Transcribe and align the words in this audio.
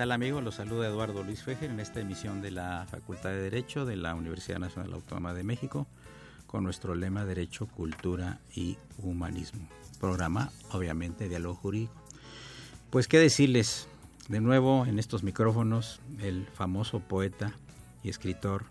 Tal 0.00 0.12
amigos? 0.12 0.42
Los 0.42 0.54
saluda 0.54 0.86
Eduardo 0.86 1.22
Luis 1.22 1.42
Fejer 1.42 1.68
en 1.68 1.78
esta 1.78 2.00
emisión 2.00 2.40
de 2.40 2.50
la 2.50 2.86
Facultad 2.90 3.28
de 3.28 3.42
Derecho 3.42 3.84
de 3.84 3.96
la 3.96 4.14
Universidad 4.14 4.58
Nacional 4.58 4.94
Autónoma 4.94 5.34
de 5.34 5.44
México 5.44 5.86
con 6.46 6.64
nuestro 6.64 6.94
lema 6.94 7.26
Derecho, 7.26 7.66
Cultura 7.66 8.40
y 8.56 8.78
Humanismo. 8.96 9.68
Programa, 10.00 10.52
obviamente, 10.72 11.28
Diálogo 11.28 11.54
Jurídico. 11.56 11.92
Pues 12.88 13.08
qué 13.08 13.18
decirles, 13.18 13.88
de 14.28 14.40
nuevo 14.40 14.86
en 14.86 14.98
estos 14.98 15.22
micrófonos, 15.22 16.00
el 16.18 16.46
famoso 16.46 17.00
poeta 17.00 17.52
y 18.02 18.08
escritor 18.08 18.64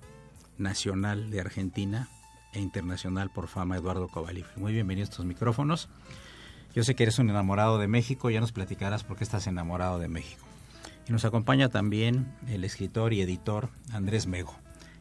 nacional 0.58 1.30
de 1.30 1.41
Argentina 1.41 2.09
e 2.53 2.59
internacional 2.59 3.30
por 3.30 3.47
fama, 3.49 3.77
Eduardo 3.77 4.08
Cobalif. 4.08 4.47
Muy 4.58 4.73
bienvenido 4.73 5.05
a 5.05 5.11
estos 5.11 5.27
micrófonos. 5.27 5.89
Yo 6.73 6.83
sé 6.83 6.95
que 6.95 7.03
eres 7.03 7.19
un 7.19 7.30
enamorado 7.30 7.77
de 7.77 7.88
México, 7.88 8.31
ya 8.31 8.39
nos 8.39 8.52
platicarás 8.52 9.03
por 9.03 9.16
qué 9.16 9.23
estás 9.23 9.45
enamorado 9.45 9.99
de 9.99 10.08
México. 10.08 10.48
Y 11.09 11.11
nos 11.11 11.25
acompaña 11.25 11.69
también 11.69 12.31
el 12.47 12.63
escritor 12.63 13.14
y 13.14 13.21
editor 13.21 13.70
Andrés 13.92 14.27
Mego. 14.27 14.55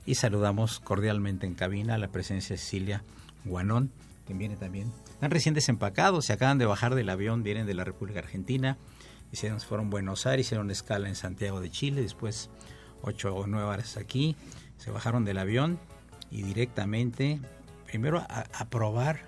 Y 0.06 0.14
saludamos 0.14 0.80
cordialmente 0.80 1.46
en 1.46 1.52
cabina 1.52 1.98
la 1.98 2.08
presencia 2.08 2.54
de 2.54 2.58
Cecilia 2.58 3.04
Guanón, 3.44 3.92
que 4.26 4.32
viene 4.32 4.56
también. 4.56 4.90
Están 5.10 5.30
recién 5.30 5.54
desempacados, 5.54 6.24
se 6.24 6.32
acaban 6.32 6.56
de 6.56 6.64
bajar 6.64 6.94
del 6.94 7.10
avión, 7.10 7.42
vienen 7.42 7.66
de 7.66 7.74
la 7.74 7.84
República 7.84 8.20
Argentina. 8.20 8.78
Hicieron, 9.32 9.60
fueron 9.60 9.88
a 9.88 9.90
Buenos 9.90 10.24
Aires, 10.24 10.46
hicieron 10.46 10.70
escala 10.70 11.10
en 11.10 11.14
Santiago 11.14 11.60
de 11.60 11.70
Chile, 11.70 12.00
después 12.00 12.48
ocho 13.02 13.34
o 13.34 13.46
nueve 13.46 13.68
horas 13.68 13.98
aquí. 13.98 14.34
Se 14.78 14.90
bajaron 14.90 15.26
del 15.26 15.36
avión 15.36 15.78
y 16.30 16.42
directamente, 16.42 17.38
primero 17.86 18.24
a, 18.30 18.64
probar 18.70 19.26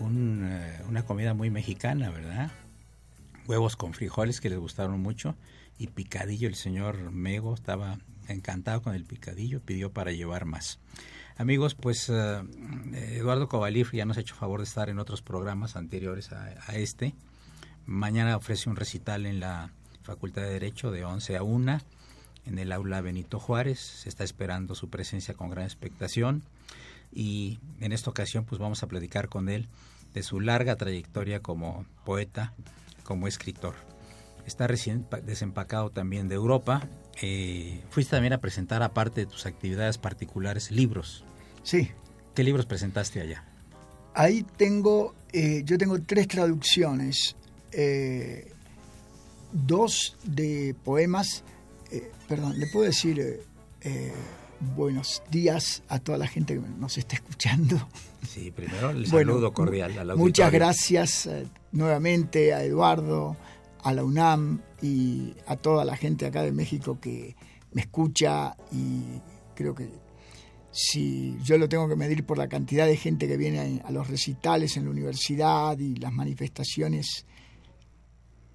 un, 0.00 0.60
una 0.88 1.04
comida 1.04 1.34
muy 1.34 1.50
mexicana, 1.50 2.10
¿verdad? 2.10 2.50
Huevos 3.46 3.76
con 3.76 3.94
frijoles 3.94 4.40
que 4.40 4.50
les 4.50 4.58
gustaron 4.58 5.00
mucho 5.00 5.36
y 5.78 5.88
picadillo. 5.88 6.48
El 6.48 6.54
señor 6.54 7.10
Mego 7.10 7.54
estaba 7.54 7.98
encantado 8.28 8.82
con 8.82 8.94
el 8.94 9.04
picadillo, 9.04 9.60
pidió 9.60 9.92
para 9.92 10.12
llevar 10.12 10.44
más. 10.44 10.78
Amigos, 11.36 11.74
pues 11.74 12.08
uh, 12.08 12.46
Eduardo 12.94 13.48
Cobalif 13.48 13.92
ya 13.92 14.04
nos 14.04 14.16
ha 14.16 14.20
hecho 14.20 14.36
favor 14.36 14.60
de 14.60 14.64
estar 14.64 14.88
en 14.88 14.98
otros 14.98 15.20
programas 15.20 15.76
anteriores 15.76 16.32
a, 16.32 16.54
a, 16.66 16.76
este. 16.76 17.14
Mañana 17.86 18.36
ofrece 18.36 18.70
un 18.70 18.76
recital 18.76 19.26
en 19.26 19.40
la 19.40 19.72
Facultad 20.02 20.42
de 20.42 20.50
Derecho 20.50 20.90
de 20.90 21.04
11 21.04 21.36
a 21.36 21.42
1 21.42 21.80
en 22.46 22.58
el 22.58 22.72
aula 22.72 23.00
Benito 23.00 23.40
Juárez. 23.40 23.80
Se 23.80 24.08
está 24.08 24.22
esperando 24.22 24.74
su 24.74 24.90
presencia 24.90 25.34
con 25.34 25.50
gran 25.50 25.64
expectación 25.64 26.42
y 27.12 27.58
en 27.80 27.92
esta 27.92 28.10
ocasión 28.10 28.44
pues 28.44 28.60
vamos 28.60 28.82
a 28.82 28.86
platicar 28.86 29.28
con 29.28 29.48
él 29.48 29.68
de 30.14 30.22
su 30.22 30.40
larga 30.40 30.76
trayectoria 30.76 31.40
como 31.40 31.84
poeta, 32.04 32.52
como 33.02 33.26
escritor 33.26 33.74
está 34.46 34.66
recién 34.66 35.06
desempacado 35.24 35.90
también 35.90 36.28
de 36.28 36.34
Europa. 36.34 36.88
Eh, 37.22 37.80
fuiste 37.90 38.12
también 38.12 38.32
a 38.32 38.38
presentar, 38.38 38.82
aparte 38.82 39.22
de 39.22 39.26
tus 39.26 39.46
actividades 39.46 39.98
particulares, 39.98 40.70
libros. 40.70 41.24
Sí. 41.62 41.90
¿Qué 42.34 42.42
libros 42.42 42.66
presentaste 42.66 43.20
allá? 43.20 43.44
Ahí 44.14 44.44
tengo, 44.56 45.14
eh, 45.32 45.62
yo 45.64 45.78
tengo 45.78 46.00
tres 46.00 46.28
traducciones, 46.28 47.36
eh, 47.72 48.52
dos 49.52 50.16
de 50.24 50.74
poemas, 50.84 51.44
perdón, 52.28 52.58
le 52.58 52.66
puedo 52.68 52.86
decir 52.86 53.40
buenos 54.76 55.22
días 55.30 55.82
a 55.88 55.98
toda 55.98 56.18
la 56.18 56.26
gente 56.26 56.54
que 56.54 56.60
nos 56.60 56.98
está 56.98 57.16
escuchando. 57.16 57.88
Sí, 58.28 58.50
primero 58.50 58.90
el 58.90 59.06
saludo 59.06 59.52
cordial 59.52 59.98
a 59.98 60.04
la 60.04 60.16
Muchas 60.16 60.50
gracias 60.50 61.28
nuevamente 61.72 62.54
a 62.54 62.64
Eduardo, 62.64 63.36
a 63.84 63.92
la 63.92 64.02
UNAM 64.02 64.62
y 64.82 65.34
a 65.46 65.56
toda 65.56 65.84
la 65.84 65.96
gente 65.96 66.26
acá 66.26 66.42
de 66.42 66.52
México 66.52 66.98
que 67.00 67.36
me 67.72 67.82
escucha 67.82 68.56
y 68.72 69.20
creo 69.54 69.74
que 69.74 69.88
si 70.72 71.36
yo 71.44 71.58
lo 71.58 71.68
tengo 71.68 71.88
que 71.88 71.94
medir 71.94 72.24
por 72.24 72.38
la 72.38 72.48
cantidad 72.48 72.86
de 72.86 72.96
gente 72.96 73.28
que 73.28 73.36
viene 73.36 73.82
a 73.84 73.92
los 73.92 74.08
recitales 74.08 74.76
en 74.76 74.86
la 74.86 74.90
universidad 74.90 75.78
y 75.78 75.94
las 75.96 76.12
manifestaciones 76.12 77.26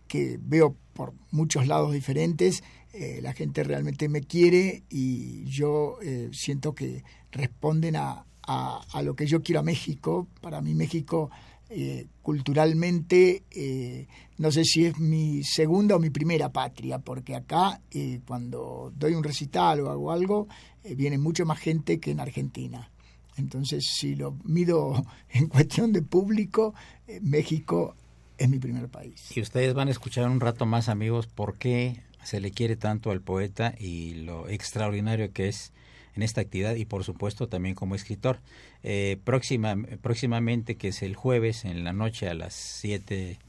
que 0.08 0.38
veo 0.42 0.76
por 0.94 1.14
muchos 1.32 1.68
lados 1.68 1.94
diferentes, 1.94 2.64
eh, 2.94 3.20
la 3.22 3.34
gente 3.34 3.64
realmente 3.64 4.10
me 4.10 4.22
quiere 4.22 4.84
y 4.90 5.46
yo 5.46 6.00
eh, 6.02 6.30
siento 6.34 6.74
que 6.74 7.04
responden 7.32 7.96
a, 7.96 8.26
a, 8.42 8.82
a, 8.92 9.02
lo 9.04 9.16
que 9.16 9.28
yo 9.28 9.42
quiero 9.42 9.60
a 9.60 9.64
México. 9.64 10.28
Para 10.42 10.60
mí 10.60 10.74
México 10.74 11.30
eh, 11.70 12.08
culturalmente, 12.24 13.44
eh, 13.52 14.08
no 14.38 14.52
sé 14.52 14.64
si 14.66 14.86
es 14.86 14.98
mi 14.98 15.44
segunda 15.44 15.96
o 15.96 16.00
mi 16.00 16.10
primera 16.10 16.52
patria, 16.52 17.00
porque 17.00 17.36
acá 17.36 17.82
eh, 17.92 18.22
cuando 18.28 18.92
doy 18.96 19.14
un 19.14 19.24
recital 19.24 19.82
o 19.82 19.92
hago 19.92 20.12
algo, 20.12 20.48
viene 20.96 21.18
mucho 21.18 21.46
más 21.46 21.60
gente 21.60 22.00
que 22.00 22.12
en 22.12 22.20
Argentina. 22.20 22.90
Entonces, 23.38 23.86
si 24.00 24.16
lo 24.16 24.36
mido 24.44 25.06
en 25.30 25.48
cuestión 25.48 25.94
de 25.94 26.02
público, 26.02 26.74
México 27.22 27.96
es 28.38 28.50
mi 28.50 28.58
primer 28.58 28.90
país. 28.90 29.36
Y 29.36 29.42
ustedes 29.42 29.74
van 29.74 29.90
a 29.90 29.92
escuchar 29.92 30.28
un 30.30 30.40
rato 30.40 30.66
más, 30.66 30.90
amigos, 30.90 31.28
por 31.28 31.58
qué 31.58 32.02
se 32.24 32.40
le 32.40 32.52
quiere 32.52 32.76
tanto 32.78 33.12
al 33.12 33.22
poeta 33.22 33.76
y 33.78 34.16
lo 34.16 34.50
extraordinario 34.50 35.32
que 35.34 35.50
es 35.50 35.72
en 36.20 36.24
esta 36.24 36.42
actividad 36.42 36.76
y 36.76 36.84
por 36.84 37.06
supuesto 37.06 37.48
también 37.48 37.76
como 37.76 37.96
escritor. 37.96 38.42
Eh, 38.84 39.18
próxima, 39.24 39.76
próximamente, 40.02 40.76
que 40.76 40.90
es 40.90 41.02
el 41.02 41.16
jueves 41.16 41.64
en 41.64 41.86
la 41.86 41.94
noche 41.94 42.28
a 42.28 42.34
las 42.34 42.54
7 42.54 43.40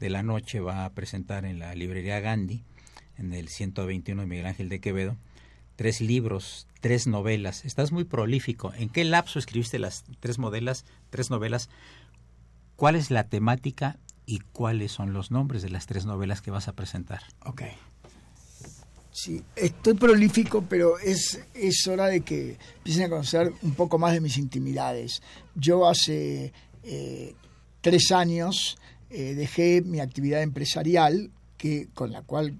de 0.00 0.10
la 0.10 0.22
noche, 0.22 0.60
va 0.60 0.86
a 0.86 0.92
presentar 0.94 1.44
en 1.44 1.58
la 1.58 1.74
librería 1.74 2.20
Gandhi, 2.20 2.64
en 3.18 3.34
el 3.34 3.48
121 3.48 4.22
de 4.22 4.26
Miguel 4.26 4.46
Ángel 4.46 4.70
de 4.70 4.80
Quevedo, 4.80 5.18
tres 5.76 6.00
libros, 6.00 6.66
tres 6.80 7.06
novelas. 7.06 7.66
Estás 7.66 7.92
muy 7.92 8.04
prolífico. 8.04 8.72
¿En 8.74 8.88
qué 8.88 9.04
lapso 9.04 9.38
escribiste 9.38 9.78
las 9.78 10.04
tres 10.20 10.38
modelas, 10.38 10.86
tres 11.10 11.30
novelas? 11.30 11.68
¿Cuál 12.76 12.96
es 12.96 13.10
la 13.10 13.28
temática 13.28 13.98
y 14.24 14.38
cuáles 14.38 14.92
son 14.92 15.12
los 15.12 15.30
nombres 15.30 15.60
de 15.60 15.68
las 15.68 15.86
tres 15.86 16.06
novelas 16.06 16.40
que 16.40 16.50
vas 16.50 16.68
a 16.68 16.72
presentar? 16.72 17.22
Ok. 17.44 17.64
Sí, 19.16 19.40
estoy 19.54 19.94
prolífico, 19.94 20.64
pero 20.68 20.98
es, 20.98 21.40
es 21.54 21.86
hora 21.86 22.06
de 22.06 22.22
que 22.22 22.58
empiecen 22.78 23.04
a 23.04 23.08
conocer 23.08 23.52
un 23.62 23.74
poco 23.74 23.96
más 23.96 24.12
de 24.12 24.20
mis 24.20 24.38
intimidades. 24.38 25.22
Yo 25.54 25.88
hace 25.88 26.52
eh, 26.82 27.34
tres 27.80 28.10
años 28.10 28.76
eh, 29.10 29.34
dejé 29.34 29.82
mi 29.82 30.00
actividad 30.00 30.42
empresarial, 30.42 31.30
que, 31.56 31.86
con 31.94 32.10
la 32.10 32.22
cual 32.22 32.58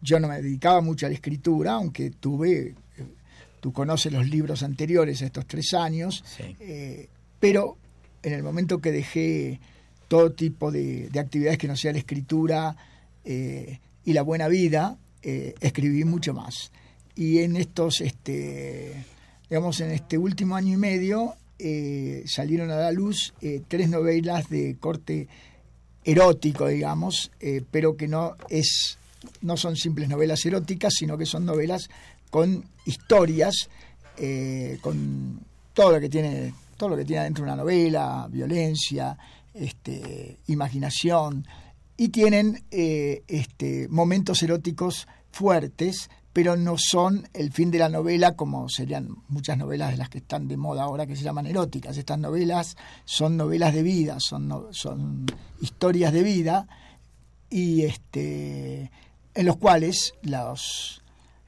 yo 0.00 0.20
no 0.20 0.28
me 0.28 0.40
dedicaba 0.40 0.80
mucho 0.80 1.06
a 1.06 1.08
la 1.08 1.16
escritura, 1.16 1.72
aunque 1.72 2.10
tuve, 2.10 2.52
eh, 2.68 2.74
tú 3.58 3.72
conoces 3.72 4.12
los 4.12 4.28
libros 4.28 4.62
anteriores 4.62 5.22
a 5.22 5.26
estos 5.26 5.44
tres 5.48 5.74
años, 5.74 6.22
eh, 6.38 7.08
pero 7.40 7.76
en 8.22 8.34
el 8.34 8.44
momento 8.44 8.78
que 8.78 8.92
dejé 8.92 9.58
todo 10.06 10.30
tipo 10.30 10.70
de, 10.70 11.10
actividades 11.18 11.58
que 11.58 11.66
no 11.66 11.74
sea 11.74 11.90
la 11.90 11.98
escritura 11.98 12.76
y 13.24 14.12
la 14.12 14.22
buena 14.22 14.46
vida, 14.46 14.96
escribí 15.22 16.04
mucho 16.04 16.34
más. 16.34 16.70
Y 17.14 17.38
en 17.38 17.56
estos, 17.56 18.00
este, 18.00 19.04
digamos, 19.48 19.80
en 19.80 19.90
este 19.90 20.18
último 20.18 20.54
año 20.54 20.74
y 20.74 20.76
medio 20.76 21.34
salieron 22.26 22.70
a 22.70 22.76
la 22.76 22.92
luz 22.92 23.34
tres 23.66 23.88
novelas 23.88 24.48
de 24.48 24.76
corte 24.78 25.26
erótico, 26.04 26.68
digamos, 26.68 27.32
pero 27.70 27.96
que 27.96 28.06
no 28.06 28.36
es 28.48 28.98
no 29.42 29.56
son 29.56 29.76
simples 29.76 30.08
novelas 30.08 30.44
eróticas, 30.44 30.94
sino 30.94 31.16
que 31.16 31.26
son 31.26 31.44
novelas 31.44 31.88
con 32.30 32.64
historias, 32.84 33.68
eh, 34.18 34.78
con 34.80 35.40
todo 35.72 35.92
lo 35.92 36.00
que 36.00 36.08
tiene 36.08 36.54
todo 36.76 36.90
lo 36.90 36.96
que 36.96 37.06
tiene 37.06 37.24
dentro 37.24 37.42
una 37.44 37.56
novela, 37.56 38.28
violencia, 38.30 39.16
este, 39.54 40.36
imaginación, 40.48 41.46
y 41.96 42.08
tienen 42.08 42.64
eh, 42.70 43.22
este, 43.28 43.88
momentos 43.88 44.42
eróticos 44.42 45.08
fuertes, 45.30 46.10
pero 46.32 46.56
no 46.56 46.76
son 46.78 47.28
el 47.32 47.52
fin 47.52 47.70
de 47.70 47.78
la 47.78 47.88
novela 47.88 48.36
como 48.36 48.68
serían 48.68 49.08
muchas 49.28 49.56
novelas 49.56 49.92
de 49.92 49.96
las 49.96 50.10
que 50.10 50.18
están 50.18 50.48
de 50.48 50.56
moda 50.56 50.82
ahora 50.82 51.06
que 51.06 51.16
se 51.16 51.24
llaman 51.24 51.46
eróticas. 51.46 51.96
Estas 51.96 52.18
novelas 52.18 52.76
son 53.04 53.36
novelas 53.36 53.72
de 53.72 53.82
vida, 53.82 54.16
son, 54.20 54.66
son 54.72 55.24
historias 55.60 56.12
de 56.12 56.22
vida 56.22 56.68
y 57.48 57.82
este 57.82 58.90
en 59.36 59.46
los 59.46 59.56
cuales 59.56 60.14
los, 60.22 61.02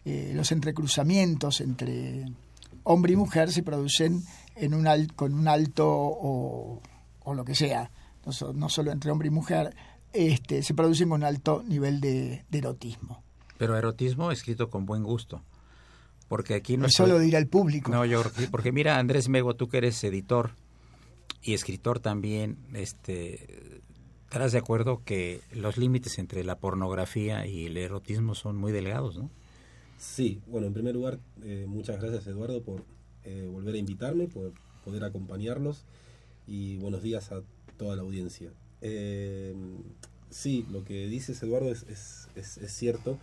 eh, 0.05 0.33
los 0.35 0.53
entrecruzamientos 0.53 1.61
entre 1.61 2.27
hombre 2.85 3.15
y 3.15 3.17
mujer 3.17 3.50
se 3.50 3.62
producen 3.62 4.23
en 4.55 4.75
un 4.75 5.06
con 5.17 5.35
un 5.35 5.49
alto 5.49 5.87
o, 5.89 6.81
lo 7.35 7.45
que 7.45 7.55
sea, 7.55 7.91
no, 8.55 8.69
solo 8.71 8.91
entre 8.91 9.11
hombre 9.11 9.29
y 9.29 9.31
mujer, 9.31 9.75
este, 10.13 10.63
se 10.63 10.75
producen 10.75 11.09
con 11.09 11.21
un 11.21 11.25
alto 11.25 11.63
nivel 11.67 12.01
de, 12.01 12.45
erotismo. 12.53 13.23
Pero 13.59 13.77
erotismo 13.77 14.31
escrito 14.31 14.71
con 14.71 14.87
buen 14.87 15.03
gusto. 15.03 15.43
Porque 16.29 16.55
aquí 16.55 16.77
no 16.77 16.87
es 16.87 16.93
solo 16.93 17.19
dirá 17.19 17.39
el 17.39 17.49
público. 17.49 17.91
No, 17.91 18.05
yo 18.05 18.23
porque 18.51 18.71
mira 18.71 18.99
Andrés 18.99 19.29
Mego, 19.29 19.57
tú 19.57 19.69
que 19.69 19.79
eres 19.79 20.03
editor 20.05 20.51
y 21.43 21.55
escritor 21.55 22.01
también, 22.01 22.59
este 22.75 23.81
estarás 24.25 24.53
de 24.53 24.59
acuerdo 24.59 25.03
que 25.07 25.41
los 25.53 25.79
límites 25.79 26.19
entre 26.19 26.45
la 26.45 26.59
pornografía 26.59 27.47
y 27.47 27.65
el 27.65 27.79
erotismo 27.79 28.35
son 28.35 28.59
muy 28.59 28.73
delgados, 28.73 29.17
¿no? 29.17 29.31
Sí, 29.99 30.43
bueno, 30.47 30.67
en 30.67 30.75
primer 30.75 30.95
lugar, 30.95 31.19
eh, 31.43 31.65
muchas 31.67 31.99
gracias 31.99 32.27
Eduardo 32.27 32.63
por 32.63 32.85
eh, 33.25 33.49
volver 33.51 33.75
a 33.75 33.79
invitarme, 33.79 34.29
por 34.29 34.53
poder 34.85 35.05
acompañarlos 35.05 35.87
y 36.47 36.77
buenos 36.77 37.03
días 37.03 37.33
a 37.33 37.41
toda 37.79 37.97
la 37.97 38.03
audiencia. 38.03 38.51
Eh, 38.81 39.55
sí, 40.31 40.67
lo 40.71 40.85
que 40.85 41.07
dices 41.07 41.43
Eduardo 41.43 41.71
es, 41.71 42.29
cierto. 42.69 43.19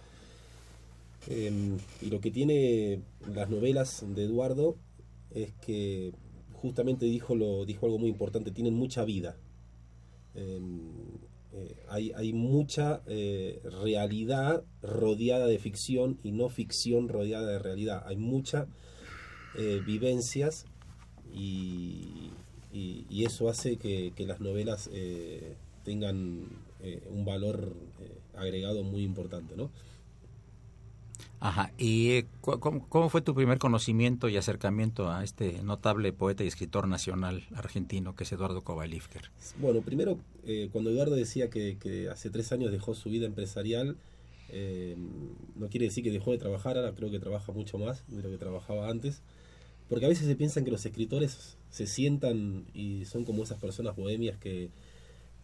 Em, 1.28 1.78
y 2.02 2.07
lo 2.07 2.22
que 2.22 2.31
tiene 2.31 3.02
las 3.34 3.50
novelas 3.50 4.06
de 4.07 4.25
Eduardo 4.25 4.78
es 5.31 5.52
que 5.66 6.13
justamente 6.54 7.06
dijo, 7.06 7.36
lo, 7.36 7.66
dijo 7.66 7.86
algo 7.86 7.98
muy 7.98 8.10
importante, 8.10 8.52
tienen 8.52 8.75
mucha 8.75 9.04
vida 9.06 9.36
Em, 10.36 10.92
eh, 11.54 11.75
hay, 11.88 12.12
hay, 12.13 12.34
mucha 12.34 13.01
eh, 13.08 13.62
realidad 13.63 14.66
rodeada 14.81 15.48
de 15.48 15.58
ficción 15.60 16.19
y 16.24 16.34
no 16.34 16.50
ficción 16.50 17.08
rodeada 17.08 17.48
de 17.48 17.60
realidad. 17.60 18.04
Hay 18.06 18.18
muchas 18.18 18.68
vivencias 19.86 20.66
y, 21.34 22.31
y, 22.75 23.24
eso 23.24 23.50
hace 23.50 23.77
que, 23.77 24.12
que 24.16 24.25
las 24.25 24.39
novelas 24.39 24.89
tengan 25.83 26.48
un 27.10 27.25
valor 27.25 27.74
agregado 28.36 28.83
muy 28.83 29.04
importante, 29.04 29.56
¿no? 29.56 29.72
Ajá. 31.39 31.72
¿Y 31.77 32.12
eh, 32.12 32.25
cómo, 32.42 33.10
fue 33.10 33.22
tu 33.22 33.36
primer 33.36 33.60
conocimiento 33.60 34.30
y 34.30 34.38
acercamiento 34.38 35.12
a 35.12 35.24
este 35.24 35.62
notable 35.62 36.12
poeta 36.13 36.44
y 36.44 36.48
escritor 36.48 36.88
nacional 36.88 37.44
argentino 37.54 38.16
que 38.16 38.24
es 38.24 38.31
Eduardo 38.31 38.63
Kovalifker? 38.63 39.30
Bueno, 39.60 39.81
primero, 39.81 40.18
eh, 40.45 40.69
cuando 40.72 40.89
Eduardo 40.89 41.16
decía 41.16 41.50
que, 41.50 42.10
hace 42.12 42.30
tres 42.30 42.51
años 42.51 42.72
dejó 42.72 42.95
su 42.95 43.10
vida 43.10 43.25
empresarial, 43.25 43.98
eh, 44.50 44.95
no 45.56 45.68
quiere 45.68 45.86
decir 45.86 46.04
que 46.04 46.12
dejó 46.12 46.31
de 46.31 46.38
trabajar, 46.38 46.77
ahora 46.77 46.94
creo 46.94 47.12
que 47.12 47.19
trabaja 47.19 47.51
mucho 47.51 47.77
más 47.77 48.04
de 48.07 48.24
lo 48.24 48.30
que 48.30 48.38
trabajaba 48.38 48.89
antes, 48.89 49.22
porque 49.89 50.06
a 50.06 50.10
veces 50.10 50.25
se 50.27 50.36
piensan 50.36 50.66
que 50.66 50.72
los 50.72 50.86
escritores 50.86 51.57
se 51.75 51.88
sientan 51.88 52.66
y 52.74 53.04
son 53.06 53.25
como 53.25 53.44
esas 53.44 53.60
personas 53.60 53.95
bohemias 53.95 54.38
que 54.38 54.69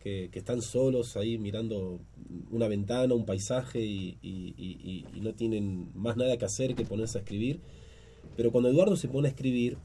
que, 0.01 0.29
están 0.33 0.61
solos 0.61 1.15
ahí 1.15 1.37
mirando 1.37 1.99
una 2.49 2.67
ventana, 2.67 3.13
un 3.13 3.25
paisaje 3.25 3.79
y, 3.81 5.05
no 5.21 5.33
tienen 5.33 5.91
más 5.93 6.17
nada 6.17 6.37
que 6.37 6.45
hacer 6.45 6.75
que 6.75 6.83
ponerse 6.83 7.19
a 7.19 7.21
escribir. 7.21 7.59
Pero 8.35 8.51
cuando 8.51 8.69
Eduardo 8.69 8.95
se 8.95 9.07
pone 9.07 9.27
a 9.27 9.31
escribir, 9.31 9.77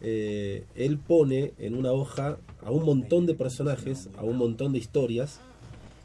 eh, 0.00 0.64
él 0.74 0.98
pone 0.98 1.52
en 1.58 1.74
una 1.74 1.92
hoja 1.92 2.38
a 2.62 2.70
un 2.70 2.84
montón 2.84 3.26
de 3.26 3.34
personajes, 3.34 4.08
a 4.16 4.24
un 4.24 4.36
montón 4.36 4.72
de 4.72 4.78
historias, 4.78 5.40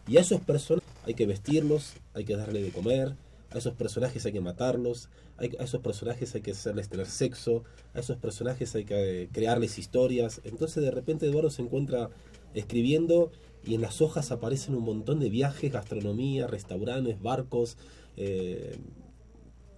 y 0.07 0.17
a 0.17 0.21
esos 0.21 0.41
personajes 0.41 0.89
hay 1.05 1.15
que 1.15 1.25
vestirlos, 1.25 1.93
hay 2.13 2.25
que 2.25 2.35
darle 2.35 2.61
de 2.61 2.69
comer, 2.69 3.15
a 3.53 3.57
esos 3.59 3.73
personajes 3.75 4.25
hay 4.25 4.31
que 4.31 4.41
matarlos, 4.41 5.09
a 5.37 5.45
esos 5.63 5.79
personajes 5.81 6.33
hay 6.33 6.41
que 6.41 6.51
hacerles 6.51 6.89
tener 6.89 7.05
sexo, 7.05 7.63
a 7.93 7.99
esos 7.99 8.17
personajes 8.17 8.73
hay 8.75 8.83
que 8.83 9.29
crearles 9.31 9.77
historias. 9.77 10.41
Entonces 10.43 10.83
de 10.83 10.89
repente 10.89 11.27
Eduardo 11.27 11.51
se 11.51 11.61
encuentra 11.61 12.09
escribiendo 12.55 13.31
y 13.63 13.75
en 13.75 13.81
las 13.81 14.01
hojas 14.01 14.31
aparecen 14.31 14.75
un 14.75 14.83
montón 14.83 15.19
de 15.19 15.29
viajes, 15.29 15.71
gastronomía, 15.71 16.47
restaurantes, 16.47 17.21
barcos, 17.21 17.77
eh, 18.17 18.77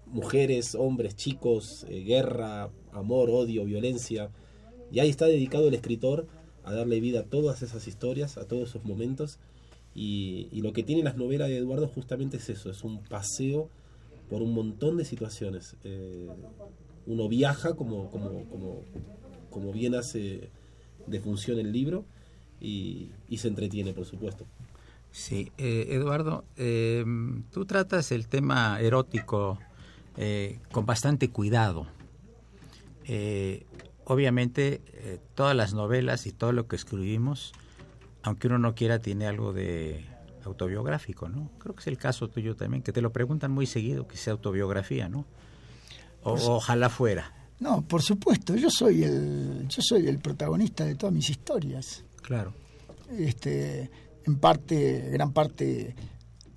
mujeres, 0.06 0.76
hombres, 0.76 1.18
chicos, 1.18 1.86
eh, 1.90 2.00
guerra, 2.02 2.72
amor, 2.94 3.30
odio, 3.30 3.66
violencia. 3.66 4.32
Y 4.90 5.00
ahí 5.00 5.10
está 5.10 5.26
dedicado 5.26 5.68
el 5.68 5.74
escritor 5.74 6.28
a 6.64 6.74
darle 6.74 7.02
vida 7.02 7.22
a 7.22 7.24
todas 7.24 7.62
esas 7.62 7.88
historias, 7.88 8.38
a 8.38 8.48
todos 8.48 8.70
esos 8.70 8.86
momentos. 8.86 9.40
Y, 9.96 10.50
lo 10.62 10.74
que 10.74 10.84
tiene 10.84 11.04
las 11.04 11.16
novelas 11.16 11.48
de 11.48 11.58
Eduardo 11.58 11.88
justamente 11.88 12.38
es 12.38 12.50
eso, 12.50 12.70
es 12.70 12.84
un 12.84 13.02
paseo 13.02 13.70
por 14.30 14.42
un 14.42 14.54
montón 14.54 14.98
de 14.98 15.06
situaciones. 15.06 15.78
Eh, 15.86 16.28
uno 17.06 17.30
viaja 17.30 17.76
como, 17.76 18.10
como, 18.10 18.44
como, 18.50 18.82
como 19.50 19.72
bien 19.72 19.96
hace 19.96 20.50
de 21.08 21.20
función 21.22 21.60
el 21.60 21.72
libro 21.72 22.04
y, 22.60 23.10
se 23.38 23.48
entretiene, 23.48 23.94
por 23.94 24.06
supuesto. 24.06 24.46
Sí, 25.12 25.52
eh, 25.58 25.88
Eduardo, 25.92 26.44
em, 26.58 27.44
tú 27.52 27.66
tratas 27.66 28.12
el 28.12 28.28
tema 28.28 28.80
erótico 28.82 29.60
eh, 30.18 30.60
con 30.72 30.86
bastante 30.86 31.30
cuidado. 31.30 31.88
Eh, 33.06 33.66
obviamente, 34.04 34.82
todas 35.36 35.56
las 35.56 35.74
novelas 35.74 36.26
y 36.28 36.32
todo 36.32 36.52
lo 36.52 36.68
que 36.68 36.76
escribimos, 36.76 37.54
aunque 38.26 38.48
uno 38.48 38.58
no 38.58 38.74
quiera, 38.74 39.00
tiene 39.00 39.28
algo 39.28 39.54
de 39.54 40.04
autobiográfico, 40.44 41.30
¿no? 41.30 41.52
Creo 41.60 41.76
que 41.76 41.82
es 41.82 41.88
el 41.88 41.98
caso 41.98 42.28
tuyo 42.28 42.56
también, 42.56 42.82
que 42.82 42.92
te 42.92 43.02
lo 43.02 43.12
preguntan 43.12 43.52
muy 43.52 43.68
seguido, 43.68 44.08
que 44.08 44.18
sea 44.18 44.34
autobiografía, 44.34 45.08
¿no? 45.10 45.26
O, 46.24 46.34
ojalá 46.34 46.90
fuera. 46.90 47.32
No, 47.60 47.84
por 47.84 48.02
supuesto, 48.02 48.56
yo 48.56 48.70
soy 48.70 49.04
el, 49.04 49.68
yo 49.68 49.82
soy 49.82 50.08
el 50.08 50.18
protagonista 50.20 50.86
de 50.86 50.96
todas 50.96 51.14
mis 51.14 51.30
historias. 51.30 52.04
Claro. 52.22 52.54
Este, 53.12 53.92
en 54.26 54.38
parte, 54.38 55.10
gran 55.12 55.32
parte 55.32 55.96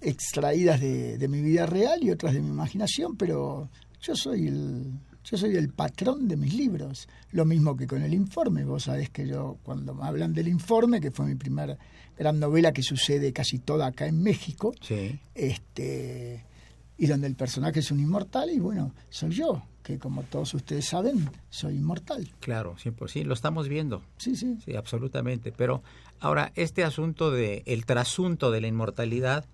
extraídas 0.01 0.81
de, 0.81 1.27
mi 1.29 1.43
vida 1.43 1.67
real 1.67 2.03
y 2.03 2.11
otras 2.11 2.33
de 2.33 2.41
mi 2.41 2.49
imaginación, 2.49 3.17
pero 3.17 3.69
yo 4.01 4.17
soy 4.17 4.49
el, 4.49 4.93
yo 5.31 5.37
soy 5.37 5.57
el 5.57 5.69
patrón 5.69 6.27
de 6.27 6.37
mis 6.37 6.55
libros. 6.55 7.09
Lo 7.33 7.45
mismo 7.45 7.77
que 7.77 7.87
con 7.87 8.03
el 8.03 8.15
informe. 8.15 8.65
Vos 8.65 8.85
sabés 8.85 9.11
que 9.11 9.27
yo, 9.27 9.59
cuando 9.63 9.95
me 9.95 10.07
hablan 10.07 10.33
del 10.33 10.49
informe, 10.49 11.01
que 11.01 11.11
fue 11.11 11.27
mi 11.27 11.35
primera 11.35 11.77
gran 12.17 12.41
novela 12.41 12.73
que 12.73 12.83
sucede 12.83 13.33
casi 13.33 13.59
toda 13.59 13.87
acá 13.87 14.07
en 14.07 14.23
México, 14.23 14.75
este, 15.35 16.45
y 16.97 17.07
donde 17.07 17.27
el 17.27 17.35
personaje 17.35 17.81
es 17.81 17.91
un 17.91 18.01
inmortal, 18.01 18.51
y 18.51 18.59
bueno, 18.59 18.95
soy 19.11 19.31
yo 19.31 19.63
que 19.89 19.99
como 19.99 20.23
todos 20.23 20.53
ustedes 20.53 20.87
saben, 20.87 21.31
soy 21.49 21.77
inmortal. 21.77 22.29
Claro, 22.41 22.77
sí, 22.77 23.25
lo 23.25 23.33
estamos 23.33 23.69
viendo. 23.69 24.03
Sí, 24.19 24.37
sí. 24.37 24.59
Sí, 24.63 24.77
absolutamente. 24.77 25.51
Pero 25.51 25.83
ahora, 26.21 26.53
este 26.57 26.85
asunto 26.85 27.31
de 27.31 27.63
el 27.65 27.87
trasunto 27.87 28.51
de 28.51 28.61
la 28.61 28.67
inmortalidad 28.67 29.47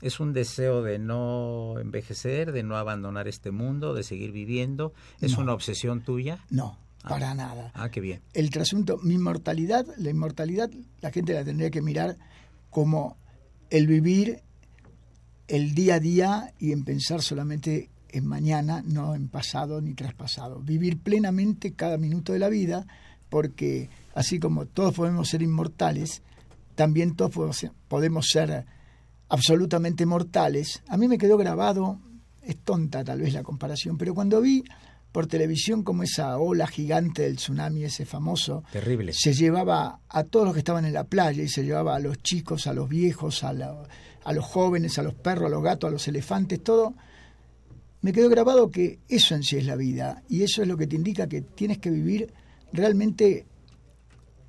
es 0.00 0.20
un 0.20 0.32
deseo 0.32 0.82
de 0.82 0.98
no 0.98 1.78
envejecer, 1.80 2.52
de 2.52 2.62
no 2.62 2.76
abandonar 2.76 3.28
este 3.28 3.50
mundo, 3.50 3.94
de 3.94 4.02
seguir 4.02 4.32
viviendo. 4.32 4.92
¿Es 5.20 5.36
una 5.36 5.52
obsesión 5.52 6.02
tuya? 6.02 6.38
No, 6.50 6.78
ah. 7.02 7.08
para 7.08 7.34
nada. 7.34 7.72
Ah, 7.74 7.90
qué 7.90 8.00
bien. 8.00 8.22
El 8.32 8.50
trasunto, 8.50 8.98
mi 9.02 9.14
inmortalidad, 9.14 9.86
la 9.96 10.10
inmortalidad, 10.10 10.70
la 11.00 11.10
gente 11.10 11.34
la 11.34 11.44
tendría 11.44 11.70
que 11.70 11.82
mirar 11.82 12.16
como 12.70 13.16
el 13.70 13.86
vivir 13.86 14.42
el 15.48 15.74
día 15.74 15.96
a 15.96 16.00
día 16.00 16.54
y 16.58 16.72
en 16.72 16.84
pensar 16.84 17.22
solamente 17.22 17.90
en 18.10 18.26
mañana, 18.26 18.82
no 18.86 19.14
en 19.14 19.28
pasado 19.28 19.80
ni 19.80 19.94
traspasado. 19.94 20.60
Vivir 20.60 20.98
plenamente 20.98 21.72
cada 21.72 21.98
minuto 21.98 22.32
de 22.32 22.38
la 22.38 22.48
vida, 22.48 22.86
porque 23.28 23.90
así 24.14 24.38
como 24.38 24.66
todos 24.66 24.94
podemos 24.94 25.28
ser 25.28 25.42
inmortales, 25.42 26.22
también 26.74 27.16
todos 27.16 27.32
podemos 27.88 28.26
ser 28.26 28.66
absolutamente 29.28 30.06
mortales. 30.06 30.82
A 30.88 30.96
mí 30.96 31.08
me 31.08 31.18
quedó 31.18 31.36
grabado, 31.36 32.00
es 32.42 32.56
tonta 32.58 33.04
tal 33.04 33.20
vez 33.20 33.32
la 33.32 33.42
comparación, 33.42 33.98
pero 33.98 34.14
cuando 34.14 34.40
vi 34.40 34.64
por 35.12 35.26
televisión 35.26 35.82
como 35.82 36.02
esa 36.02 36.36
ola 36.38 36.66
gigante 36.66 37.22
del 37.22 37.36
tsunami, 37.36 37.84
ese 37.84 38.04
famoso, 38.04 38.62
terrible, 38.70 39.12
se 39.12 39.32
llevaba 39.32 40.00
a 40.08 40.24
todos 40.24 40.46
los 40.46 40.54
que 40.54 40.60
estaban 40.60 40.84
en 40.84 40.92
la 40.92 41.04
playa 41.04 41.42
y 41.42 41.48
se 41.48 41.64
llevaba 41.64 41.96
a 41.96 41.98
los 41.98 42.22
chicos, 42.22 42.66
a 42.66 42.72
los 42.72 42.88
viejos, 42.88 43.42
a, 43.44 43.50
a 43.50 44.32
los 44.32 44.44
jóvenes, 44.44 44.98
a 44.98 45.02
los 45.02 45.14
perros, 45.14 45.46
a 45.46 45.50
los 45.50 45.62
gatos, 45.62 45.88
a 45.88 45.92
los 45.92 46.06
elefantes, 46.08 46.62
todo. 46.62 46.94
Me 48.00 48.12
quedó 48.12 48.28
grabado 48.28 48.70
que 48.70 49.00
eso 49.08 49.34
en 49.34 49.42
sí 49.42 49.56
es 49.56 49.66
la 49.66 49.76
vida 49.76 50.22
y 50.28 50.42
eso 50.42 50.62
es 50.62 50.68
lo 50.68 50.76
que 50.76 50.86
te 50.86 50.96
indica 50.96 51.26
que 51.26 51.40
tienes 51.42 51.78
que 51.78 51.90
vivir 51.90 52.32
realmente 52.72 53.46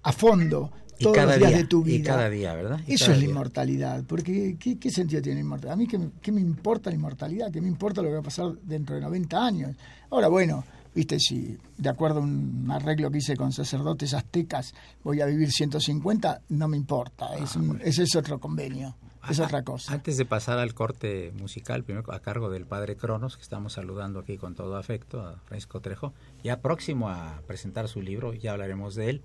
a 0.03 0.11
fondo, 0.11 0.71
todos 0.99 1.17
los 1.17 1.37
días 1.37 1.53
de 1.53 1.63
tu 1.65 1.83
vida. 1.83 1.97
Y 1.97 2.03
cada 2.03 2.29
día, 2.29 2.53
¿verdad? 2.53 2.79
Eso 2.87 3.11
es 3.11 3.19
la 3.19 3.25
inmortalidad, 3.25 4.03
porque 4.05 4.57
¿qué, 4.59 4.91
sentido 4.91 5.21
tiene 5.21 5.35
la 5.35 5.45
inmortalidad? 5.45 5.73
A 5.73 5.77
mí, 5.77 5.87
¿qué, 6.21 6.31
me 6.31 6.41
importa 6.41 6.89
la 6.89 6.95
inmortalidad? 6.95 7.51
¿Qué 7.51 7.61
me 7.61 7.67
importa 7.67 8.01
lo 8.01 8.09
que 8.09 8.15
va 8.15 8.19
a 8.19 8.23
pasar 8.23 8.53
dentro 8.63 8.95
de 8.95 9.01
90 9.01 9.45
años? 9.45 9.75
Ahora, 10.09 10.27
bueno, 10.27 10.63
viste, 10.93 11.19
si 11.19 11.57
de 11.77 11.89
acuerdo 11.89 12.19
a 12.19 12.23
un 12.23 12.67
arreglo 12.69 13.09
que 13.09 13.19
hice 13.19 13.35
con 13.35 13.51
sacerdotes 13.51 14.13
aztecas 14.13 14.73
voy 15.03 15.21
a 15.21 15.25
vivir 15.25 15.51
150, 15.51 16.41
no 16.49 16.67
me 16.67 16.77
importa, 16.77 17.35
es 17.35 17.55
ah, 17.55 17.61
ese 17.83 18.03
es 18.03 18.15
otro 18.15 18.39
convenio. 18.39 18.95
Es 19.27 19.39
otra 19.39 19.63
cosa. 19.63 19.93
Antes 19.93 20.17
de 20.17 20.25
pasar 20.25 20.59
al 20.59 20.73
corte 20.73 21.33
musical, 21.37 21.83
primero 21.83 22.11
a 22.13 22.19
cargo 22.21 22.49
del 22.49 22.65
padre 22.65 22.95
Cronos, 22.95 23.35
que 23.35 23.43
estamos 23.43 23.73
saludando 23.73 24.19
aquí 24.19 24.37
con 24.37 24.55
todo 24.55 24.77
afecto 24.77 25.21
a 25.21 25.39
Francisco 25.45 25.81
Trejo, 25.81 26.13
ya 26.41 26.61
próximo 26.61 27.09
a 27.09 27.41
presentar 27.45 27.89
su 27.89 28.01
libro, 28.01 28.33
ya 28.33 28.53
hablaremos 28.53 28.95
de 28.95 29.09
él. 29.09 29.21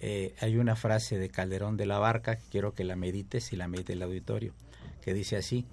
Eh, 0.00 0.34
hay 0.40 0.56
una 0.56 0.76
frase 0.76 1.18
de 1.18 1.28
Calderón 1.28 1.76
de 1.76 1.86
la 1.86 1.98
Barca 1.98 2.36
que 2.36 2.44
quiero 2.50 2.72
que 2.72 2.84
la 2.84 2.96
medites 2.96 3.52
y 3.52 3.56
la 3.56 3.68
medite 3.68 3.94
el 3.94 4.02
auditorio, 4.02 4.54
que 5.02 5.14
dice 5.14 5.36
así, 5.36 5.66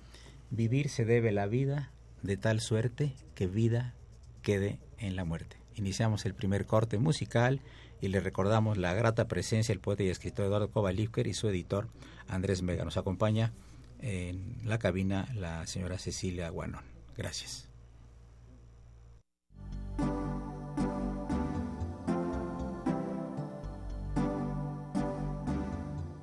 vivir 0.50 0.90
se 0.90 1.06
debe 1.06 1.32
la 1.32 1.46
vida 1.46 1.92
de 2.24 2.38
tal 2.38 2.60
suerte 2.62 3.14
que 3.36 3.48
vida 3.48 3.94
quede 4.42 4.80
en 4.98 5.16
la 5.16 5.26
muerte. 5.26 5.58
Iniciamos 5.76 6.26
el 6.26 6.34
primer 6.34 6.66
corte 6.66 6.98
musical 6.98 7.62
y 8.02 8.08
le 8.08 8.20
recordamos 8.20 8.78
la 8.78 8.94
grata 8.94 9.28
presencia 9.28 9.74
del 9.74 9.82
poeta 9.82 10.04
y 10.04 10.10
escritor 10.10 10.46
Eduardo 10.46 10.72
Kovalivker 10.72 11.28
y 11.28 11.34
su 11.34 11.50
editor 11.50 11.90
Andrés 12.28 12.62
Mega. 12.62 12.86
Nos 12.86 12.98
acompaña 12.98 13.54
en 14.02 14.58
la 14.64 14.80
cabina 14.80 15.28
la 15.36 15.68
señora 15.68 15.98
Cecilia 15.98 16.50
Guanón. 16.50 16.84
Gracias. 17.18 17.75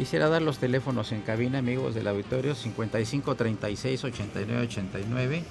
Quisiera 0.00 0.30
dar 0.30 0.40
los 0.40 0.56
teléfonos 0.56 1.12
en 1.12 1.20
cabina, 1.20 1.58
amigos 1.58 1.94
del 1.94 2.08
auditorio, 2.08 2.54
55 2.54 3.34
36 3.34 4.04
89 4.04 4.62
89. 4.62 5.44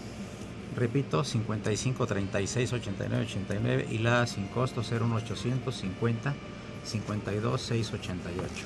Repito, 0.76 1.24
55 1.24 2.08
36 2.08 2.74
89 2.74 3.26
89 3.26 3.88
y 3.92 4.00
la 4.00 4.26
sin 4.26 4.48
costo 4.48 4.82
01850 4.82 6.34
52 6.84 7.62
688. 7.62 8.66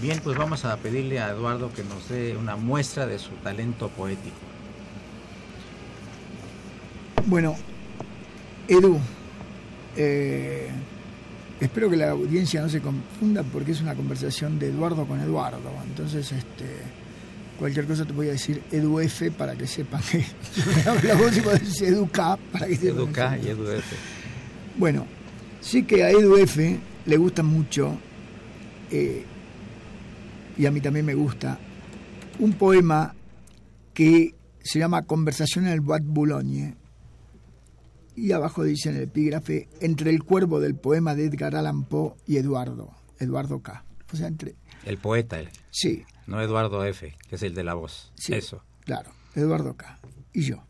Bien, 0.00 0.18
pues 0.24 0.36
vamos 0.36 0.64
a 0.64 0.76
pedirle 0.78 1.20
a 1.20 1.30
Eduardo 1.30 1.72
que 1.72 1.84
nos 1.84 2.08
dé 2.08 2.36
una 2.36 2.56
muestra 2.56 3.06
de 3.06 3.20
su 3.20 3.30
talento 3.44 3.90
poético. 3.90 4.34
Bueno, 7.26 7.54
Edu, 8.66 8.98
eh, 9.96 10.68
espero 11.64 11.88
que 11.88 11.96
la 11.96 12.10
audiencia 12.10 12.60
no 12.60 12.68
se 12.68 12.80
confunda 12.80 13.42
porque 13.42 13.72
es 13.72 13.80
una 13.80 13.94
conversación 13.94 14.58
de 14.58 14.68
Eduardo 14.68 15.06
con 15.06 15.20
Eduardo. 15.20 15.70
Entonces, 15.86 16.32
este, 16.32 16.66
cualquier 17.58 17.86
cosa 17.86 18.04
te 18.04 18.12
voy 18.12 18.28
a 18.28 18.32
decir 18.32 18.62
EduF 18.70 19.30
para 19.36 19.54
que 19.54 19.66
sepan 19.66 20.02
que 20.10 20.24
la 21.06 21.14
voz 21.14 21.36
y 21.36 21.84
Educa 21.84 22.38
para 22.50 22.66
que 22.66 22.76
sepan. 22.76 22.96
Educa 22.98 23.38
y 23.38 23.48
EduF. 23.48 23.84
Bueno, 24.76 25.06
sí 25.60 25.84
que 25.84 26.02
a 26.02 26.10
EduF 26.10 26.58
le 27.06 27.16
gusta 27.16 27.42
mucho, 27.42 27.96
eh, 28.90 29.24
y 30.56 30.66
a 30.66 30.70
mí 30.70 30.80
también 30.80 31.06
me 31.06 31.14
gusta, 31.14 31.58
un 32.38 32.52
poema 32.54 33.14
que 33.94 34.34
se 34.62 34.78
llama 34.78 35.02
Conversación 35.02 35.66
en 35.66 35.72
el 35.72 35.80
Bois 35.80 36.02
Boulogne, 36.04 36.76
y 38.16 38.32
abajo 38.32 38.62
dice 38.64 38.90
en 38.90 38.96
el 38.96 39.02
epígrafe, 39.02 39.68
entre 39.80 40.10
el 40.10 40.22
cuervo 40.22 40.60
del 40.60 40.74
poema 40.74 41.14
de 41.14 41.26
Edgar 41.26 41.56
Allan 41.56 41.84
Poe 41.84 42.14
y 42.26 42.36
Eduardo, 42.36 42.90
Eduardo 43.18 43.60
K. 43.60 43.84
O 44.12 44.16
sea, 44.16 44.26
entre... 44.28 44.54
El 44.84 44.98
poeta, 44.98 45.38
el- 45.40 45.48
Sí, 45.70 46.04
no 46.26 46.40
Eduardo 46.40 46.84
F., 46.84 47.14
que 47.28 47.36
es 47.36 47.42
el 47.42 47.54
de 47.54 47.64
la 47.64 47.74
voz. 47.74 48.12
sí, 48.14 48.34
Eso. 48.34 48.62
claro, 48.84 49.10
Eduardo 49.34 49.74
K. 49.76 49.98
Y 50.32 50.42
yo. 50.42 50.62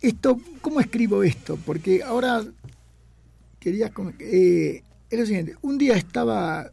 Esto, 0.00 0.38
¿cómo 0.62 0.80
escribo 0.80 1.22
esto? 1.22 1.58
Porque 1.66 2.02
ahora 2.02 2.42
quería... 3.58 3.92
Eh, 4.18 4.82
es 5.10 5.18
lo 5.18 5.26
siguiente, 5.26 5.56
un 5.62 5.76
día 5.76 5.96
estaba, 5.96 6.70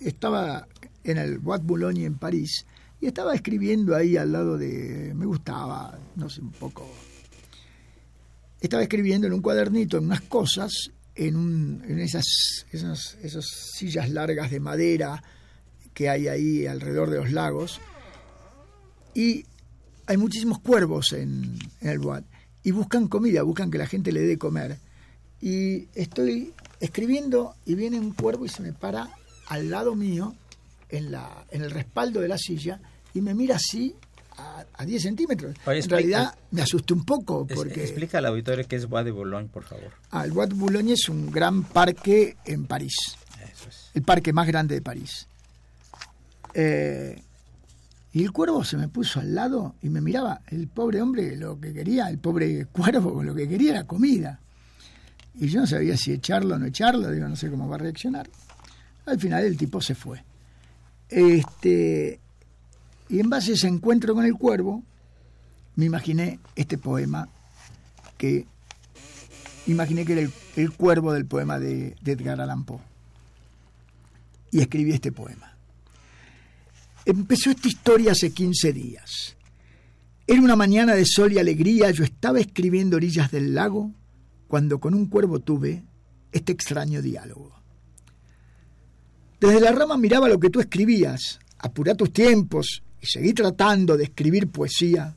estaba 0.00 0.66
en 1.04 1.18
el 1.18 1.38
Bois 1.38 1.62
Boulogne 1.62 2.04
en 2.04 2.16
París 2.18 2.66
y 3.00 3.06
estaba 3.06 3.34
escribiendo 3.34 3.94
ahí 3.96 4.16
al 4.16 4.32
lado 4.32 4.58
de... 4.58 5.12
Me 5.14 5.24
gustaba, 5.24 5.96
no 6.16 6.28
sé, 6.28 6.40
un 6.42 6.50
poco 6.52 6.86
estaba 8.66 8.82
escribiendo 8.82 9.26
en 9.26 9.32
un 9.32 9.42
cuadernito 9.42 9.98
en 9.98 10.04
unas 10.04 10.22
cosas, 10.22 10.90
en, 11.14 11.36
un, 11.36 11.82
en 11.88 11.98
esas, 12.00 12.66
esas, 12.70 13.16
esas 13.22 13.46
sillas 13.74 14.10
largas 14.10 14.50
de 14.50 14.60
madera 14.60 15.22
que 15.94 16.10
hay 16.10 16.28
ahí 16.28 16.66
alrededor 16.66 17.10
de 17.10 17.16
los 17.16 17.32
lagos, 17.32 17.80
y 19.14 19.46
hay 20.06 20.16
muchísimos 20.18 20.58
cuervos 20.58 21.12
en, 21.12 21.58
en 21.80 21.88
el 21.88 21.98
Boat, 21.98 22.24
y 22.62 22.70
buscan 22.70 23.08
comida, 23.08 23.42
buscan 23.42 23.70
que 23.70 23.78
la 23.78 23.86
gente 23.86 24.12
le 24.12 24.20
dé 24.20 24.36
comer. 24.36 24.78
Y 25.40 25.88
estoy 25.94 26.52
escribiendo 26.80 27.54
y 27.64 27.74
viene 27.74 27.98
un 27.98 28.12
cuervo 28.12 28.44
y 28.44 28.48
se 28.48 28.62
me 28.62 28.72
para 28.72 29.08
al 29.46 29.70
lado 29.70 29.94
mío, 29.94 30.34
en, 30.88 31.10
la, 31.12 31.46
en 31.50 31.62
el 31.62 31.70
respaldo 31.70 32.20
de 32.20 32.28
la 32.28 32.38
silla, 32.38 32.80
y 33.14 33.20
me 33.20 33.34
mira 33.34 33.56
así 33.56 33.94
a, 34.38 34.64
a 34.74 34.84
10 34.84 35.02
centímetros. 35.02 35.54
Oye, 35.66 35.76
en 35.76 35.78
explica- 35.78 35.96
realidad 35.96 36.34
me 36.50 36.62
asusté 36.62 36.92
un 36.94 37.04
poco 37.04 37.46
porque... 37.46 37.82
Explica 37.82 38.18
al 38.18 38.26
auditorio 38.26 38.66
qué 38.68 38.76
es 38.76 38.86
Bois 38.86 39.04
de 39.04 39.10
Boulogne, 39.10 39.48
por 39.48 39.64
favor. 39.64 39.92
Ah, 40.10 40.24
el 40.24 40.32
Bois 40.32 40.48
de 40.48 40.54
Boulogne 40.54 40.92
es 40.92 41.08
un 41.08 41.30
gran 41.30 41.62
parque 41.64 42.36
en 42.44 42.66
París, 42.66 42.94
Eso 43.52 43.68
es. 43.68 43.90
el 43.94 44.02
parque 44.02 44.32
más 44.32 44.46
grande 44.46 44.74
de 44.76 44.82
París. 44.82 45.26
Eh, 46.54 47.20
y 48.12 48.22
el 48.22 48.32
cuervo 48.32 48.64
se 48.64 48.76
me 48.78 48.88
puso 48.88 49.20
al 49.20 49.34
lado 49.34 49.74
y 49.82 49.90
me 49.90 50.00
miraba. 50.00 50.40
El 50.48 50.68
pobre 50.68 51.02
hombre 51.02 51.36
lo 51.36 51.60
que 51.60 51.72
quería, 51.74 52.08
el 52.08 52.18
pobre 52.18 52.64
cuervo 52.66 53.22
lo 53.22 53.34
que 53.34 53.46
quería 53.46 53.72
era 53.72 53.84
comida. 53.84 54.40
Y 55.34 55.48
yo 55.48 55.60
no 55.60 55.66
sabía 55.66 55.96
si 55.98 56.12
echarlo 56.12 56.54
o 56.54 56.58
no 56.58 56.64
echarlo, 56.64 57.10
digo, 57.10 57.28
no 57.28 57.36
sé 57.36 57.50
cómo 57.50 57.68
va 57.68 57.74
a 57.74 57.78
reaccionar. 57.80 58.26
Al 59.04 59.20
final 59.20 59.44
el 59.44 59.56
tipo 59.58 59.82
se 59.82 59.94
fue. 59.94 60.24
Este, 61.10 62.18
y 63.08 63.20
en 63.20 63.30
base 63.30 63.52
a 63.52 63.54
ese 63.54 63.68
encuentro 63.68 64.14
con 64.14 64.24
el 64.24 64.34
cuervo, 64.34 64.82
me 65.76 65.84
imaginé 65.84 66.40
este 66.56 66.78
poema 66.78 67.28
que 68.18 68.46
imaginé 69.66 70.04
que 70.04 70.12
era 70.12 70.30
el, 70.56 70.72
cuervo 70.72 71.12
del 71.12 71.26
poema 71.26 71.58
de, 71.58 71.96
de 72.00 72.12
Edgar 72.12 72.40
Allan 72.40 72.64
Poe. 72.64 72.80
Y 74.50 74.60
escribí 74.60 74.92
este 74.92 75.12
poema. 75.12 75.56
Empezó 77.04 77.50
esta 77.50 77.68
historia 77.68 78.12
hace 78.12 78.32
15 78.32 78.72
días. 78.72 79.36
Era 80.26 80.40
una 80.40 80.56
mañana 80.56 80.94
de 80.94 81.04
sol 81.04 81.32
y 81.32 81.38
alegría, 81.38 81.90
yo 81.90 82.04
estaba 82.04 82.40
escribiendo 82.40 82.96
orillas 82.96 83.30
del 83.30 83.54
lago 83.54 83.92
cuando 84.48 84.80
con 84.80 84.94
un 84.94 85.06
cuervo 85.06 85.40
tuve 85.40 85.84
este 86.32 86.52
extraño 86.52 87.02
diálogo. 87.02 87.54
Desde 89.40 89.60
la 89.60 89.72
rama 89.72 89.96
miraba 89.96 90.28
lo 90.28 90.40
que 90.40 90.50
tú 90.50 90.60
escribías, 90.60 91.38
apurá 91.58 91.94
tus 91.94 92.12
tiempos 92.12 92.82
y 93.00 93.06
seguí 93.06 93.32
tratando 93.32 93.96
de 93.96 94.04
escribir 94.04 94.48
poesía, 94.48 95.16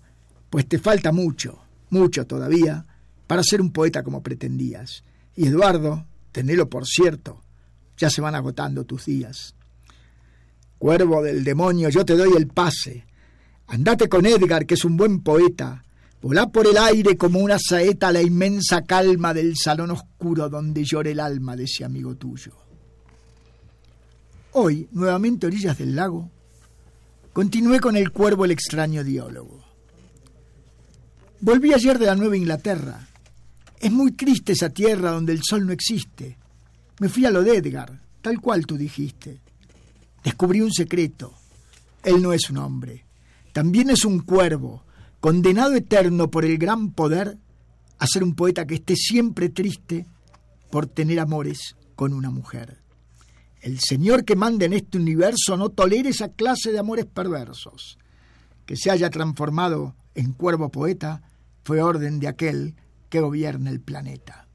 pues 0.50 0.68
te 0.68 0.80
falta 0.80 1.12
mucho, 1.12 1.60
mucho 1.90 2.26
todavía, 2.26 2.86
para 3.28 3.44
ser 3.44 3.62
un 3.62 3.72
poeta 3.72 4.04
como 4.04 4.24
pretendías. 4.24 5.04
Y 5.36 5.48
Eduardo, 5.48 6.06
tenelo 6.32 6.70
por 6.70 6.86
cierto, 6.86 7.42
ya 7.98 8.10
se 8.10 8.22
van 8.22 8.36
agotando 8.36 8.86
tus 8.86 9.06
días. 9.06 9.56
Cuervo 10.78 11.22
del 11.22 11.44
demonio, 11.44 11.90
yo 11.90 12.06
te 12.06 12.16
doy 12.16 12.34
el 12.36 12.48
pase. 12.48 13.06
Andate 13.68 14.10
con 14.10 14.26
Edgar, 14.26 14.66
que 14.66 14.74
es 14.74 14.86
un 14.86 14.98
buen 14.98 15.22
poeta. 15.22 15.84
Volá 16.22 16.50
por 16.50 16.68
el 16.68 16.78
aire 16.78 17.18
como 17.18 17.40
una 17.40 17.58
saeta 17.60 18.10
a 18.10 18.12
la 18.12 18.22
inmensa 18.22 18.84
calma 18.84 19.34
del 19.34 19.56
salón 19.56 19.92
oscuro 19.92 20.50
donde 20.50 20.84
llora 20.84 21.10
el 21.10 21.20
alma 21.20 21.56
de 21.56 21.66
ese 21.66 21.86
amigo 21.86 22.16
tuyo. 22.16 22.54
Hoy, 24.54 24.88
nuevamente 24.92 25.48
orillas 25.48 25.78
del 25.78 25.96
lago, 25.96 26.30
continué 27.34 27.80
con 27.80 27.96
el 27.96 28.12
cuervo 28.12 28.46
el 28.46 28.52
extraño 28.52 29.04
diálogo. 29.04 29.64
Volví 31.42 31.74
ayer 31.74 31.98
de 31.98 32.06
la 32.06 32.16
Nueva 32.16 32.36
Inglaterra. 32.36 33.08
Es 33.80 33.92
muy 33.92 34.12
triste 34.12 34.52
esa 34.52 34.70
tierra 34.70 35.12
donde 35.12 35.32
el 35.32 35.42
sol 35.44 35.66
no 35.66 35.72
existe. 35.72 36.38
Me 37.00 37.08
fui 37.08 37.26
a 37.26 37.32
lo 37.32 37.44
de 37.44 37.58
Edgar, 37.58 38.02
tal 38.22 38.42
cual 38.42 38.66
tú 38.66 38.78
dijiste. 38.78 39.40
Descubrí 40.24 40.62
un 40.62 40.74
secreto. 40.74 41.34
Él 42.04 42.22
no 42.22 42.34
es 42.34 42.50
un 42.50 42.58
hombre. 42.58 43.06
También 43.54 43.90
es 43.90 44.04
un 44.04 44.20
cuervo, 44.20 44.84
condenado 45.22 45.76
eterno 45.76 46.30
por 46.30 46.44
el 46.44 46.58
gran 46.58 46.92
poder 46.92 47.38
a 47.98 48.08
ser 48.08 48.24
un 48.24 48.36
poeta 48.36 48.66
que 48.66 48.76
esté 48.76 48.96
siempre 48.96 49.50
triste 49.50 50.06
por 50.70 50.88
tener 50.88 51.20
amores 51.20 51.76
con 51.96 52.14
una 52.14 52.30
mujer. 52.30 52.78
El 53.62 53.80
Señor 53.80 54.24
que 54.24 54.36
manda 54.36 54.66
en 54.66 54.74
este 54.74 54.98
universo 54.98 55.58
no 55.58 55.70
tolera 55.70 56.10
esa 56.10 56.30
clase 56.30 56.72
de 56.72 56.80
amores 56.80 57.06
perversos. 57.06 57.98
Que 58.66 58.78
se 58.78 58.90
haya 58.90 59.10
transformado 59.10 59.96
en 60.16 60.32
cuervo 60.34 60.70
poeta 60.70 61.22
fue 61.64 61.82
orden 61.82 62.20
de 62.20 62.28
aquel 62.28 62.76
que 63.10 63.20
gobierna 63.20 63.70
el 63.70 63.82
planeta. 63.82 64.48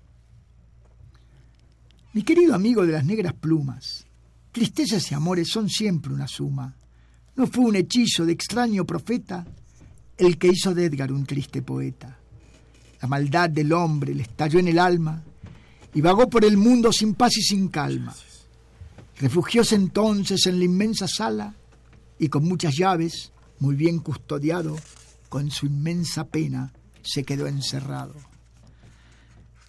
Mi 2.12 2.23
querido 2.23 2.55
amigo 2.55 2.87
de 2.87 2.93
las 2.93 3.05
negras 3.05 3.35
plumas, 3.35 4.07
tristezas 4.53 5.11
y 5.11 5.14
amores 5.14 5.49
son 5.49 5.69
siempre 5.69 6.12
una 6.12 6.29
suma. 6.29 6.77
¿No 7.37 7.47
fue 7.47 7.64
un 7.64 7.77
hechizo 7.77 8.25
de 8.25 8.33
extraño 8.33 8.87
profeta 8.87 9.45
el 10.17 10.38
que 10.38 10.49
hizo 10.49 10.75
de 10.75 10.87
Edgar 10.87 11.12
un 11.12 11.27
triste 11.27 11.61
poeta? 11.61 12.19
La 13.03 13.09
maldad 13.09 13.51
del 13.51 13.73
hombre 13.73 14.14
le 14.14 14.23
estalló 14.23 14.61
en 14.61 14.69
el 14.69 14.79
alma 14.79 15.23
y 15.93 16.01
vagó 16.01 16.31
por 16.31 16.45
el 16.45 16.57
mundo 16.57 16.93
sin 16.93 17.14
paz 17.14 17.37
y 17.37 17.43
sin 17.43 17.69
calma. 17.69 18.14
Refugióse 19.18 19.74
entonces 19.74 20.46
en 20.46 20.59
la 20.59 20.64
inmensa 20.64 21.07
sala 21.09 21.55
y 22.18 22.29
con 22.29 22.44
muchas 22.44 22.77
llaves, 22.77 23.33
muy 23.59 23.77
bien 23.77 23.98
custodiado, 24.00 24.77
con 25.29 25.50
su 25.50 25.66
inmensa 25.66 26.24
pena 26.24 26.72
se 27.03 27.24
quedó 27.24 27.46
encerrado. 27.46 28.14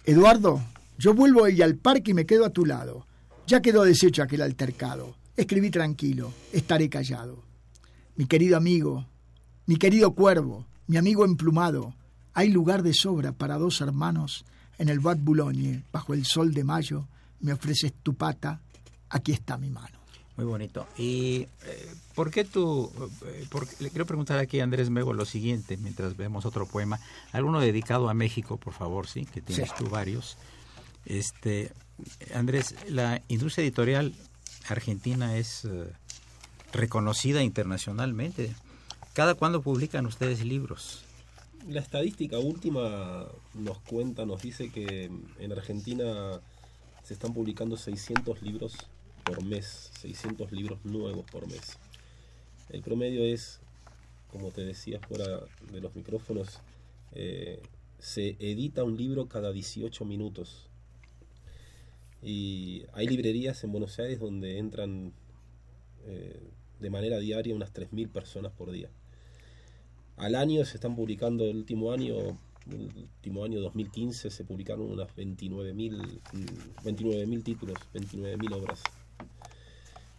Eduardo, 0.04 0.62
yo 0.98 1.14
vuelvo 1.14 1.42
hoy 1.42 1.60
al 1.62 1.76
parque 1.76 2.12
y 2.12 2.14
me 2.14 2.26
quedo 2.26 2.44
a 2.44 2.50
tu 2.50 2.64
lado. 2.64 3.06
Ya 3.46 3.60
quedó 3.60 3.84
deshecho 3.84 4.22
aquel 4.22 4.42
altercado. 4.42 5.16
Escribí 5.36 5.70
tranquilo, 5.70 6.32
estaré 6.52 6.88
callado. 6.88 7.44
Mi 8.16 8.26
querido 8.26 8.56
amigo, 8.56 9.06
mi 9.66 9.76
querido 9.76 10.14
cuervo, 10.14 10.66
mi 10.86 10.96
amigo 10.96 11.24
emplumado, 11.24 11.94
hay 12.32 12.48
lugar 12.48 12.82
de 12.82 12.94
sobra 12.94 13.32
para 13.32 13.58
dos 13.58 13.80
hermanos 13.80 14.44
en 14.78 14.88
el 14.88 15.00
Bois 15.00 15.22
Boulogne, 15.22 15.84
bajo 15.92 16.14
el 16.14 16.24
sol 16.24 16.54
de 16.54 16.64
mayo, 16.64 17.08
me 17.40 17.52
ofreces 17.52 17.92
tu 18.02 18.14
pata, 18.14 18.60
aquí 19.10 19.32
está 19.32 19.56
mi 19.56 19.70
mano. 19.70 19.96
Muy 20.36 20.44
bonito. 20.44 20.86
¿Y 20.98 21.46
eh, 21.64 21.94
por 22.14 22.30
qué 22.30 22.44
tú, 22.44 22.92
eh, 23.26 23.46
por- 23.50 23.66
le 23.80 23.88
quiero 23.88 24.04
preguntar 24.04 24.38
aquí 24.38 24.60
a 24.60 24.64
Andrés 24.64 24.90
Mego 24.90 25.14
lo 25.14 25.24
siguiente, 25.24 25.78
mientras 25.78 26.14
vemos 26.16 26.44
otro 26.44 26.66
poema, 26.66 27.00
alguno 27.32 27.58
dedicado 27.58 28.10
a 28.10 28.14
México, 28.14 28.58
por 28.58 28.74
favor, 28.74 29.06
sí, 29.08 29.24
que 29.24 29.40
tienes 29.40 29.70
Sí. 29.70 29.74
tú 29.78 29.88
varios. 29.88 30.36
Este, 31.06 31.72
Andrés, 32.34 32.74
la 32.90 33.22
industria 33.28 33.62
editorial 33.64 34.12
argentina 34.68 35.36
es 35.38 35.64
eh, 35.64 35.90
reconocida 36.72 37.42
internacionalmente. 37.42 38.54
¿Cada 39.14 39.34
cuándo 39.34 39.62
publican 39.62 40.04
ustedes 40.04 40.44
libros? 40.44 41.02
La 41.66 41.80
estadística 41.80 42.38
última 42.38 43.24
nos 43.54 43.78
cuenta, 43.80 44.26
nos 44.26 44.42
dice 44.42 44.70
que 44.70 45.10
en 45.38 45.52
Argentina 45.52 46.40
se 47.02 47.14
están 47.14 47.32
publicando 47.32 47.76
600 47.78 48.42
libros 48.42 48.74
por 49.26 49.44
mes, 49.44 49.90
600 50.00 50.52
libros 50.52 50.78
nuevos 50.84 51.28
por 51.30 51.46
mes. 51.48 51.78
El 52.70 52.82
promedio 52.82 53.24
es, 53.24 53.60
como 54.30 54.50
te 54.52 54.64
decía 54.64 55.00
fuera 55.00 55.40
de 55.72 55.80
los 55.80 55.94
micrófonos, 55.96 56.60
eh, 57.12 57.60
se 57.98 58.36
edita 58.38 58.84
un 58.84 58.96
libro 58.96 59.26
cada 59.26 59.52
18 59.52 60.04
minutos. 60.04 60.68
Y 62.22 62.84
hay 62.92 63.08
librerías 63.08 63.62
en 63.64 63.72
Buenos 63.72 63.98
Aires 63.98 64.20
donde 64.20 64.58
entran 64.58 65.12
eh, 66.06 66.40
de 66.80 66.90
manera 66.90 67.18
diaria 67.18 67.54
unas 67.54 67.72
3.000 67.74 68.08
personas 68.08 68.52
por 68.52 68.70
día. 68.70 68.88
Al 70.16 70.34
año 70.34 70.64
se 70.64 70.76
están 70.76 70.94
publicando, 70.94 71.44
el 71.44 71.56
último 71.56 71.92
año, 71.92 72.38
el 72.70 72.90
último 72.96 73.44
año 73.44 73.60
2015, 73.60 74.30
se 74.30 74.44
publicaron 74.44 74.90
unas 74.90 75.08
29.000 75.16 76.20
mm, 76.32 76.84
29.000 76.84 77.42
títulos, 77.42 77.78
29.000 77.92 78.54
obras. 78.54 78.82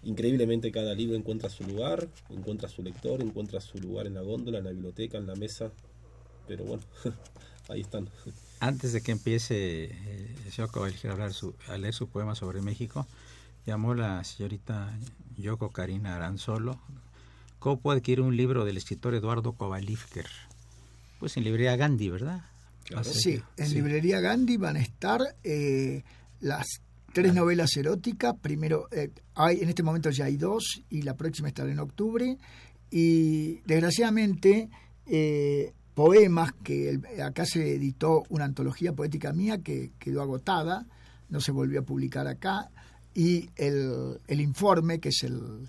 Increíblemente 0.08 0.72
cada 0.72 0.93
libro 0.93 1.17
encuentra 1.17 1.50
su 1.50 1.65
lugar, 1.65 2.08
encuentra 2.30 2.70
su 2.70 2.82
lector, 2.82 3.22
encuentra 3.22 3.60
su 3.60 3.78
lugar 3.78 4.08
en 4.08 4.13
la 4.13 4.22
góndola, 4.22 4.60
en 4.60 4.63
la 4.63 4.72
biblioteca, 4.72 5.17
en 5.17 5.28
la 5.28 5.36
mesa. 5.36 5.70
Pero 6.48 6.63
bueno, 6.63 6.82
ahí 7.67 7.82
están. 7.82 8.10
Antes 8.62 8.93
de 8.93 9.02
que 9.02 9.12
empiece 9.12 9.91
el 10.46 10.52
señor 10.54 10.72
Caballeiro 10.72 11.10
a, 11.10 11.12
hablar 11.12 11.34
su, 11.34 11.56
a 11.67 11.78
leer 11.78 11.93
su 11.93 12.08
poema 12.08 12.36
sobre 12.36 12.62
México, 12.62 13.06
llamó 13.65 13.96
la 13.96 14.24
señorita 14.24 14.98
Yoko 15.36 15.72
Karina 15.72 16.15
Aranzolo. 16.15 16.80
¿Cómo 17.60 17.82
puede 17.82 17.98
adquirir 17.98 18.22
un 18.22 18.38
libro 18.38 18.63
del 18.63 18.78
escritor 18.78 19.13
Eduardo 19.13 19.52
Kovalivker? 19.52 20.28
Pues 21.20 21.36
en 21.36 21.43
librería 21.43 21.76
Gandhi, 21.76 22.10
¿verdad? 22.10 22.46
Sí, 23.04 23.41
en 23.58 23.74
librería 23.74 24.22
Gandhi 24.22 24.56
van 24.56 24.78
a 24.78 24.80
estar 24.80 25.36
eh, 25.43 26.06
las 26.39 26.80
tres 27.17 27.34
novelas 27.34 27.75
eróticas. 27.75 28.36
Primero, 28.39 28.88
eh, 28.91 29.10
hay 29.34 29.62
en 29.62 29.69
este 29.69 29.82
momento 29.82 30.12
ya 30.12 30.25
hay 30.25 30.38
dos 30.38 30.84
y 30.88 31.01
la 31.01 31.15
próxima 31.15 31.47
estará 31.47 31.71
en 31.71 31.80
octubre. 31.80 32.38
Y 32.91 33.56
desgraciadamente, 33.65 34.69
eh, 35.08 35.73
poemas 35.95 36.51
que 36.63 36.99
acá 37.25 37.43
se 37.47 37.73
editó 37.73 38.21
una 38.30 38.45
antología 38.45 38.93
poética 38.93 39.34
mía 39.34 39.58
que 39.63 39.93
quedó 39.97 40.21
agotada, 40.21 40.86
no 41.30 41.41
se 41.41 41.51
volvió 41.51 41.80
a 41.80 41.82
publicar 41.82 42.27
acá. 42.27 42.69
Y 43.15 43.49
el, 43.56 44.19
el 44.27 44.39
informe, 44.39 44.99
que 44.99 45.10
es 45.10 45.23
el. 45.23 45.67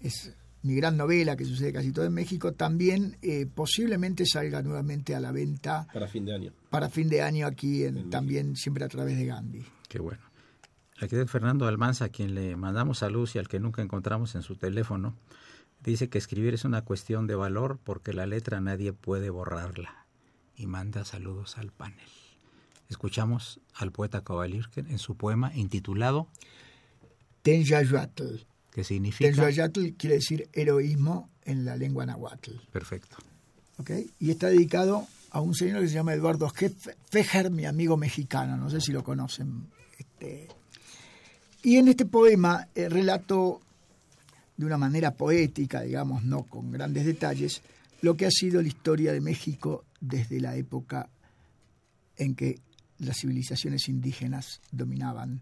Es, 0.00 0.32
mi 0.62 0.76
gran 0.76 0.96
novela 0.96 1.34
que 1.34 1.44
sucede 1.44 1.72
casi 1.72 1.90
todo 1.90 2.04
en 2.04 2.14
México, 2.14 2.52
también 2.52 3.16
eh, 3.20 3.46
posiblemente 3.52 4.24
salga 4.26 4.62
nuevamente 4.62 5.12
a 5.16 5.18
la 5.18 5.32
venta. 5.32 5.88
Para 5.92 6.06
fin 6.06 6.24
de 6.24 6.34
año. 6.36 6.52
Para 6.70 6.88
fin 6.88 7.08
de 7.08 7.20
año 7.20 7.48
aquí 7.48 7.82
en, 7.82 8.08
también 8.10 8.54
siempre 8.54 8.84
a 8.84 8.88
través 8.88 9.18
de 9.18 9.26
Gandhi. 9.26 9.64
Qué 9.88 9.98
bueno. 9.98 10.33
Aquí 11.00 11.16
de 11.16 11.26
Fernando 11.26 11.66
Almanza, 11.66 12.06
a 12.06 12.08
quien 12.08 12.34
le 12.34 12.56
mandamos 12.56 12.98
saludos 12.98 13.34
y 13.34 13.38
al 13.38 13.48
que 13.48 13.60
nunca 13.60 13.82
encontramos 13.82 14.34
en 14.34 14.42
su 14.42 14.56
teléfono, 14.56 15.14
dice 15.82 16.08
que 16.08 16.18
escribir 16.18 16.54
es 16.54 16.64
una 16.64 16.82
cuestión 16.82 17.26
de 17.26 17.34
valor 17.34 17.78
porque 17.82 18.12
la 18.12 18.26
letra 18.26 18.60
nadie 18.60 18.92
puede 18.92 19.30
borrarla. 19.30 20.06
Y 20.56 20.66
manda 20.66 21.04
saludos 21.04 21.58
al 21.58 21.72
panel. 21.72 22.08
Escuchamos 22.88 23.60
al 23.74 23.90
poeta 23.90 24.22
Kovalirken 24.22 24.88
en 24.88 24.98
su 24.98 25.16
poema 25.16 25.52
intitulado 25.54 26.28
Tenyayuatl 27.42 28.46
¿Qué 28.74 28.82
significa? 28.82 29.30
Quiere 29.96 30.16
decir 30.16 30.48
heroísmo 30.52 31.30
en 31.44 31.64
la 31.64 31.76
lengua 31.76 32.04
nahuatl. 32.04 32.50
Perfecto. 32.72 33.16
¿Okay? 33.78 34.10
Y 34.18 34.30
está 34.30 34.48
dedicado 34.48 35.06
a 35.30 35.40
un 35.40 35.54
señor 35.54 35.80
que 35.80 35.88
se 35.88 35.94
llama 35.94 36.12
Eduardo 36.12 36.50
Fejer, 37.10 37.50
mi 37.50 37.66
amigo 37.66 37.96
mexicano, 37.96 38.56
no 38.56 38.68
sé 38.70 38.80
si 38.80 38.90
lo 38.90 39.04
conocen. 39.04 39.68
Este. 39.96 40.48
Y 41.64 41.78
en 41.78 41.88
este 41.88 42.04
poema 42.04 42.68
eh, 42.74 42.88
relato 42.88 43.60
de 44.56 44.66
una 44.66 44.78
manera 44.78 45.12
poética, 45.12 45.80
digamos, 45.80 46.22
no 46.22 46.44
con 46.44 46.70
grandes 46.70 47.04
detalles, 47.04 47.62
lo 48.02 48.16
que 48.16 48.26
ha 48.26 48.30
sido 48.30 48.62
la 48.62 48.68
historia 48.68 49.12
de 49.12 49.20
México 49.20 49.84
desde 50.00 50.40
la 50.40 50.56
época 50.56 51.08
en 52.16 52.34
que 52.34 52.60
las 52.98 53.18
civilizaciones 53.18 53.88
indígenas 53.88 54.60
dominaban 54.70 55.40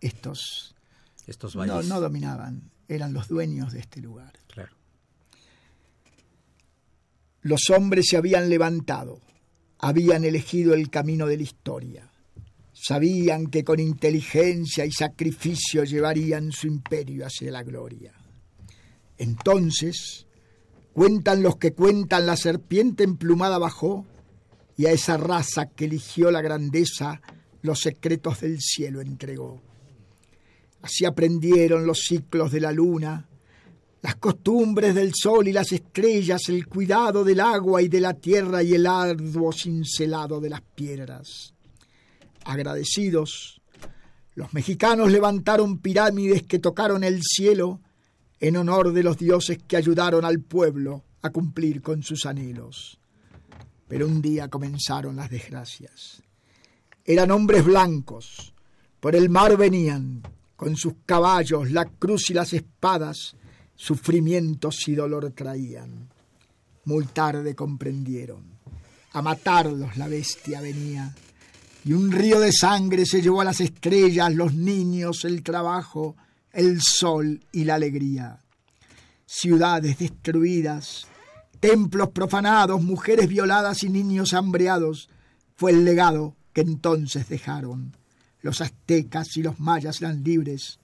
estos 0.00 0.74
estos 1.26 1.54
No, 1.54 1.82
no 1.82 2.00
dominaban, 2.00 2.70
eran 2.88 3.12
los 3.12 3.28
dueños 3.28 3.72
de 3.72 3.80
este 3.80 4.00
lugar. 4.00 4.32
Claro. 4.48 4.74
Los 7.42 7.70
hombres 7.70 8.06
se 8.08 8.16
habían 8.16 8.50
levantado, 8.50 9.20
habían 9.78 10.24
elegido 10.24 10.74
el 10.74 10.90
camino 10.90 11.26
de 11.26 11.36
la 11.36 11.42
historia. 11.42 12.09
Sabían 12.82 13.48
que 13.48 13.62
con 13.62 13.78
inteligencia 13.78 14.86
y 14.86 14.90
sacrificio 14.90 15.84
llevarían 15.84 16.50
su 16.50 16.66
imperio 16.66 17.26
hacia 17.26 17.50
la 17.50 17.62
gloria. 17.62 18.14
Entonces, 19.18 20.26
cuentan 20.94 21.42
los 21.42 21.56
que 21.56 21.72
cuentan, 21.72 22.24
la 22.24 22.36
serpiente 22.36 23.04
emplumada 23.04 23.58
bajó 23.58 24.06
y 24.78 24.86
a 24.86 24.92
esa 24.92 25.18
raza 25.18 25.66
que 25.66 25.84
eligió 25.84 26.30
la 26.30 26.40
grandeza 26.40 27.20
los 27.60 27.80
secretos 27.80 28.40
del 28.40 28.58
cielo 28.60 29.02
entregó. 29.02 29.60
Así 30.80 31.04
aprendieron 31.04 31.86
los 31.86 31.98
ciclos 31.98 32.50
de 32.50 32.62
la 32.62 32.72
luna, 32.72 33.28
las 34.00 34.16
costumbres 34.16 34.94
del 34.94 35.12
sol 35.14 35.48
y 35.48 35.52
las 35.52 35.70
estrellas, 35.72 36.48
el 36.48 36.66
cuidado 36.66 37.24
del 37.24 37.40
agua 37.40 37.82
y 37.82 37.88
de 37.88 38.00
la 38.00 38.14
tierra 38.14 38.62
y 38.62 38.72
el 38.72 38.86
arduo 38.86 39.52
cincelado 39.52 40.40
de 40.40 40.48
las 40.48 40.62
piedras. 40.62 41.52
Agradecidos, 42.44 43.60
los 44.34 44.52
mexicanos 44.54 45.10
levantaron 45.10 45.78
pirámides 45.78 46.42
que 46.44 46.58
tocaron 46.58 47.04
el 47.04 47.22
cielo 47.22 47.80
en 48.40 48.56
honor 48.56 48.92
de 48.92 49.02
los 49.02 49.18
dioses 49.18 49.58
que 49.66 49.76
ayudaron 49.76 50.24
al 50.24 50.40
pueblo 50.40 51.04
a 51.22 51.30
cumplir 51.30 51.82
con 51.82 52.02
sus 52.02 52.26
anhelos. 52.26 52.98
Pero 53.88 54.06
un 54.06 54.22
día 54.22 54.48
comenzaron 54.48 55.16
las 55.16 55.30
desgracias. 55.30 56.22
Eran 57.04 57.30
hombres 57.30 57.64
blancos, 57.64 58.54
por 59.00 59.16
el 59.16 59.28
mar 59.30 59.56
venían, 59.56 60.22
con 60.56 60.76
sus 60.76 60.94
caballos, 61.06 61.70
la 61.70 61.86
cruz 61.86 62.30
y 62.30 62.34
las 62.34 62.52
espadas, 62.52 63.34
sufrimientos 63.74 64.86
y 64.88 64.94
dolor 64.94 65.32
traían. 65.32 66.10
Muy 66.84 67.06
tarde 67.06 67.54
comprendieron. 67.54 68.58
A 69.12 69.22
matarlos 69.22 69.96
la 69.96 70.06
bestia 70.06 70.60
venía. 70.60 71.14
Y 71.84 71.92
un 71.92 72.12
río 72.12 72.40
de 72.40 72.52
sangre 72.52 73.06
se 73.06 73.22
llevó 73.22 73.40
a 73.40 73.44
las 73.44 73.60
estrellas, 73.60 74.34
los 74.34 74.54
niños, 74.54 75.24
el 75.24 75.42
trabajo, 75.42 76.16
el 76.52 76.80
sol 76.80 77.40
y 77.52 77.64
la 77.64 77.76
alegría. 77.76 78.40
Ciudades 79.24 79.98
destruidas, 79.98 81.06
templos 81.58 82.10
profanados, 82.10 82.82
mujeres 82.82 83.28
violadas 83.28 83.82
y 83.84 83.88
niños 83.88 84.34
hambreados, 84.34 85.08
fue 85.56 85.72
el 85.72 85.84
legado 85.84 86.36
que 86.52 86.62
entonces 86.62 87.28
dejaron 87.28 87.94
los 88.42 88.60
aztecas 88.60 89.36
y 89.36 89.42
los 89.42 89.60
mayas 89.60 90.00
eran 90.00 90.22
libres, 90.22 90.78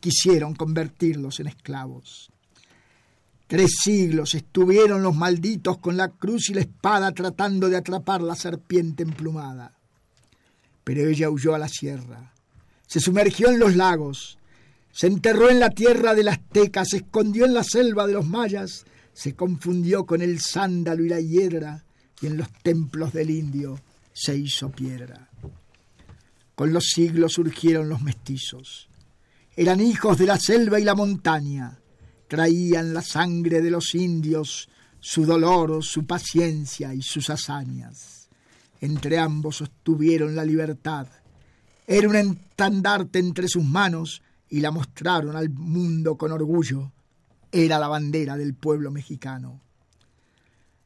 quisieron 0.00 0.54
convertirlos 0.54 1.40
en 1.40 1.48
esclavos. 1.48 2.30
Tres 3.46 3.76
siglos 3.82 4.34
estuvieron 4.34 5.02
los 5.02 5.16
malditos 5.16 5.78
con 5.78 5.96
la 5.96 6.08
cruz 6.08 6.50
y 6.50 6.54
la 6.54 6.60
espada 6.60 7.12
tratando 7.12 7.68
de 7.68 7.76
atrapar 7.76 8.20
la 8.20 8.34
serpiente 8.34 9.02
emplumada. 9.02 9.77
Pero 10.88 11.06
ella 11.06 11.28
huyó 11.28 11.54
a 11.54 11.58
la 11.58 11.68
sierra, 11.68 12.32
se 12.86 12.98
sumergió 12.98 13.50
en 13.50 13.58
los 13.58 13.76
lagos, 13.76 14.38
se 14.90 15.06
enterró 15.06 15.50
en 15.50 15.60
la 15.60 15.68
tierra 15.68 16.14
del 16.14 16.28
azteca, 16.28 16.86
se 16.86 16.96
escondió 16.96 17.44
en 17.44 17.52
la 17.52 17.62
selva 17.62 18.06
de 18.06 18.14
los 18.14 18.26
mayas, 18.26 18.86
se 19.12 19.34
confundió 19.34 20.06
con 20.06 20.22
el 20.22 20.40
sándalo 20.40 21.04
y 21.04 21.10
la 21.10 21.20
hiedra, 21.20 21.84
y 22.22 22.28
en 22.28 22.38
los 22.38 22.48
templos 22.62 23.12
del 23.12 23.28
indio 23.28 23.78
se 24.14 24.34
hizo 24.34 24.70
piedra. 24.70 25.28
Con 26.54 26.72
los 26.72 26.86
siglos 26.86 27.34
surgieron 27.34 27.90
los 27.90 28.00
mestizos. 28.00 28.88
Eran 29.56 29.80
hijos 29.80 30.16
de 30.16 30.24
la 30.24 30.38
selva 30.38 30.80
y 30.80 30.84
la 30.84 30.94
montaña. 30.94 31.78
Traían 32.28 32.94
la 32.94 33.02
sangre 33.02 33.60
de 33.60 33.70
los 33.70 33.94
indios, 33.94 34.70
su 35.00 35.26
dolor, 35.26 35.84
su 35.84 36.06
paciencia 36.06 36.94
y 36.94 37.02
sus 37.02 37.28
hazañas. 37.28 38.17
Entre 38.80 39.18
ambos 39.18 39.56
sostuvieron 39.56 40.34
la 40.34 40.44
libertad. 40.44 41.06
Era 41.86 42.08
un 42.08 42.16
estandarte 42.16 43.18
entre 43.18 43.48
sus 43.48 43.64
manos 43.64 44.22
y 44.50 44.60
la 44.60 44.70
mostraron 44.70 45.36
al 45.36 45.50
mundo 45.50 46.16
con 46.16 46.32
orgullo. 46.32 46.92
Era 47.50 47.78
la 47.78 47.88
bandera 47.88 48.36
del 48.36 48.54
pueblo 48.54 48.90
mexicano. 48.90 49.60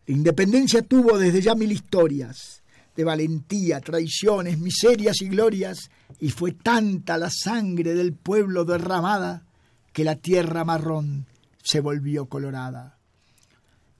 La 0.06 0.14
independencia 0.14 0.82
tuvo 0.82 1.18
desde 1.18 1.42
ya 1.42 1.54
mil 1.54 1.72
historias 1.72 2.62
de 2.96 3.04
valentía, 3.04 3.80
traiciones, 3.80 4.58
miserias 4.58 5.22
y 5.22 5.28
glorias, 5.28 5.90
y 6.20 6.30
fue 6.30 6.52
tanta 6.52 7.16
la 7.16 7.30
sangre 7.30 7.94
del 7.94 8.12
pueblo 8.12 8.64
derramada 8.64 9.44
que 9.92 10.04
la 10.04 10.16
tierra 10.16 10.64
marrón 10.64 11.26
se 11.62 11.80
volvió 11.80 12.26
colorada. 12.26 12.98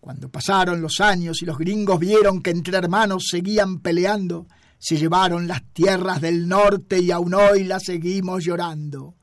Cuando 0.03 0.29
pasaron 0.29 0.83
los 0.83 0.99
años 0.99 1.43
y 1.43 1.47
los 1.47 1.57
gringos 1.57 2.01
vieron 2.01 2.43
que 2.43 2.51
entre 2.51 2.77
hermanos 2.77 3.29
seguían 3.31 3.79
peleando, 3.79 4.49
se 4.77 4.97
llevaron 4.97 5.47
las 5.47 5.63
tierras 5.73 6.21
del 6.21 6.49
norte 6.49 6.99
y 6.99 7.13
aún 7.13 7.35
hoy 7.35 7.63
las 7.63 7.85
seguimos 7.85 8.43
llorando. 8.43 9.15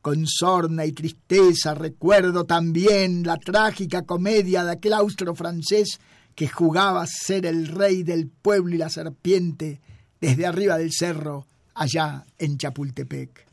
Con 0.00 0.28
sorna 0.28 0.86
y 0.86 0.92
tristeza 0.92 1.74
recuerdo 1.74 2.44
también 2.44 3.24
la 3.24 3.36
trágica 3.36 4.02
comedia 4.02 4.62
de 4.62 4.70
aquel 4.70 4.92
austro 4.92 5.34
francés 5.34 5.98
que 6.36 6.46
jugaba 6.46 7.02
a 7.02 7.08
ser 7.08 7.44
el 7.44 7.66
rey 7.66 8.04
del 8.04 8.28
pueblo 8.28 8.76
y 8.76 8.78
la 8.78 8.90
serpiente 8.90 9.80
desde 10.20 10.46
arriba 10.46 10.78
del 10.78 10.92
cerro, 10.92 11.48
allá 11.74 12.24
en 12.38 12.58
Chapultepec. 12.58 13.44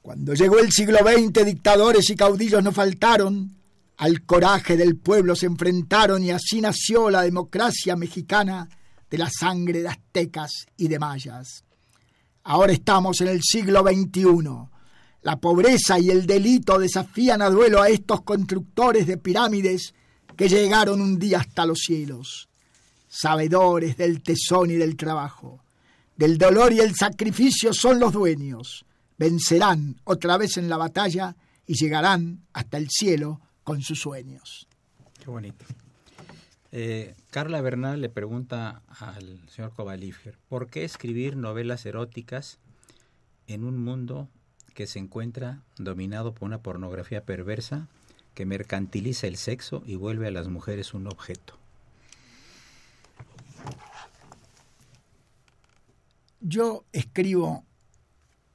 Cuando 0.00 0.32
llegó 0.32 0.58
el 0.58 0.72
siglo 0.72 1.00
XX, 1.00 1.44
dictadores 1.44 2.08
y 2.08 2.16
caudillos 2.16 2.64
no 2.64 2.72
faltaron, 2.72 3.54
al 3.96 4.24
coraje 4.24 4.76
del 4.76 4.96
pueblo 4.96 5.36
se 5.36 5.46
enfrentaron 5.46 6.22
y 6.22 6.30
así 6.30 6.60
nació 6.60 7.10
la 7.10 7.22
democracia 7.22 7.96
mexicana 7.96 8.68
de 9.10 9.18
la 9.18 9.30
sangre 9.30 9.82
de 9.82 9.88
aztecas 9.88 10.66
y 10.76 10.88
de 10.88 10.98
mayas. 10.98 11.64
Ahora 12.42 12.72
estamos 12.72 13.20
en 13.20 13.28
el 13.28 13.40
siglo 13.42 13.82
XXI. 13.82 14.24
La 15.22 15.36
pobreza 15.36 15.98
y 15.98 16.10
el 16.10 16.26
delito 16.26 16.78
desafían 16.78 17.40
a 17.40 17.48
duelo 17.48 17.80
a 17.80 17.88
estos 17.88 18.22
constructores 18.22 19.06
de 19.06 19.16
pirámides 19.16 19.94
que 20.36 20.48
llegaron 20.48 21.00
un 21.00 21.18
día 21.18 21.38
hasta 21.38 21.64
los 21.64 21.78
cielos. 21.78 22.48
sabedores 23.08 23.96
del 23.96 24.22
tesón 24.22 24.72
y 24.72 24.74
del 24.74 24.96
trabajo. 24.96 25.62
Del 26.16 26.36
dolor 26.36 26.72
y 26.72 26.80
el 26.80 26.96
sacrificio 26.96 27.72
son 27.72 28.00
los 28.00 28.12
dueños. 28.12 28.84
Vencerán 29.16 30.00
otra 30.02 30.36
vez 30.36 30.56
en 30.56 30.68
la 30.68 30.76
batalla 30.76 31.36
y 31.64 31.74
llegarán 31.74 32.44
hasta 32.52 32.76
el 32.76 32.88
cielo 32.90 33.40
con 33.64 33.82
sus 33.82 34.00
sueños. 34.00 34.68
Qué 35.18 35.30
bonito. 35.30 35.64
Eh, 36.70 37.14
Carla 37.30 37.60
Bernal 37.60 38.00
le 38.00 38.08
pregunta 38.08 38.82
al 38.98 39.40
señor 39.48 39.72
Kovalífer, 39.72 40.38
¿por 40.48 40.68
qué 40.68 40.84
escribir 40.84 41.36
novelas 41.36 41.86
eróticas 41.86 42.58
en 43.46 43.64
un 43.64 43.78
mundo 43.78 44.28
que 44.74 44.86
se 44.86 44.98
encuentra 44.98 45.62
dominado 45.76 46.34
por 46.34 46.46
una 46.46 46.62
pornografía 46.62 47.24
perversa 47.24 47.88
que 48.34 48.44
mercantiliza 48.44 49.28
el 49.28 49.36
sexo 49.36 49.84
y 49.86 49.94
vuelve 49.94 50.26
a 50.26 50.32
las 50.32 50.48
mujeres 50.48 50.94
un 50.94 51.06
objeto? 51.06 51.56
Yo 56.40 56.84
escribo 56.92 57.64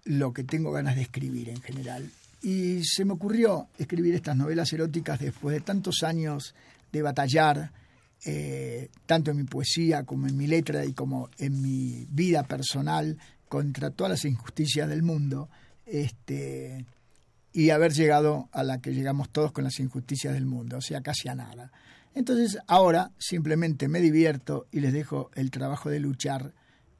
lo 0.03 0.33
que 0.33 0.43
tengo 0.43 0.71
ganas 0.71 0.95
de 0.95 1.03
escribir 1.03 1.49
en 1.49 1.61
general. 1.61 2.11
Y 2.41 2.83
se 2.83 3.05
me 3.05 3.13
ocurrió 3.13 3.67
escribir 3.77 4.15
estas 4.15 4.35
novelas 4.35 4.71
eróticas 4.71 5.19
después 5.19 5.55
de 5.55 5.61
tantos 5.61 6.03
años 6.03 6.55
de 6.91 7.01
batallar 7.01 7.71
eh, 8.25 8.89
tanto 9.05 9.31
en 9.31 9.37
mi 9.37 9.43
poesía 9.43 10.03
como 10.03 10.27
en 10.27 10.35
mi 10.35 10.47
letra 10.47 10.85
y 10.85 10.93
como 10.93 11.29
en 11.37 11.61
mi 11.61 12.05
vida 12.09 12.43
personal 12.43 13.17
contra 13.47 13.91
todas 13.91 14.11
las 14.11 14.25
injusticias 14.25 14.89
del 14.89 15.03
mundo 15.03 15.49
este, 15.85 16.85
y 17.53 17.69
haber 17.69 17.93
llegado 17.93 18.49
a 18.51 18.63
la 18.63 18.81
que 18.81 18.93
llegamos 18.93 19.29
todos 19.29 19.51
con 19.51 19.63
las 19.63 19.79
injusticias 19.79 20.33
del 20.33 20.45
mundo, 20.45 20.77
o 20.77 20.81
sea, 20.81 21.01
casi 21.01 21.29
a 21.29 21.35
nada. 21.35 21.71
Entonces 22.13 22.59
ahora 22.67 23.11
simplemente 23.17 23.87
me 23.87 24.01
divierto 24.01 24.67
y 24.71 24.81
les 24.81 24.93
dejo 24.93 25.31
el 25.35 25.51
trabajo 25.51 25.89
de 25.89 25.99
luchar 25.99 26.53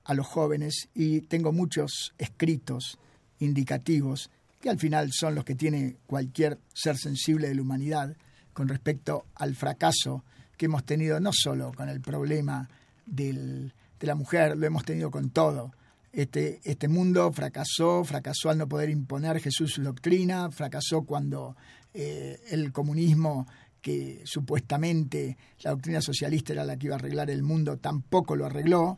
a 0.05 0.13
los 0.13 0.25
jóvenes 0.25 0.89
y 0.93 1.21
tengo 1.21 1.51
muchos 1.51 2.13
escritos 2.17 2.97
indicativos 3.39 4.31
que 4.59 4.69
al 4.69 4.77
final 4.77 5.09
son 5.11 5.35
los 5.35 5.45
que 5.45 5.55
tiene 5.55 5.97
cualquier 6.05 6.59
ser 6.73 6.97
sensible 6.97 7.47
de 7.47 7.55
la 7.55 7.61
humanidad 7.61 8.15
con 8.53 8.67
respecto 8.67 9.25
al 9.35 9.55
fracaso 9.55 10.23
que 10.57 10.65
hemos 10.65 10.83
tenido 10.83 11.19
no 11.19 11.31
solo 11.33 11.71
con 11.73 11.87
el 11.87 12.01
problema 12.01 12.69
del, 13.05 13.73
de 13.99 14.07
la 14.07 14.15
mujer, 14.15 14.57
lo 14.57 14.67
hemos 14.67 14.83
tenido 14.83 15.09
con 15.09 15.29
todo. 15.29 15.71
Este, 16.11 16.59
este 16.63 16.87
mundo 16.87 17.31
fracasó, 17.31 18.03
fracasó 18.03 18.49
al 18.49 18.57
no 18.57 18.67
poder 18.67 18.89
imponer 18.89 19.39
Jesús 19.39 19.73
su 19.73 19.83
doctrina, 19.83 20.49
fracasó 20.51 21.03
cuando 21.03 21.55
eh, 21.93 22.41
el 22.49 22.71
comunismo, 22.71 23.47
que 23.81 24.21
supuestamente 24.25 25.37
la 25.61 25.71
doctrina 25.71 26.01
socialista 26.01 26.51
era 26.51 26.65
la 26.65 26.75
que 26.75 26.87
iba 26.87 26.95
a 26.95 26.99
arreglar 26.99 27.29
el 27.29 27.43
mundo, 27.43 27.77
tampoco 27.77 28.35
lo 28.35 28.45
arregló. 28.45 28.97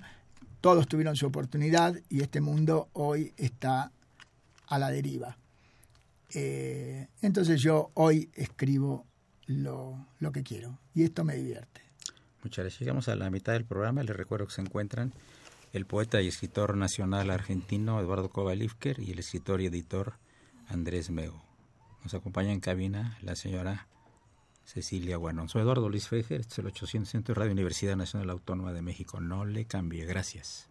Todos 0.60 0.88
tuvieron 0.88 1.16
su 1.16 1.28
oportunidad 1.28 1.96
y 2.10 2.22
este 2.22 2.42
mundo 2.42 2.90
hoy 2.94 3.34
está 3.38 3.92
a 4.68 4.80
la 4.80 4.90
deriva. 4.90 5.38
Eh, 6.34 7.08
entonces 7.22 7.62
yo 7.62 7.92
hoy 7.94 8.30
escribo 8.34 9.06
lo, 9.46 10.08
lo 10.20 10.32
que 10.32 10.44
quiero. 10.44 10.80
Y 10.94 11.04
esto 11.04 11.24
me 11.24 11.36
divierte. 11.36 11.82
Muchas 12.44 12.64
gracias. 12.64 12.80
Llegamos 12.80 13.08
a 13.08 13.16
la 13.16 13.30
mitad 13.30 13.54
del 13.54 13.66
programa. 13.66 14.04
Les 14.04 14.16
recuerdo 14.16 14.48
que 14.48 14.54
se 14.54 14.62
encuentran 14.62 15.14
el 15.74 15.86
poeta 15.86 16.22
y 16.22 16.28
escritor 16.28 16.76
nacional 16.76 17.30
argentino 17.30 18.00
Eduardo 18.00 18.30
Kovalivker 18.30 19.00
y 19.00 19.12
el 19.12 19.20
escritor 19.20 19.62
y 19.62 19.68
editor 19.68 20.16
Andrés 20.68 21.10
Mego. 21.12 21.44
Nos 22.04 22.14
acompaña 22.14 22.52
en 22.52 22.60
cabina 22.60 23.18
la 23.22 23.36
señora 23.36 23.88
Cecilia 24.66 25.18
Guanón. 25.18 25.50
Soy 25.50 25.62
Eduardo 25.62 25.90
Luis 25.90 26.08
Fejer, 26.08 26.42
este 26.42 26.54
es 26.54 26.60
el 26.60 26.68
800 26.68 27.10
Centro 27.10 27.34
de 27.34 27.40
Radio 27.40 27.52
Universidad 27.54 27.96
Nacional 27.96 28.30
Autónoma 28.30 28.74
de 28.74 28.82
México. 28.82 29.20
No 29.20 29.46
le 29.46 29.66
cambie. 29.66 30.06
Gracias. 30.06 30.71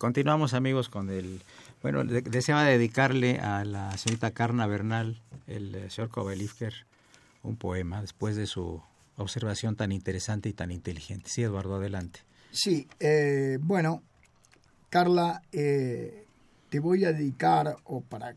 Continuamos 0.00 0.54
amigos 0.54 0.88
con 0.88 1.10
el... 1.10 1.42
Bueno, 1.82 2.04
deseaba 2.04 2.64
dedicarle 2.64 3.38
a 3.38 3.66
la 3.66 3.94
señorita 3.98 4.30
Carna 4.30 4.66
Bernal, 4.66 5.20
el 5.46 5.74
eh, 5.74 5.90
señor 5.90 6.08
Kovalivker, 6.08 6.72
un 7.42 7.56
poema 7.56 8.00
después 8.00 8.34
de 8.34 8.46
su 8.46 8.80
observación 9.18 9.76
tan 9.76 9.92
interesante 9.92 10.48
y 10.48 10.54
tan 10.54 10.70
inteligente. 10.70 11.28
Sí, 11.28 11.42
Eduardo, 11.42 11.74
adelante. 11.74 12.20
Sí, 12.50 12.88
eh, 12.98 13.58
bueno, 13.60 14.02
Carla, 14.88 15.42
eh, 15.52 16.24
te 16.70 16.80
voy 16.80 17.04
a 17.04 17.12
dedicar, 17.12 17.76
o 17.84 18.00
para, 18.00 18.34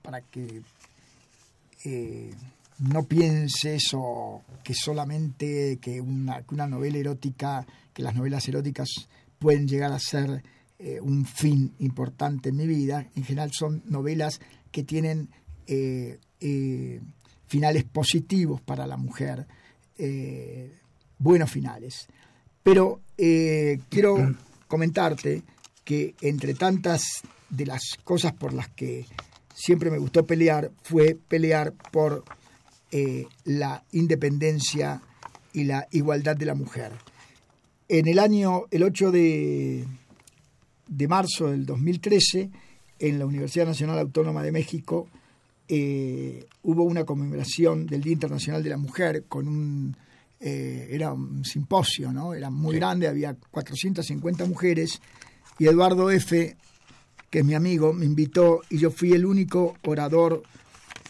para 0.00 0.20
que 0.20 0.62
eh, 1.86 2.34
no 2.78 3.02
pienses 3.02 3.82
o 3.94 4.44
que 4.62 4.74
solamente 4.74 5.80
que 5.82 6.00
una, 6.00 6.42
que 6.42 6.54
una 6.54 6.68
novela 6.68 6.98
erótica, 6.98 7.66
que 7.92 8.04
las 8.04 8.14
novelas 8.14 8.46
eróticas 8.46 8.88
pueden 9.40 9.66
llegar 9.66 9.90
a 9.90 9.98
ser 9.98 10.53
un 11.02 11.24
fin 11.24 11.72
importante 11.78 12.50
en 12.50 12.56
mi 12.56 12.66
vida. 12.66 13.08
En 13.14 13.24
general 13.24 13.50
son 13.52 13.82
novelas 13.86 14.40
que 14.70 14.82
tienen 14.82 15.30
finales 17.46 17.84
positivos 17.84 18.60
para 18.60 18.86
la 18.86 18.96
mujer, 18.96 19.46
buenos 21.18 21.50
finales. 21.50 22.06
Pero 22.62 23.00
quiero 23.16 24.34
comentarte 24.68 25.42
que 25.84 26.14
entre 26.20 26.54
tantas 26.54 27.22
de 27.50 27.66
las 27.66 27.82
cosas 28.02 28.32
por 28.32 28.52
las 28.52 28.68
que 28.68 29.06
siempre 29.54 29.90
me 29.90 29.98
gustó 29.98 30.26
pelear 30.26 30.70
fue 30.82 31.16
pelear 31.28 31.72
por 31.92 32.24
eh, 32.90 33.26
la 33.44 33.84
independencia 33.92 35.00
y 35.52 35.64
la 35.64 35.86
igualdad 35.92 36.36
de 36.36 36.46
la 36.46 36.54
mujer. 36.54 36.92
En 37.88 38.08
el 38.08 38.18
año, 38.18 38.64
el 38.70 38.82
8 38.82 39.10
de, 39.12 39.86
de 40.88 41.08
marzo 41.08 41.50
del 41.50 41.66
2013, 41.66 42.50
en 42.98 43.18
la 43.18 43.26
Universidad 43.26 43.66
Nacional 43.66 43.98
Autónoma 43.98 44.42
de 44.42 44.52
México, 44.52 45.08
eh, 45.68 46.46
hubo 46.62 46.84
una 46.84 47.04
conmemoración 47.04 47.86
del 47.86 48.02
Día 48.02 48.12
Internacional 48.12 48.62
de 48.62 48.70
la 48.70 48.76
Mujer 48.76 49.24
con 49.28 49.48
un 49.48 49.96
eh, 50.40 50.88
era 50.90 51.12
un 51.12 51.42
simposio, 51.44 52.12
¿no? 52.12 52.34
Era 52.34 52.50
muy 52.50 52.76
grande, 52.76 53.08
había 53.08 53.34
450 53.50 54.44
mujeres 54.44 55.00
y 55.58 55.66
Eduardo 55.66 56.10
F., 56.10 56.56
que 57.30 57.38
es 57.38 57.44
mi 57.44 57.54
amigo, 57.54 57.94
me 57.94 58.04
invitó 58.04 58.60
y 58.68 58.78
yo 58.78 58.90
fui 58.90 59.12
el 59.12 59.24
único 59.24 59.76
orador 59.86 60.42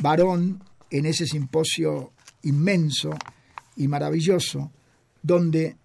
varón 0.01 0.63
en 0.89 1.07
ese 1.07 1.27
simposio 1.27 2.13
inmenso 2.43 3.11
y 3.77 3.89
maravilloso, 3.89 4.71
donde 5.21 5.77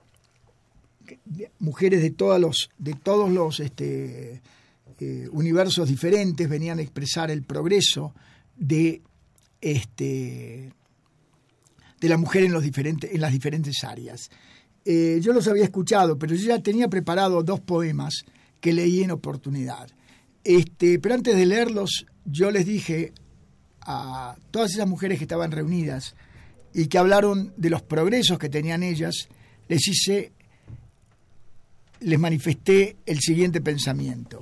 mujeres 1.60 2.02
de 2.02 2.12
todos 2.12 2.40
los, 2.40 2.70
de 2.78 2.94
todos 2.94 3.30
los 3.32 3.60
este, 3.60 4.42
eh, 5.00 5.28
universos 5.32 5.88
diferentes 5.88 6.50
venían 6.50 6.80
a 6.80 6.82
expresar 6.82 7.32
el 7.32 7.44
progreso 7.44 8.14
de, 8.58 9.02
este, 9.62 10.74
de 12.00 12.10
la 12.10 12.18
mujer 12.18 12.44
en, 12.44 12.54
los 12.54 12.64
diferentes, 12.64 13.12
en 13.14 13.22
las 13.22 13.32
diferentes 13.32 13.84
áreas. 13.84 14.30
Eh, 14.86 15.20
yo 15.22 15.34
los 15.34 15.48
había 15.48 15.64
escuchado, 15.64 16.18
pero 16.18 16.36
yo 16.36 16.48
ya 16.48 16.62
tenía 16.62 16.88
preparado 16.88 17.44
dos 17.44 17.60
poemas 17.60 18.26
que 18.60 18.74
leí 18.74 19.04
en 19.04 19.12
oportunidad. 19.12 19.90
Este, 20.44 21.00
pero 21.00 21.16
antes 21.16 21.36
de 21.36 21.46
leerlos, 21.46 22.06
yo 22.26 22.52
les 22.52 22.66
dije 22.66 23.14
a 23.82 24.36
todas 24.52 24.72
esas 24.72 24.88
mujeres 24.88 25.18
que 25.18 25.24
estaban 25.26 25.52
reunidas 25.52 26.16
y 26.74 26.88
que 26.88 26.98
hablaron 26.98 27.54
de 27.58 27.70
los 27.70 27.82
progresos 27.82 28.38
que 28.38 28.50
tenían 28.50 28.84
ellas, 28.84 29.30
les 29.68 29.88
hice, 29.88 30.32
les 32.02 32.20
manifesté 32.20 32.98
el 33.06 33.20
siguiente 33.20 33.62
pensamiento. 33.62 34.42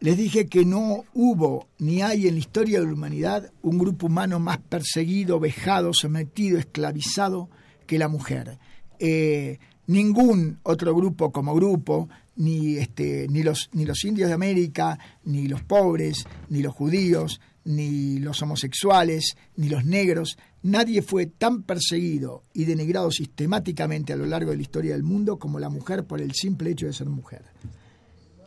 Les 0.00 0.16
dije 0.16 0.46
que 0.46 0.64
no 0.64 1.04
hubo 1.14 1.68
ni 1.78 2.02
hay 2.02 2.28
en 2.28 2.34
la 2.34 2.40
historia 2.40 2.80
de 2.80 2.86
la 2.86 2.92
humanidad 2.92 3.50
un 3.62 3.78
grupo 3.78 4.06
humano 4.06 4.38
más 4.38 4.58
perseguido, 4.58 5.40
vejado, 5.40 5.94
sometido, 5.94 6.58
esclavizado 6.58 7.48
que 7.86 7.98
la 7.98 8.08
mujer. 8.08 8.58
Eh, 8.98 9.58
ningún 9.86 10.58
otro 10.62 10.94
grupo 10.94 11.32
como 11.32 11.54
grupo, 11.54 12.08
ni, 12.36 12.76
este, 12.76 13.26
ni, 13.30 13.42
los, 13.42 13.70
ni 13.72 13.86
los 13.86 14.04
indios 14.04 14.28
de 14.28 14.34
América, 14.34 14.98
ni 15.24 15.48
los 15.48 15.62
pobres, 15.62 16.26
ni 16.50 16.60
los 16.60 16.74
judíos, 16.74 17.40
ni 17.64 18.18
los 18.18 18.40
homosexuales, 18.42 19.36
ni 19.56 19.68
los 19.68 19.84
negros, 19.84 20.38
nadie 20.66 21.02
fue 21.02 21.26
tan 21.26 21.62
perseguido 21.62 22.42
y 22.52 22.64
denigrado 22.64 23.10
sistemáticamente 23.10 24.12
a 24.12 24.16
lo 24.16 24.26
largo 24.26 24.50
de 24.50 24.56
la 24.56 24.62
historia 24.62 24.92
del 24.92 25.02
mundo 25.02 25.38
como 25.38 25.58
la 25.58 25.68
mujer 25.68 26.04
por 26.04 26.20
el 26.20 26.32
simple 26.34 26.70
hecho 26.70 26.86
de 26.86 26.92
ser 26.92 27.08
mujer. 27.08 27.42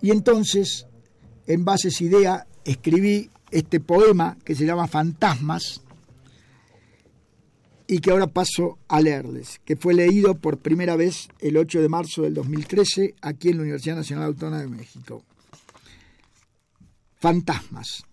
Y 0.02 0.12
entonces, 0.12 0.86
en 1.48 1.66
base 1.66 1.88
a 1.88 1.92
esa 1.92 2.04
idea, 2.04 2.48
escribí 2.64 3.30
este 3.52 3.80
poema 3.80 4.38
que 4.44 4.56
se 4.56 4.66
llama 4.66 4.88
Fantasmas, 4.88 5.82
y 7.92 8.02
que 8.02 8.12
ahora 8.12 8.28
paso 8.28 8.78
a 8.88 9.02
leerles, 9.02 9.60
que 9.66 9.76
fue 9.76 9.96
leído 9.96 10.36
por 10.36 10.60
primera 10.60 10.96
vez 10.96 11.28
el 11.40 11.58
8 11.58 11.82
de 11.82 11.90
marzo 11.90 12.22
del 12.22 12.36
2013 12.36 13.16
aquí 13.20 13.50
en 13.50 13.58
la 13.58 13.64
Universidad 13.64 13.96
Nacional 13.96 14.26
Autónoma 14.26 14.62
de 14.62 14.68
México. 14.68 15.24
Fantasmas. 17.16 18.04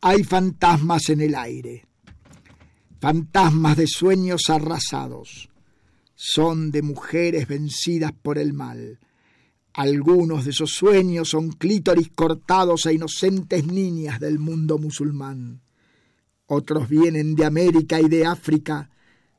Hay 0.00 0.24
fantasmas 0.24 1.10
en 1.10 1.20
el 1.20 1.34
aire, 1.34 1.84
fantasmas 3.04 3.76
de 3.76 3.86
sueños 3.86 4.48
arrasados. 4.48 5.50
Son 6.14 6.70
de 6.70 6.80
mujeres 6.80 7.46
vencidas 7.46 8.12
por 8.12 8.38
el 8.38 8.54
mal. 8.54 8.98
Algunos 9.74 10.46
de 10.46 10.52
esos 10.52 10.70
sueños 10.70 11.28
son 11.28 11.50
clítoris 11.50 12.08
cortados 12.14 12.86
a 12.86 12.92
inocentes 12.92 13.66
niñas 13.66 14.20
del 14.20 14.38
mundo 14.38 14.78
musulmán. 14.78 15.60
Otros 16.46 16.88
vienen 16.88 17.34
de 17.34 17.44
América 17.44 18.00
y 18.00 18.08
de 18.08 18.24
África 18.24 18.88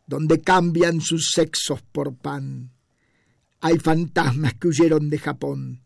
donde 0.06 0.42
cambian 0.42 1.02
sus 1.02 1.32
sexos 1.34 1.82
por 1.82 2.16
pan. 2.16 2.70
Hay 3.62 3.80
fantasmas 3.80 4.54
que 4.54 4.68
huyeron 4.68 5.10
de 5.10 5.18
Japón. 5.18 5.82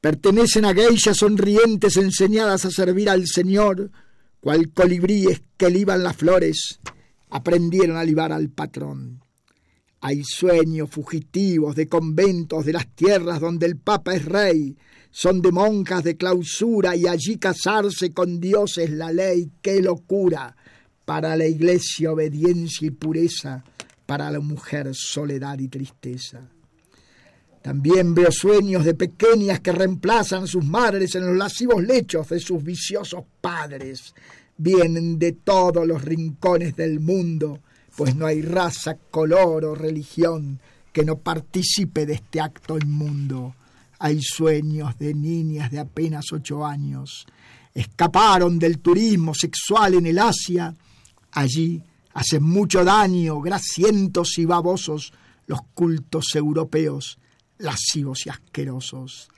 Pertenecen 0.00 0.64
a 0.64 0.72
geishas 0.72 1.18
sonrientes 1.18 1.98
enseñadas 1.98 2.64
a 2.64 2.70
servir 2.70 3.10
al 3.10 3.26
Señor, 3.26 3.90
cual 4.46 4.72
colibríes 4.72 5.42
que 5.56 5.68
liban 5.68 6.04
las 6.04 6.14
flores, 6.14 6.78
aprendieron 7.30 7.96
a 7.96 8.04
libar 8.04 8.30
al 8.30 8.48
patrón. 8.48 9.20
Hay 10.00 10.22
sueños 10.22 10.88
fugitivos 10.88 11.74
de 11.74 11.88
conventos 11.88 12.64
de 12.64 12.72
las 12.72 12.86
tierras 12.94 13.40
donde 13.40 13.66
el 13.66 13.76
Papa 13.76 14.14
es 14.14 14.24
rey, 14.24 14.76
son 15.10 15.42
de 15.42 15.50
monjas 15.50 16.04
de 16.04 16.16
clausura 16.16 16.94
y 16.94 17.08
allí 17.08 17.38
casarse 17.38 18.12
con 18.12 18.38
Dios 18.38 18.78
es 18.78 18.90
la 18.90 19.10
ley, 19.10 19.50
qué 19.60 19.82
locura 19.82 20.56
para 21.04 21.34
la 21.34 21.48
iglesia 21.48 22.12
obediencia 22.12 22.86
y 22.86 22.92
pureza, 22.92 23.64
para 24.06 24.30
la 24.30 24.38
mujer 24.38 24.90
soledad 24.92 25.58
y 25.58 25.66
tristeza. 25.66 26.48
También 27.66 28.14
veo 28.14 28.30
sueños 28.30 28.84
de 28.84 28.94
pequeñas 28.94 29.58
que 29.58 29.72
reemplazan 29.72 30.44
a 30.44 30.46
sus 30.46 30.64
madres 30.64 31.16
en 31.16 31.26
los 31.26 31.36
lascivos 31.36 31.82
lechos 31.82 32.28
de 32.28 32.38
sus 32.38 32.62
viciosos 32.62 33.24
padres. 33.40 34.14
Vienen 34.56 35.18
de 35.18 35.32
todos 35.32 35.84
los 35.84 36.00
rincones 36.00 36.76
del 36.76 37.00
mundo, 37.00 37.58
pues 37.96 38.14
no 38.14 38.24
hay 38.24 38.40
raza, 38.40 38.96
color 39.10 39.64
o 39.64 39.74
religión 39.74 40.60
que 40.92 41.04
no 41.04 41.18
participe 41.18 42.06
de 42.06 42.12
este 42.12 42.40
acto 42.40 42.78
inmundo. 42.78 43.56
Hay 43.98 44.22
sueños 44.22 44.96
de 44.96 45.12
niñas 45.12 45.72
de 45.72 45.80
apenas 45.80 46.26
ocho 46.32 46.64
años. 46.64 47.26
Escaparon 47.74 48.60
del 48.60 48.78
turismo 48.78 49.34
sexual 49.34 49.94
en 49.94 50.06
el 50.06 50.20
Asia 50.20 50.72
Allí 51.32 51.82
hacen 52.14 52.44
mucho 52.44 52.82
daño, 52.82 53.42
grasientos 53.42 54.38
y 54.38 54.44
babosos, 54.46 55.12
los 55.46 55.60
cultos 55.74 56.34
europeos, 56.34 57.18
lascivos 57.58 58.26
y 58.26 58.30
asquerosos. 58.30 59.28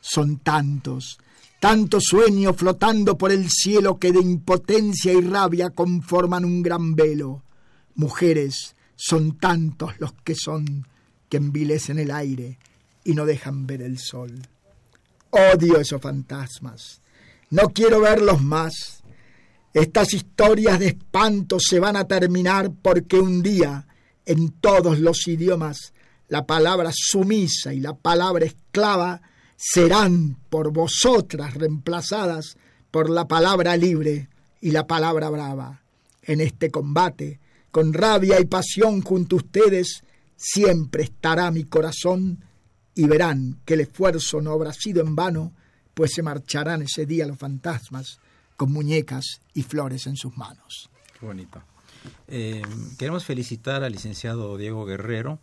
Son 0.00 0.38
tantos, 0.38 1.18
tantos 1.60 2.04
sueños 2.04 2.56
flotando 2.56 3.18
por 3.18 3.32
el 3.32 3.50
cielo 3.50 3.98
que 3.98 4.12
de 4.12 4.20
impotencia 4.20 5.12
y 5.12 5.20
rabia 5.20 5.70
conforman 5.70 6.44
un 6.44 6.62
gran 6.62 6.94
velo. 6.94 7.42
Mujeres, 7.94 8.76
son 8.96 9.36
tantos 9.38 9.98
los 9.98 10.12
que 10.24 10.34
son 10.34 10.86
que 11.28 11.36
envilecen 11.36 11.98
el 11.98 12.10
aire 12.10 12.58
y 13.04 13.14
no 13.14 13.26
dejan 13.26 13.66
ver 13.66 13.82
el 13.82 13.98
sol. 13.98 14.32
Odio 15.30 15.78
esos 15.78 16.00
fantasmas. 16.00 17.02
No 17.50 17.68
quiero 17.70 18.00
verlos 18.00 18.42
más. 18.42 19.02
Estas 19.72 20.14
historias 20.14 20.78
de 20.78 20.88
espanto 20.88 21.58
se 21.60 21.78
van 21.78 21.96
a 21.96 22.06
terminar 22.06 22.70
porque 22.82 23.18
un 23.18 23.42
día, 23.42 23.86
en 24.24 24.50
todos 24.52 24.98
los 24.98 25.28
idiomas, 25.28 25.92
la 26.28 26.46
palabra 26.46 26.90
sumisa 26.94 27.72
y 27.72 27.80
la 27.80 27.94
palabra 27.94 28.44
esclava 28.44 29.20
serán 29.56 30.36
por 30.50 30.72
vosotras 30.72 31.54
reemplazadas 31.54 32.56
por 32.90 33.10
la 33.10 33.26
palabra 33.26 33.76
libre 33.76 34.28
y 34.60 34.70
la 34.70 34.86
palabra 34.86 35.30
brava. 35.30 35.82
En 36.22 36.40
este 36.40 36.70
combate, 36.70 37.40
con 37.70 37.92
rabia 37.92 38.40
y 38.40 38.46
pasión 38.46 39.02
junto 39.02 39.36
a 39.36 39.38
ustedes, 39.38 40.02
siempre 40.36 41.04
estará 41.04 41.50
mi 41.50 41.64
corazón 41.64 42.44
y 42.94 43.06
verán 43.06 43.60
que 43.64 43.74
el 43.74 43.80
esfuerzo 43.80 44.40
no 44.40 44.52
habrá 44.52 44.72
sido 44.72 45.02
en 45.02 45.14
vano, 45.14 45.52
pues 45.94 46.12
se 46.14 46.22
marcharán 46.22 46.82
ese 46.82 47.06
día 47.06 47.26
los 47.26 47.38
fantasmas 47.38 48.18
con 48.56 48.72
muñecas 48.72 49.40
y 49.54 49.62
flores 49.62 50.06
en 50.06 50.16
sus 50.16 50.36
manos. 50.36 50.90
Qué 51.18 51.26
bonito. 51.26 51.62
Eh, 52.28 52.62
queremos 52.98 53.24
felicitar 53.24 53.84
al 53.84 53.92
licenciado 53.92 54.56
Diego 54.56 54.84
Guerrero 54.84 55.38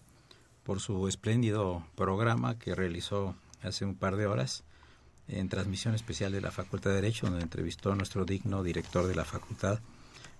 por 0.63 0.79
su 0.79 1.07
espléndido 1.07 1.85
programa 1.95 2.57
que 2.57 2.75
realizó 2.75 3.35
hace 3.61 3.85
un 3.85 3.95
par 3.95 4.15
de 4.15 4.27
horas 4.27 4.63
en 5.27 5.49
transmisión 5.49 5.95
especial 5.95 6.31
de 6.31 6.41
la 6.41 6.51
Facultad 6.51 6.89
de 6.91 6.97
Derecho, 6.97 7.27
donde 7.27 7.43
entrevistó 7.43 7.91
a 7.91 7.95
nuestro 7.95 8.25
digno 8.25 8.63
director 8.63 9.07
de 9.07 9.15
la 9.15 9.25
facultad, 9.25 9.79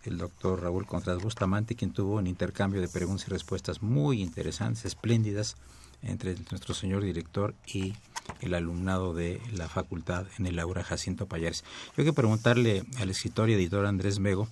el 0.04 0.18
doctor 0.18 0.62
Raúl 0.62 0.86
Contreras 0.86 1.24
Bustamante, 1.24 1.76
quien 1.76 1.94
tuvo 1.94 2.16
un 2.16 2.28
intercambio 2.28 2.82
de 2.82 2.90
preguntas 2.90 3.28
y 3.28 3.32
respuestas 3.32 3.82
muy 3.82 4.22
interesantes, 4.22 4.86
espléndidas, 4.86 5.56
entre 6.02 6.36
nuestro 6.52 6.74
señor 6.74 7.04
director 7.04 7.56
y 7.66 7.94
el 8.42 8.54
alumnado 8.54 9.14
de 9.14 9.42
la 9.54 9.70
facultad 9.70 10.26
en 10.38 10.46
el 10.46 10.60
aula 10.60 10.84
Jacinto 10.84 11.28
Payares. 11.28 11.64
Yo 11.90 11.96
quiero 11.96 12.14
preguntarle 12.14 12.84
al 13.00 13.10
escritor 13.10 13.50
y 13.50 13.54
editor 13.54 13.86
Andrés 13.86 14.20
Mego 14.20 14.50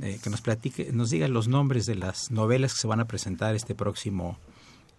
eh, 0.00 0.18
que 0.22 0.30
nos 0.30 0.40
platique, 0.40 0.92
nos 0.92 1.10
diga 1.10 1.28
los 1.28 1.48
nombres 1.48 1.86
de 1.86 1.96
las 1.96 2.30
novelas 2.30 2.74
que 2.74 2.80
se 2.80 2.86
van 2.86 3.00
a 3.00 3.06
presentar 3.06 3.54
este 3.54 3.74
próximo 3.74 4.38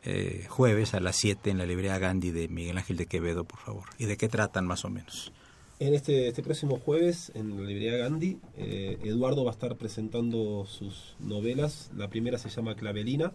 eh, 0.06 0.46
jueves 0.50 0.94
a 0.94 1.00
las 1.00 1.16
7 1.18 1.50
en 1.50 1.58
la 1.58 1.66
librería 1.66 1.98
Gandhi 1.98 2.32
de 2.32 2.48
Miguel 2.48 2.78
Ángel 2.78 2.98
de 2.98 3.06
Quevedo, 3.06 3.46
por 3.46 3.60
favor. 3.60 3.84
¿Y 3.98 4.06
de 4.06 4.18
qué 4.18 4.28
tratan 4.28 4.66
más 4.66 4.86
o 4.86 4.90
menos? 4.90 5.32
En 5.80 5.94
este, 5.94 6.28
este 6.28 6.44
próximo 6.44 6.78
jueves, 6.78 7.32
en 7.36 7.58
la 7.58 7.68
librería 7.68 7.98
Gandhi, 7.98 8.38
eh, 8.58 9.00
Eduardo 9.04 9.44
va 9.44 9.52
a 9.52 9.54
estar 9.54 9.76
presentando 9.76 10.66
sus 10.66 11.16
novelas. 11.20 11.90
La 11.96 12.10
primera 12.10 12.38
se 12.38 12.50
llama 12.50 12.76
Clavelina, 12.76 13.32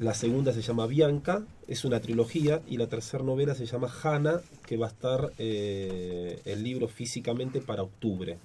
la 0.00 0.14
segunda 0.14 0.52
se 0.52 0.62
llama 0.62 0.86
Bianca, 0.86 1.44
es 1.68 1.84
una 1.84 2.00
trilogía, 2.00 2.62
y 2.68 2.78
la 2.78 2.88
tercera 2.88 3.22
novela 3.22 3.54
se 3.54 3.66
llama 3.66 3.88
Hanna, 4.02 4.40
que 4.66 4.76
va 4.76 4.86
a 4.86 4.90
estar 4.90 5.32
eh, 5.38 6.40
el 6.44 6.64
libro 6.64 6.88
físicamente 6.88 7.60
para 7.60 7.82
octubre. 7.82 8.38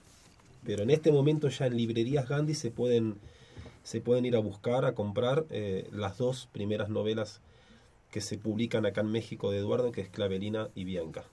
Pero 0.63 0.83
en 0.83 0.91
este 0.91 1.11
momento 1.11 1.49
ya 1.49 1.65
en 1.65 1.75
librerías 1.75 2.27
Gandhi 2.27 2.53
se 2.53 2.69
pueden 2.69 3.15
se 3.89 4.01
pueden 4.01 4.23
ir 4.23 4.35
a 4.35 4.39
buscar, 4.39 4.85
a 4.85 4.93
comprar 4.93 5.47
eh, 5.49 5.87
las 5.91 6.19
dos 6.19 6.47
primeras 6.51 6.89
novelas 6.89 7.41
que 8.11 8.21
se 8.21 8.37
publican 8.37 8.85
acá 8.85 9.01
en 9.01 9.11
México 9.11 9.49
de 9.49 9.57
Eduardo, 9.57 9.91
que 9.91 10.01
es 10.01 10.09
Clavelina 10.09 10.69
y 10.75 10.83
Bianca. 10.83 11.23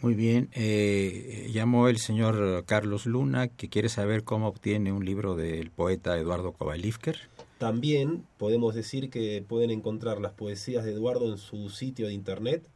Muy 0.00 0.14
bien, 0.14 0.48
eh, 0.54 1.48
llamó 1.52 1.86
el 1.86 1.98
señor 1.98 2.64
Carlos 2.66 3.06
Luna, 3.06 3.46
que 3.46 3.68
quiere 3.68 3.88
saber 3.88 4.24
cómo 4.24 4.48
obtiene 4.48 4.90
un 4.90 5.04
libro 5.04 5.36
del 5.36 5.70
poeta 5.70 6.18
Eduardo 6.18 6.50
Kovalivker. 6.50 7.16
También 7.58 8.24
podemos 8.38 8.74
decir 8.74 9.08
que 9.08 9.44
pueden 9.46 9.70
encontrar 9.70 10.20
las 10.20 10.32
poesías 10.32 10.84
de 10.84 10.94
Eduardo 10.94 11.30
en 11.30 11.38
su 11.38 11.70
sitio 11.70 12.08
de 12.08 12.12
internet. 12.12 12.68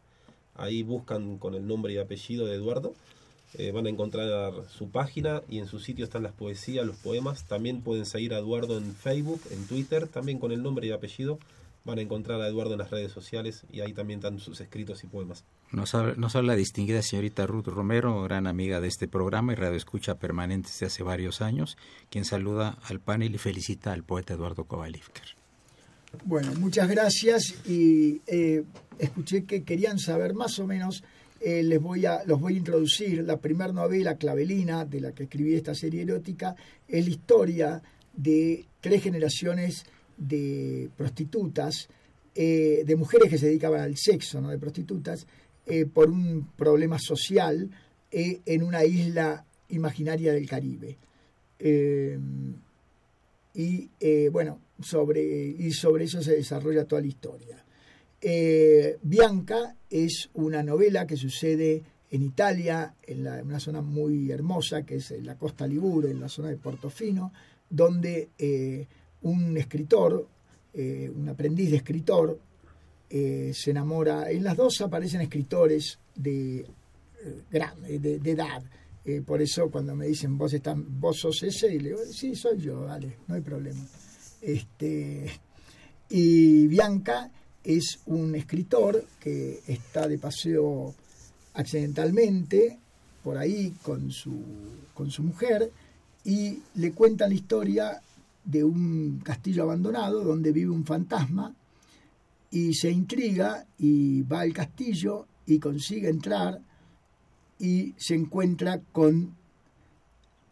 Ahí 0.54 0.84
buscan 0.84 1.38
con 1.38 1.54
el 1.56 1.66
nombre 1.66 1.92
y 1.92 1.98
apellido 1.98 2.46
de 2.46 2.54
Eduardo 2.54 2.94
eh, 3.54 3.70
van 3.70 3.86
a 3.86 3.90
encontrar 3.90 4.52
su 4.70 4.90
página 4.90 5.42
y 5.48 5.58
en 5.58 5.66
su 5.66 5.78
sitio 5.78 6.04
están 6.04 6.22
las 6.22 6.32
poesías, 6.32 6.86
los 6.86 6.96
poemas. 6.96 7.44
También 7.44 7.82
pueden 7.82 8.06
seguir 8.06 8.32
a 8.34 8.38
Eduardo 8.38 8.78
en 8.78 8.94
Facebook, 8.94 9.42
en 9.50 9.66
Twitter, 9.66 10.08
también 10.08 10.38
con 10.38 10.52
el 10.52 10.62
nombre 10.62 10.86
y 10.86 10.92
apellido. 10.92 11.38
Van 11.84 11.98
a 11.98 12.02
encontrar 12.02 12.40
a 12.40 12.48
Eduardo 12.48 12.72
en 12.72 12.78
las 12.78 12.90
redes 12.90 13.12
sociales 13.12 13.64
y 13.70 13.80
ahí 13.80 13.92
también 13.92 14.20
están 14.20 14.38
sus 14.38 14.60
escritos 14.60 15.02
y 15.04 15.08
poemas. 15.08 15.44
Nos 15.72 15.94
habla, 15.94 16.14
nos 16.16 16.36
habla 16.36 16.52
la 16.52 16.56
distinguida 16.56 17.02
señorita 17.02 17.46
Ruth 17.46 17.66
Romero, 17.66 18.22
gran 18.22 18.46
amiga 18.46 18.80
de 18.80 18.88
este 18.88 19.08
programa 19.08 19.52
y 19.52 19.56
radio 19.56 19.76
escucha 19.76 20.14
permanente 20.14 20.68
desde 20.68 20.86
hace 20.86 21.02
varios 21.02 21.40
años, 21.42 21.76
quien 22.08 22.24
saluda 22.24 22.78
al 22.84 23.00
panel 23.00 23.34
y 23.34 23.38
felicita 23.38 23.92
al 23.92 24.04
poeta 24.04 24.34
Eduardo 24.34 24.64
Kovalivker. 24.64 25.36
Bueno, 26.24 26.52
muchas 26.54 26.88
gracias 26.88 27.54
y 27.66 28.20
eh, 28.26 28.64
escuché 28.98 29.44
que 29.44 29.64
querían 29.64 29.98
saber 29.98 30.34
más 30.34 30.58
o 30.58 30.66
menos 30.66 31.02
eh, 31.44 31.62
les 31.62 31.80
voy 31.80 32.06
a, 32.06 32.22
los 32.24 32.40
voy 32.40 32.54
a 32.54 32.58
introducir. 32.58 33.24
La 33.24 33.38
primera 33.38 33.72
novela, 33.72 34.16
Clavelina, 34.16 34.84
de 34.84 35.00
la 35.00 35.12
que 35.12 35.24
escribí 35.24 35.54
esta 35.54 35.74
serie 35.74 36.02
erótica, 36.02 36.54
es 36.86 37.04
la 37.04 37.10
historia 37.10 37.82
de 38.12 38.64
tres 38.80 39.02
generaciones 39.02 39.84
de 40.16 40.88
prostitutas, 40.96 41.88
eh, 42.34 42.84
de 42.86 42.96
mujeres 42.96 43.28
que 43.28 43.38
se 43.38 43.46
dedicaban 43.46 43.80
al 43.80 43.96
sexo, 43.96 44.40
no 44.40 44.50
de 44.50 44.58
prostitutas, 44.58 45.26
eh, 45.66 45.86
por 45.86 46.10
un 46.10 46.48
problema 46.56 46.98
social 46.98 47.70
en 48.14 48.62
una 48.62 48.84
isla 48.84 49.46
imaginaria 49.70 50.34
del 50.34 50.46
Caribe. 50.46 50.98
y 53.54 53.88
bueno, 54.28 54.60
sobre, 54.82 55.22
y 55.22 55.70
sobre 55.72 56.04
eso 56.04 56.22
se 56.22 56.36
desarrolla 56.36 56.84
toda 56.84 57.00
la 57.00 57.08
historia. 57.08 57.64
Eh, 58.24 58.98
Bianca 59.02 59.74
es 59.90 60.30
una 60.34 60.62
novela 60.62 61.08
que 61.08 61.16
sucede 61.16 61.82
en 62.08 62.22
Italia, 62.22 62.94
en, 63.02 63.26
una 63.26 63.58
zona 63.58 63.82
muy 63.82 64.30
hermosa 64.30 64.84
que 64.84 64.96
es 64.96 65.10
la 65.22 65.36
costa 65.36 65.66
Ligure, 65.66 66.08
en 66.10 66.20
la 66.20 66.28
zona 66.28 66.48
de 66.48 66.56
Portofino, 66.56 67.32
donde 67.68 68.30
eh, 68.38 68.86
un 69.22 69.56
escritor, 69.56 70.28
eh, 70.72 71.10
un 71.12 71.28
aprendiz 71.28 71.70
de 71.70 71.78
escritor, 71.78 72.38
se 73.10 73.70
enamora. 73.70 74.30
En 74.30 74.42
las 74.42 74.56
dos 74.56 74.80
aparecen 74.80 75.20
escritores 75.20 75.98
de, 76.14 76.64
de, 77.50 78.18
de 78.18 78.30
edad. 78.30 78.62
por 79.26 79.42
eso 79.42 79.70
cuando 79.70 79.94
me 79.94 80.06
dicen 80.06 80.38
vos 80.38 80.54
vos 80.98 81.18
sos 81.18 81.42
ese, 81.42 81.74
y 81.74 81.78
le 81.78 81.90
digo, 81.90 82.00
sí, 82.10 82.34
soy 82.34 82.58
yo, 82.58 82.80
vale, 82.86 83.18
no 83.26 83.34
hay 83.34 83.42
problema. 83.42 83.84
Este, 84.40 85.26
y 86.08 86.66
Bianca 86.68 87.30
es 87.64 88.00
un 88.06 88.34
escritor 88.34 89.04
que 89.20 89.60
está 89.66 90.08
de 90.08 90.18
paseo 90.18 90.94
accidentalmente 91.54 92.78
por 93.22 93.38
ahí 93.38 93.74
con 93.82 94.10
su, 94.10 94.42
con 94.94 95.10
su 95.10 95.22
mujer 95.22 95.70
y 96.24 96.60
le 96.74 96.92
cuenta 96.92 97.28
la 97.28 97.34
historia 97.34 98.00
de 98.44 98.64
un 98.64 99.20
castillo 99.24 99.64
abandonado 99.64 100.24
donde 100.24 100.52
vive 100.52 100.70
un 100.70 100.84
fantasma 100.84 101.54
y 102.50 102.74
se 102.74 102.90
intriga 102.90 103.64
y 103.78 104.22
va 104.22 104.40
al 104.40 104.52
castillo 104.52 105.26
y 105.46 105.58
consigue 105.58 106.08
entrar 106.08 106.60
y 107.58 107.94
se 107.96 108.14
encuentra 108.14 108.80
con 108.92 109.36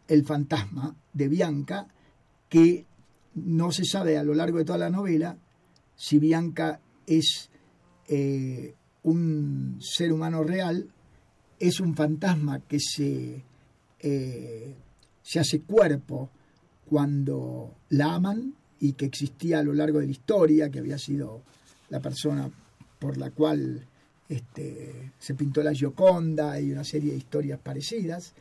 el 0.07 0.25
fantasma 0.25 0.95
de 1.13 1.27
Bianca 1.27 1.87
que 2.49 2.85
no 3.35 3.71
se 3.71 3.85
sabe 3.85 4.17
a 4.17 4.23
lo 4.23 4.33
largo 4.33 4.57
de 4.57 4.65
toda 4.65 4.77
la 4.77 4.89
novela 4.89 5.37
si 5.95 6.19
Bianca 6.19 6.79
es 7.05 7.49
eh, 8.07 8.73
un 9.03 9.77
ser 9.81 10.11
humano 10.11 10.43
real, 10.43 10.87
es 11.59 11.79
un 11.79 11.95
fantasma 11.95 12.59
que 12.61 12.79
se, 12.79 13.43
eh, 13.99 14.75
se 15.21 15.39
hace 15.39 15.61
cuerpo 15.61 16.29
cuando 16.89 17.75
la 17.89 18.15
aman 18.15 18.53
y 18.79 18.93
que 18.93 19.05
existía 19.05 19.59
a 19.59 19.63
lo 19.63 19.73
largo 19.73 19.99
de 19.99 20.07
la 20.07 20.11
historia, 20.11 20.69
que 20.69 20.79
había 20.79 20.97
sido 20.97 21.43
la 21.89 21.99
persona 21.99 22.49
por 22.99 23.17
la 23.17 23.31
cual 23.31 23.85
este, 24.27 25.11
se 25.19 25.35
pintó 25.35 25.61
la 25.61 25.73
Gioconda 25.73 26.59
y 26.59 26.71
una 26.71 26.83
serie 26.83 27.11
de 27.11 27.17
historias 27.17 27.59
parecidas, 27.59 28.33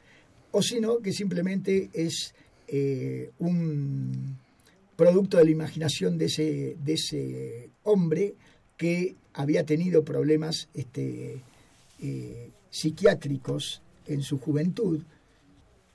o 0.53 0.63
sino 0.63 0.99
que 0.99 1.13
simplemente 1.13 1.91
es 1.93 2.35
eh, 2.69 3.31
un 3.39 4.39
producto 5.01 5.39
de 5.39 5.47
la 5.47 5.51
imaginación 5.51 6.19
de 6.19 6.27
ese, 6.27 6.77
de 6.85 6.93
ese 6.93 7.71
hombre 7.85 8.35
que 8.77 9.17
había 9.33 9.65
tenido 9.65 10.05
problemas 10.05 10.69
este, 10.75 11.41
eh, 12.03 12.51
psiquiátricos 12.69 13.81
en 14.07 14.21
su 14.21 14.39
juventud, 14.39 15.01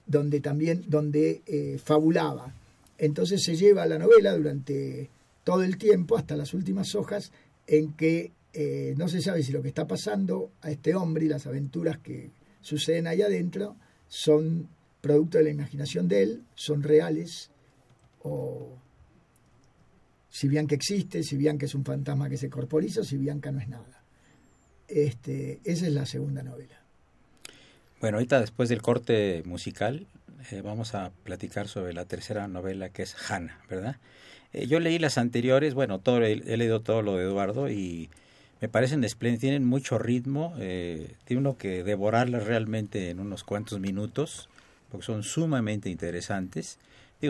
donde 0.07 0.39
también 0.39 0.85
donde 0.87 1.43
eh, 1.45 1.77
fabulaba. 1.77 2.55
Entonces 2.97 3.43
se 3.43 3.55
lleva 3.55 3.85
la 3.85 3.99
novela 3.99 4.35
durante 4.35 5.11
todo 5.43 5.61
el 5.61 5.77
tiempo, 5.77 6.17
hasta 6.17 6.35
las 6.35 6.55
últimas 6.55 6.95
hojas, 6.95 7.31
en 7.67 7.93
que 7.93 8.31
eh, 8.53 8.95
no 8.97 9.07
se 9.07 9.21
sabe 9.21 9.43
si 9.43 9.51
lo 9.51 9.61
que 9.61 9.67
está 9.67 9.85
pasando 9.85 10.49
a 10.63 10.71
este 10.71 10.95
hombre 10.95 11.25
y 11.25 11.29
las 11.29 11.45
aventuras 11.45 11.99
que 11.99 12.31
suceden 12.61 13.05
ahí 13.05 13.21
adentro 13.21 13.75
son 14.07 14.67
producto 14.99 15.37
de 15.37 15.43
la 15.43 15.51
imaginación 15.51 16.07
de 16.07 16.23
él, 16.23 16.43
son 16.55 16.81
reales 16.81 17.51
o 18.23 18.79
si 20.35 20.49
Bianca 20.49 20.75
existe, 20.75 21.23
si 21.23 21.37
Bianca 21.37 21.65
es 21.65 21.75
un 21.75 21.85
fantasma 21.85 22.27
que 22.29 22.35
se 22.35 22.49
corporiza, 22.49 23.05
si 23.05 23.15
Bianca 23.15 23.53
no 23.53 23.61
es 23.61 23.69
nada. 23.69 24.03
Este, 24.85 25.61
esa 25.63 25.87
es 25.87 25.93
la 25.93 26.05
segunda 26.05 26.43
novela. 26.43 26.77
Bueno, 28.01 28.17
ahorita 28.17 28.41
después 28.41 28.67
del 28.67 28.81
corte 28.81 29.43
musical 29.45 30.07
eh, 30.51 30.61
vamos 30.61 30.93
a 30.93 31.13
platicar 31.23 31.69
sobre 31.69 31.93
la 31.93 32.03
tercera 32.03 32.49
novela 32.49 32.89
que 32.89 33.03
es 33.03 33.15
Hanna, 33.31 33.61
¿verdad? 33.69 33.95
Eh, 34.51 34.67
yo 34.67 34.81
leí 34.81 34.99
las 34.99 35.17
anteriores, 35.17 35.73
bueno, 35.73 35.99
todo 35.99 36.21
he, 36.21 36.35
leído 36.35 36.81
todo 36.81 37.01
lo 37.01 37.15
de 37.15 37.23
Eduardo 37.23 37.69
y 37.69 38.09
me 38.59 38.67
parecen 38.67 39.05
espléndidas, 39.05 39.39
tienen 39.39 39.63
mucho 39.63 39.99
ritmo, 39.99 40.53
eh, 40.59 41.15
tiene 41.23 41.39
uno 41.39 41.57
que 41.57 41.85
devorarlas 41.85 42.45
realmente 42.45 43.09
en 43.09 43.21
unos 43.21 43.45
cuantos 43.45 43.79
minutos, 43.79 44.49
porque 44.91 45.05
son 45.05 45.23
sumamente 45.23 45.89
interesantes 45.89 46.77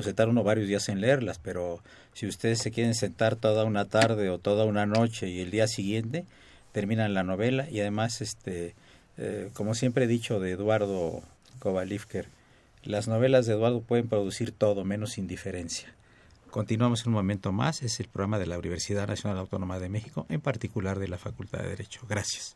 Digo, 0.01 0.29
uno 0.29 0.43
varios 0.43 0.67
días 0.67 0.89
en 0.89 0.99
leerlas, 0.99 1.39
pero 1.39 1.81
si 2.13 2.27
ustedes 2.27 2.59
se 2.59 2.71
quieren 2.71 2.95
sentar 2.95 3.35
toda 3.35 3.63
una 3.63 3.85
tarde 3.85 4.29
o 4.29 4.39
toda 4.39 4.65
una 4.65 4.85
noche 4.85 5.29
y 5.29 5.39
el 5.39 5.51
día 5.51 5.67
siguiente 5.67 6.25
terminan 6.73 7.13
la 7.13 7.23
novela 7.23 7.69
y 7.69 7.79
además, 7.79 8.21
este, 8.21 8.75
eh, 9.17 9.49
como 9.53 9.73
siempre 9.73 10.05
he 10.05 10.07
dicho 10.07 10.39
de 10.39 10.51
Eduardo 10.51 11.23
Kovalivker, 11.59 12.27
Las 12.83 13.07
novelas 13.07 13.45
de 13.45 13.53
Eduardo 13.53 13.81
pueden 13.81 14.09
producir 14.09 14.51
todo 14.51 14.83
menos 14.83 15.17
indiferencia. 15.17 15.95
Continuamos 16.51 17.01
en 17.01 17.07
un 17.07 17.15
momento 17.15 17.51
más. 17.51 17.81
Es 17.81 17.99
el 17.99 18.07
programa 18.07 18.37
de 18.37 18.45
la 18.45 18.59
Universidad 18.59 19.07
Nacional 19.07 19.39
Autónoma 19.39 19.79
de 19.79 19.89
México, 19.89 20.25
en 20.29 20.39
particular 20.39 20.99
de 20.99 21.07
la 21.07 21.17
Facultad 21.17 21.63
de 21.63 21.69
Derecho. 21.69 22.01
Gracias. 22.07 22.55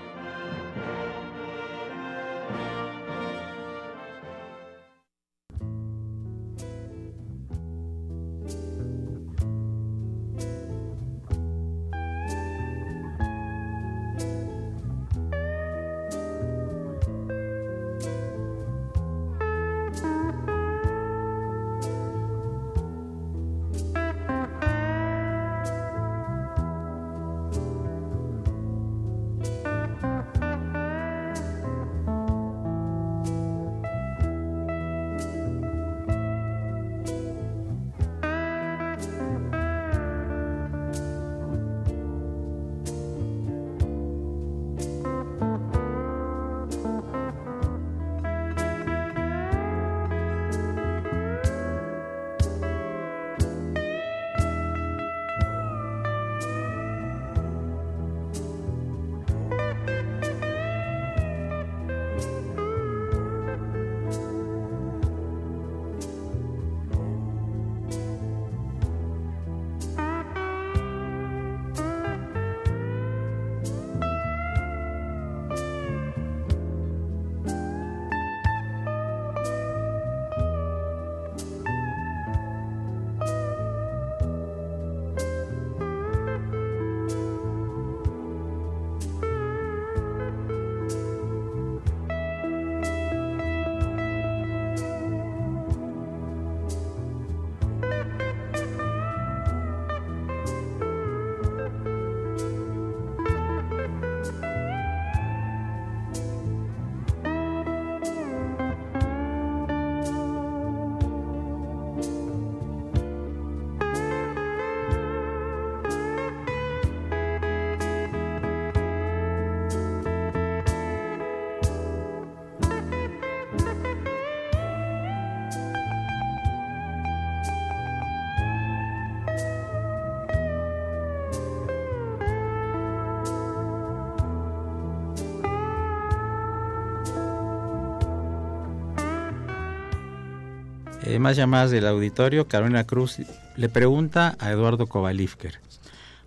Eh, 141.11 141.33
llamadas 141.35 141.71
del 141.71 141.87
auditorio, 141.87 142.47
Carolina 142.47 142.85
Cruz 142.85 143.17
le 143.57 143.67
pregunta 143.67 144.37
a 144.39 144.49
Eduardo 144.49 144.87
Kovalivker, 144.87 145.59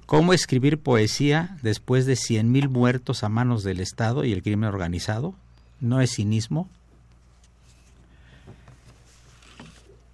¿cómo 0.04 0.34
escribir 0.34 0.78
poesía 0.78 1.56
después 1.62 2.04
de 2.04 2.12
100.000 2.12 2.68
muertos 2.68 3.24
a 3.24 3.30
manos 3.30 3.64
del 3.64 3.80
Estado 3.80 4.26
y 4.26 4.32
el 4.34 4.42
crimen 4.42 4.68
organizado? 4.68 5.34
¿No 5.80 6.02
es 6.02 6.16
cinismo? 6.16 6.68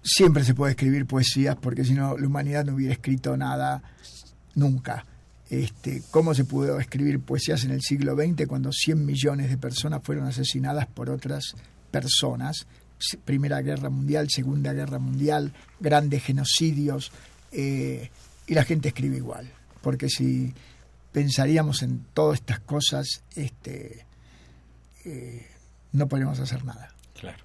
Siempre 0.03 0.45
se 0.45 0.53
puede 0.53 0.71
escribir 0.71 1.05
poesía 1.05 1.55
porque 1.55 1.83
si 1.83 1.93
no 1.93 2.17
la 2.17 2.25
humanidad 2.25 2.63
no 2.63 2.75
hubiera 2.75 2.93
escrito 2.93 3.35
nada 3.35 3.83
nunca. 4.55 5.05
Este, 5.49 6.01
¿Cómo 6.11 6.33
se 6.33 6.45
pudo 6.45 6.79
escribir 6.79 7.19
poesías 7.19 7.65
en 7.65 7.71
el 7.71 7.81
siglo 7.81 8.15
XX 8.15 8.47
cuando 8.47 8.71
100 8.71 9.05
millones 9.05 9.49
de 9.49 9.57
personas 9.57 10.01
fueron 10.01 10.27
asesinadas 10.27 10.87
por 10.87 11.09
otras 11.09 11.55
personas? 11.91 12.67
Primera 13.23 13.61
Guerra 13.61 13.89
Mundial, 13.89 14.27
Segunda 14.29 14.73
Guerra 14.73 14.99
Mundial, 14.99 15.53
grandes 15.79 16.23
genocidios, 16.23 17.11
eh, 17.51 18.09
y 18.47 18.53
la 18.53 18.63
gente 18.63 18.89
escribe 18.89 19.17
igual. 19.17 19.51
Porque 19.81 20.09
si 20.09 20.53
pensaríamos 21.11 21.81
en 21.81 22.05
todas 22.13 22.39
estas 22.39 22.59
cosas, 22.59 23.23
este, 23.35 24.05
eh, 25.05 25.47
no 25.91 26.07
podríamos 26.07 26.39
hacer 26.39 26.63
nada. 26.65 26.93
Claro. 27.19 27.43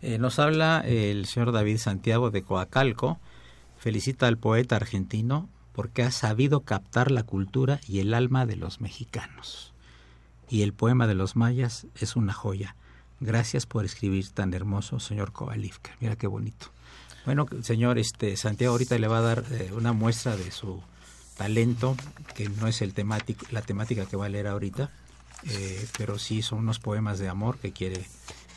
Eh, 0.00 0.18
nos 0.18 0.38
habla 0.38 0.82
el 0.86 1.26
señor 1.26 1.52
David 1.52 1.78
Santiago 1.78 2.30
de 2.30 2.42
Coacalco, 2.42 3.18
felicita 3.78 4.26
al 4.26 4.38
poeta 4.38 4.76
argentino 4.76 5.48
porque 5.72 6.02
ha 6.02 6.10
sabido 6.10 6.60
captar 6.60 7.10
la 7.10 7.22
cultura 7.22 7.80
y 7.88 8.00
el 8.00 8.14
alma 8.14 8.46
de 8.46 8.56
los 8.56 8.80
mexicanos. 8.80 9.72
Y 10.48 10.62
el 10.62 10.72
poema 10.72 11.06
de 11.06 11.14
los 11.14 11.34
mayas 11.34 11.86
es 11.98 12.14
una 12.14 12.32
joya. 12.32 12.76
Gracias 13.22 13.66
por 13.66 13.84
escribir 13.84 14.28
tan 14.30 14.52
hermoso, 14.52 14.98
señor 14.98 15.30
Kovalivka. 15.30 15.92
Mira 16.00 16.16
qué 16.16 16.26
bonito. 16.26 16.66
Bueno, 17.24 17.46
señor 17.62 17.98
este 17.98 18.36
Santiago 18.36 18.72
ahorita 18.72 18.98
le 18.98 19.06
va 19.06 19.18
a 19.18 19.22
dar 19.22 19.44
eh, 19.52 19.70
una 19.72 19.92
muestra 19.92 20.36
de 20.36 20.50
su 20.50 20.82
talento, 21.36 21.96
que 22.34 22.48
no 22.48 22.66
es 22.66 22.82
el 22.82 22.94
temático, 22.94 23.46
la 23.52 23.62
temática 23.62 24.06
que 24.06 24.16
va 24.16 24.26
a 24.26 24.28
leer 24.28 24.48
ahorita, 24.48 24.90
eh, 25.44 25.86
pero 25.96 26.18
sí 26.18 26.42
son 26.42 26.58
unos 26.58 26.80
poemas 26.80 27.20
de 27.20 27.28
amor 27.28 27.58
que 27.58 27.70
quiere, 27.70 28.04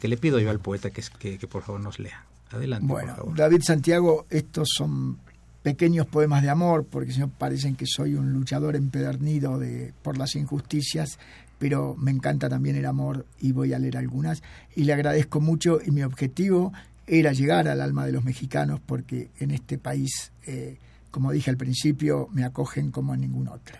que 0.02 0.08
le 0.08 0.18
pido 0.18 0.40
yo 0.40 0.50
al 0.50 0.60
poeta 0.60 0.90
que, 0.90 1.04
que, 1.20 1.38
que 1.38 1.48
por 1.48 1.62
favor 1.62 1.82
nos 1.82 2.00
lea. 2.00 2.26
Adelante. 2.50 2.88
Bueno, 2.88 3.10
por 3.10 3.18
favor. 3.18 3.38
David 3.38 3.62
Santiago, 3.62 4.26
estos 4.32 4.70
son 4.76 5.20
pequeños 5.62 6.08
poemas 6.08 6.42
de 6.44 6.50
amor, 6.50 6.86
porque 6.90 7.12
si 7.12 7.20
no 7.20 7.30
parecen 7.30 7.76
que 7.76 7.86
soy 7.88 8.16
un 8.16 8.34
luchador 8.34 8.76
empedernido 8.76 9.58
de, 9.58 9.94
por 10.02 10.18
las 10.18 10.36
injusticias, 10.36 11.20
pero 11.58 11.96
me 11.96 12.12
encanta 12.12 12.50
también 12.50 12.76
el 12.76 12.86
amor 12.86 13.26
y 13.40 13.52
voy 13.52 13.74
a 13.74 13.80
leer 13.80 13.98
algunas. 13.98 14.44
Y 14.76 14.84
le 14.84 14.94
agradezco 14.94 15.40
mucho 15.40 15.80
y 15.86 15.92
mi 15.92 16.04
objetivo 16.04 16.74
era 17.08 17.34
llegar 17.34 17.68
al 17.68 17.82
alma 17.82 18.06
de 18.06 18.12
los 18.12 18.24
mexicanos 18.24 18.80
porque 18.86 19.30
en 19.40 19.52
este 19.52 19.78
país, 19.78 20.32
eh, 20.46 20.78
como 21.12 21.32
dije 21.32 21.50
al 21.50 21.58
principio, 21.58 22.28
me 22.32 22.44
acogen 22.44 22.92
como 22.92 23.14
en 23.14 23.22
ningún 23.22 23.48
otro. 23.48 23.78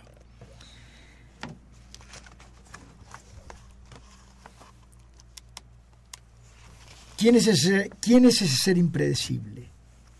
¿Quién 7.18 7.34
es, 7.36 7.46
ese, 7.46 7.90
¿Quién 8.00 8.26
es 8.26 8.42
ese 8.42 8.56
ser 8.56 8.76
impredecible? 8.76 9.68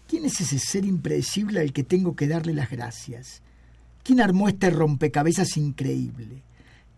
¿Quién 0.09 0.25
es 0.25 0.41
ese 0.41 0.59
ser 0.59 0.87
impredecible 0.87 1.61
al 1.61 1.73
que 1.73 1.85
tengo 1.85 2.17
que 2.17 2.27
darle 2.27 2.55
las 2.55 2.71
gracias? 2.71 3.43
¿Quién 4.03 4.21
armó 4.21 4.49
este 4.49 4.71
rompecabezas 4.71 5.57
increíble? 5.59 6.43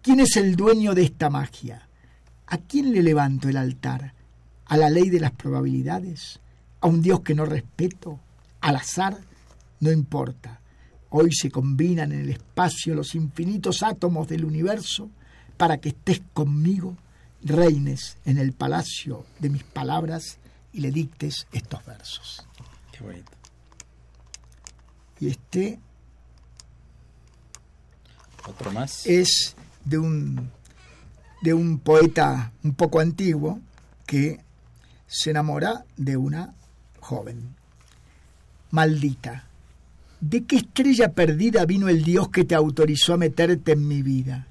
¿Quién 0.03 0.21
es 0.21 0.37
el 0.37 0.57
dueño 0.57 0.95
de 0.95 1.03
esta 1.03 1.31
magia? 1.31 1.89
¿A 2.47 2.59
quién 2.59 2.93
le 2.93 3.03
levanto 3.03 3.49
el 3.49 3.57
altar? 3.57 4.15
a 4.69 4.77
la 4.77 4.91
ley 4.91 5.09
de 5.09 5.21
las 5.21 5.33
probabilidades, 5.33 6.41
a 6.81 6.87
un 6.87 7.03
Dios 7.03 7.21
que 7.21 7.35
no 7.35 7.45
respeto, 7.45 8.21
al 8.61 8.77
azar, 8.77 9.19
no 9.81 9.91
importa. 9.91 10.61
Hoy 11.11 11.33
se 11.33 11.51
combinan 11.51 12.13
en 12.13 12.21
el 12.21 12.31
espacio 12.31 12.95
los 12.95 13.15
infinitos 13.15 13.83
átomos 13.83 14.29
del 14.29 14.45
universo 14.45 15.11
para 15.57 15.79
que 15.79 15.91
estés 15.91 16.21
conmigo, 16.35 16.97
reines 17.43 18.19
en 18.27 18.37
el 18.37 18.53
palacio 18.53 19.25
de 19.39 19.49
mis 19.49 19.63
palabras 19.65 20.39
y 20.73 20.81
le 20.81 20.91
dictes 20.91 21.47
estos 21.53 21.85
versos. 21.87 22.47
Qué 22.93 23.03
bonito. 23.03 23.33
Y 25.21 25.29
este 25.29 25.79
Otro 28.47 28.71
más. 28.71 29.07
es 29.07 29.57
de 29.89 29.99
un, 29.99 30.51
de 31.43 31.55
un 31.55 31.78
poeta 31.78 32.53
un 32.62 32.74
poco 32.74 33.01
antiguo 33.01 33.61
que 34.07 34.41
se 35.07 35.30
enamora 35.30 35.84
de 35.97 36.16
una 36.16 36.55
joven. 37.01 37.55
Maldita, 38.70 39.47
¿de 40.20 40.45
qué 40.45 40.57
estrella 40.57 41.12
perdida 41.12 41.64
vino 41.64 41.89
el 41.89 42.05
Dios 42.05 42.28
que 42.28 42.45
te 42.45 42.55
autorizó 42.55 43.14
a 43.14 43.18
meterte 43.18 43.72
en 43.72 43.89
mi 43.89 44.03
vida? 44.03 44.47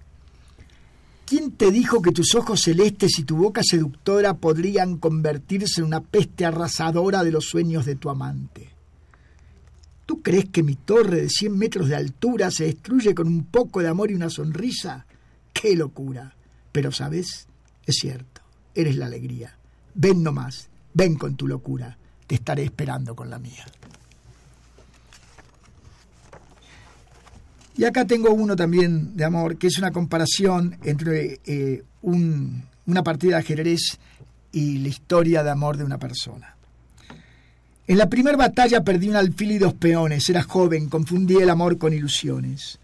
¿Quién 1.25 1.51
te 1.51 1.71
dijo 1.71 2.01
que 2.01 2.13
tus 2.13 2.35
ojos 2.35 2.61
celestes 2.61 3.19
y 3.19 3.23
tu 3.23 3.35
boca 3.35 3.61
seductora 3.61 4.35
podrían 4.35 4.97
convertirse 4.97 5.81
en 5.81 5.87
una 5.87 5.99
peste 5.99 6.45
arrasadora 6.45 7.23
de 7.23 7.31
los 7.31 7.45
sueños 7.45 7.85
de 7.85 7.95
tu 7.95 8.09
amante? 8.09 8.69
¿Tú 10.05 10.21
crees 10.21 10.45
que 10.45 10.63
mi 10.63 10.75
torre 10.75 11.23
de 11.23 11.29
100 11.29 11.57
metros 11.57 11.89
de 11.89 11.97
altura 11.97 12.49
se 12.49 12.63
destruye 12.63 13.13
con 13.13 13.27
un 13.27 13.43
poco 13.43 13.81
de 13.81 13.89
amor 13.89 14.09
y 14.09 14.15
una 14.15 14.29
sonrisa? 14.29 15.06
¡Qué 15.59 15.75
locura! 15.75 16.33
Pero, 16.71 16.91
¿sabes? 16.91 17.47
Es 17.85 17.95
cierto, 18.01 18.41
eres 18.75 18.95
la 18.97 19.05
alegría. 19.07 19.57
Ven 19.95 20.21
nomás, 20.23 20.69
ven 20.93 21.15
con 21.15 21.35
tu 21.35 21.47
locura. 21.47 21.97
Te 22.27 22.35
estaré 22.35 22.63
esperando 22.63 23.15
con 23.15 23.29
la 23.29 23.39
mía. 23.39 23.65
Y 27.75 27.85
acá 27.85 28.05
tengo 28.05 28.31
uno 28.31 28.55
también 28.55 29.15
de 29.15 29.23
amor, 29.23 29.57
que 29.57 29.67
es 29.67 29.77
una 29.77 29.91
comparación 29.91 30.77
entre 30.83 31.39
eh, 31.45 31.83
un- 32.01 32.63
una 32.87 33.03
partida 33.03 33.33
de 33.37 33.41
ajedrez 33.43 33.99
y 34.51 34.79
la 34.79 34.87
historia 34.87 35.43
de 35.43 35.51
amor 35.51 35.77
de 35.77 35.83
una 35.83 35.99
persona. 35.99 36.55
En 37.87 37.97
la 37.97 38.09
primera 38.09 38.35
batalla 38.35 38.83
perdí 38.83 39.09
un 39.09 39.15
alfil 39.15 39.51
y 39.51 39.57
dos 39.59 39.73
peones. 39.75 40.27
Era 40.29 40.43
joven, 40.43 40.89
confundí 40.89 41.35
el 41.37 41.49
amor 41.49 41.77
con 41.77 41.93
ilusiones. 41.93 42.79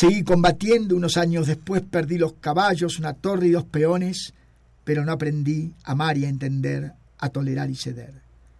Seguí 0.00 0.22
combatiendo, 0.22 0.94
unos 0.94 1.16
años 1.16 1.48
después 1.48 1.82
perdí 1.82 2.18
los 2.18 2.34
caballos, 2.34 3.00
una 3.00 3.14
torre 3.14 3.48
y 3.48 3.50
dos 3.50 3.64
peones, 3.64 4.32
pero 4.84 5.04
no 5.04 5.10
aprendí 5.10 5.74
a 5.82 5.90
amar 5.90 6.16
y 6.16 6.24
a 6.24 6.28
entender, 6.28 6.92
a 7.18 7.28
tolerar 7.30 7.68
y 7.68 7.74
ceder. 7.74 8.14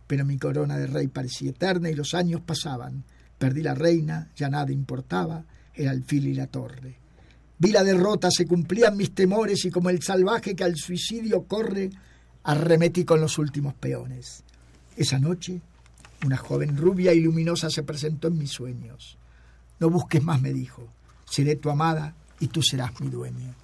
Pero 0.08 0.24
mi 0.24 0.36
corona 0.36 0.76
de 0.76 0.88
rey 0.88 1.06
parecía 1.06 1.50
eterna 1.50 1.90
y 1.90 1.94
los 1.94 2.12
años 2.14 2.40
pasaban. 2.40 3.04
Perdí 3.38 3.62
la 3.62 3.76
reina, 3.76 4.32
ya 4.34 4.48
nada 4.48 4.72
importaba, 4.72 5.44
el 5.74 5.86
alfil 5.86 6.26
y 6.26 6.34
la 6.34 6.48
torre. 6.48 6.96
Vi 7.56 7.70
la 7.70 7.84
derrota, 7.84 8.32
se 8.32 8.44
cumplían 8.44 8.96
mis 8.96 9.14
temores 9.14 9.64
y 9.64 9.70
como 9.70 9.90
el 9.90 10.02
salvaje 10.02 10.56
que 10.56 10.64
al 10.64 10.74
suicidio 10.74 11.44
corre, 11.44 11.88
arremetí 12.42 13.04
con 13.04 13.20
los 13.20 13.38
últimos 13.38 13.74
peones. 13.74 14.42
Esa 14.96 15.20
noche, 15.20 15.60
una 16.26 16.36
joven 16.36 16.76
rubia 16.76 17.14
y 17.14 17.20
luminosa 17.20 17.70
se 17.70 17.84
presentó 17.84 18.26
en 18.26 18.38
mis 18.38 18.50
sueños. 18.50 19.16
No 19.78 19.88
busques 19.88 20.20
más, 20.20 20.42
me 20.42 20.52
dijo. 20.52 20.97
Seré 21.28 21.56
tu 21.56 21.70
amada 21.70 22.14
y 22.40 22.48
tú 22.48 22.62
serás 22.62 23.00
mi 23.00 23.08
dueño. 23.08 23.54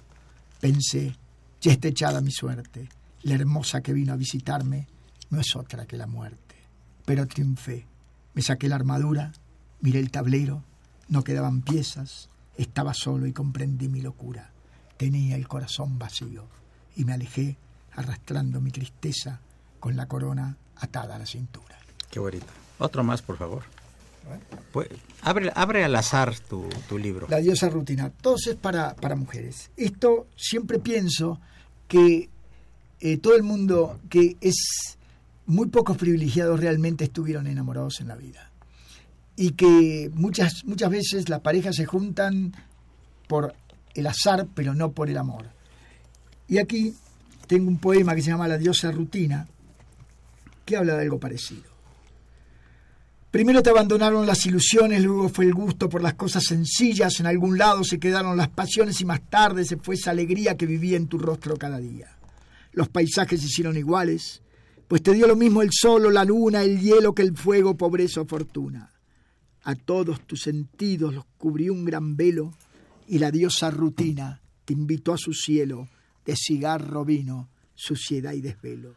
Pensé, 0.59 1.15
ya 1.61 1.71
está 1.71 1.87
echada 1.87 2.21
mi 2.21 2.31
suerte. 2.31 2.89
La 3.23 3.35
hermosa 3.35 3.81
que 3.81 3.93
vino 3.93 4.13
a 4.13 4.17
visitarme 4.17 4.87
no 5.29 5.39
es 5.39 5.55
otra 5.55 5.85
que 5.85 5.97
la 5.97 6.07
muerte. 6.07 6.55
Pero 7.05 7.27
triunfé. 7.27 7.85
Me 8.33 8.41
saqué 8.41 8.67
la 8.67 8.75
armadura, 8.75 9.31
miré 9.81 9.99
el 9.99 10.11
tablero, 10.11 10.63
no 11.07 11.23
quedaban 11.23 11.61
piezas, 11.61 12.29
estaba 12.57 12.93
solo 12.93 13.27
y 13.27 13.33
comprendí 13.33 13.87
mi 13.87 14.01
locura. 14.01 14.51
Tenía 14.97 15.35
el 15.35 15.47
corazón 15.47 15.97
vacío 15.97 16.47
y 16.95 17.05
me 17.05 17.13
alejé 17.13 17.57
arrastrando 17.93 18.61
mi 18.61 18.71
tristeza 18.71 19.39
con 19.79 19.95
la 19.95 20.07
corona 20.07 20.57
atada 20.75 21.15
a 21.15 21.19
la 21.19 21.25
cintura. 21.25 21.77
Qué 22.09 22.19
bonito. 22.19 22.47
Otro 22.77 23.03
más, 23.03 23.21
por 23.21 23.37
favor. 23.37 23.63
Pues, 24.71 24.89
abre, 25.21 25.83
al 25.83 25.95
azar 25.95 26.33
tu, 26.39 26.67
libro. 26.97 27.27
La 27.29 27.37
diosa 27.37 27.69
rutina. 27.69 28.09
Todo 28.09 28.35
es 28.35 28.55
para, 28.55 28.95
para 28.95 29.15
mujeres. 29.15 29.71
Esto 29.77 30.27
siempre 30.35 30.79
pienso 30.79 31.39
que 31.87 32.29
eh, 32.99 33.17
todo 33.17 33.35
el 33.35 33.43
mundo, 33.43 33.99
que 34.09 34.37
es 34.41 34.97
muy 35.45 35.67
pocos 35.67 35.97
privilegiados 35.97 36.59
realmente 36.59 37.05
estuvieron 37.05 37.47
enamorados 37.47 38.01
en 38.01 38.07
la 38.07 38.15
vida. 38.15 38.51
Y 39.35 39.51
que 39.51 40.09
muchas, 40.13 40.65
muchas 40.65 40.89
veces 40.89 41.29
las 41.29 41.41
parejas 41.41 41.75
se 41.75 41.85
juntan 41.85 42.53
por 43.27 43.53
el 43.93 44.07
azar, 44.07 44.47
pero 44.53 44.73
no 44.73 44.91
por 44.91 45.09
el 45.09 45.17
amor. 45.17 45.45
Y 46.47 46.57
aquí 46.57 46.95
tengo 47.47 47.67
un 47.67 47.77
poema 47.77 48.15
que 48.15 48.21
se 48.21 48.29
llama 48.29 48.47
La 48.47 48.57
diosa 48.57 48.91
rutina, 48.91 49.47
que 50.65 50.77
habla 50.77 50.95
de 50.95 51.03
algo 51.03 51.19
parecido. 51.19 51.74
Primero 53.35 53.61
te 53.61 53.69
abandonaron 53.69 54.25
las 54.25 54.45
ilusiones, 54.45 55.03
luego 55.03 55.27
fue 55.27 55.43
el 55.43 55.53
gusto 55.53 55.89
por 55.89 56.01
las 56.01 56.13
cosas 56.13 56.41
sencillas, 56.45 57.19
en 57.19 57.25
algún 57.25 57.57
lado 57.57 57.83
se 57.83 57.99
quedaron 57.99 58.37
las 58.37 58.47
pasiones 58.47 59.01
y 59.01 59.03
más 59.03 59.29
tarde 59.29 59.65
se 59.65 59.75
fue 59.75 59.95
esa 59.95 60.11
alegría 60.11 60.55
que 60.55 60.65
vivía 60.65 60.95
en 60.95 61.07
tu 61.07 61.17
rostro 61.17 61.57
cada 61.57 61.77
día. 61.77 62.15
Los 62.71 62.87
paisajes 62.87 63.41
se 63.41 63.47
hicieron 63.47 63.75
iguales, 63.75 64.41
pues 64.87 65.03
te 65.03 65.11
dio 65.11 65.27
lo 65.27 65.35
mismo 65.35 65.61
el 65.61 65.71
sol 65.73 66.05
o 66.05 66.11
la 66.11 66.23
luna, 66.23 66.63
el 66.63 66.79
hielo 66.79 67.13
que 67.13 67.23
el 67.23 67.35
fuego, 67.35 67.75
pobreza 67.75 68.21
o 68.21 68.25
fortuna. 68.25 68.89
A 69.63 69.75
todos 69.75 70.21
tus 70.25 70.39
sentidos 70.43 71.13
los 71.13 71.25
cubrió 71.37 71.73
un 71.73 71.83
gran 71.83 72.15
velo 72.15 72.53
y 73.05 73.19
la 73.19 73.31
diosa 73.31 73.69
rutina 73.69 74.39
te 74.63 74.71
invitó 74.71 75.11
a 75.11 75.17
su 75.17 75.33
cielo 75.33 75.89
de 76.25 76.37
cigarro, 76.37 77.03
vino, 77.03 77.49
suciedad 77.73 78.31
y 78.31 78.39
desvelo. 78.39 78.95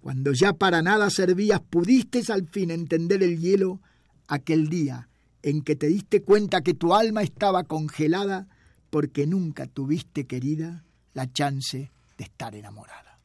Cuando 0.00 0.32
ya 0.32 0.52
para 0.52 0.82
nada 0.82 1.10
servías, 1.10 1.60
pudiste 1.60 2.22
al 2.32 2.48
fin 2.48 2.70
entender 2.70 3.22
el 3.22 3.38
hielo 3.38 3.80
aquel 4.28 4.68
día 4.68 5.08
en 5.42 5.62
que 5.62 5.76
te 5.76 5.86
diste 5.86 6.22
cuenta 6.22 6.62
que 6.62 6.74
tu 6.74 6.94
alma 6.94 7.22
estaba 7.22 7.64
congelada 7.64 8.46
porque 8.90 9.26
nunca 9.26 9.66
tuviste, 9.66 10.26
querida, 10.26 10.84
la 11.14 11.30
chance 11.32 11.90
de 12.18 12.24
estar 12.24 12.54
enamorada. 12.54 13.18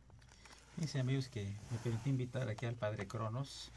Dice 0.77 0.99
amigos 0.99 1.29
que 1.29 1.43
me 1.71 1.77
permití 1.83 2.09
invitar 2.09 2.49
aquí 2.49 2.65
al 2.65 2.75
padre 2.75 3.07
Cronos, 3.07 3.71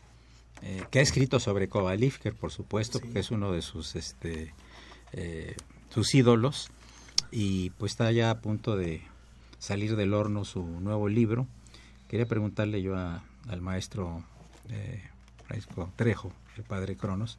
eh, 0.63 0.83
que 0.91 0.99
ha 0.99 1.03
escrito 1.03 1.39
sobre 1.39 1.69
Kovalivker, 1.69 2.35
por 2.35 2.51
supuesto, 2.51 3.01
que 3.01 3.21
es 3.21 3.31
uno 3.31 3.53
de 3.53 3.63
sus 3.63 3.95
este 3.95 4.53
eh, 5.13 5.55
sus 5.91 6.15
ídolos, 6.15 6.71
y 7.31 7.71
pues 7.71 7.93
está 7.93 8.11
ya 8.11 8.31
a 8.31 8.41
punto 8.41 8.77
de 8.77 9.03
salir 9.59 9.97
del 9.97 10.15
horno 10.15 10.45
su 10.45 10.65
nuevo 10.65 11.09
libro. 11.09 11.47
Quería 12.09 12.27
preguntarle 12.27 12.83
yo 12.83 12.97
a- 12.97 13.23
al 13.49 13.61
maestro 13.61 14.23
eh, 14.71 15.03
Francisco 15.47 15.91
Trejo, 15.97 16.33
el 16.57 16.63
padre 16.65 16.97
Cronos, 16.97 17.39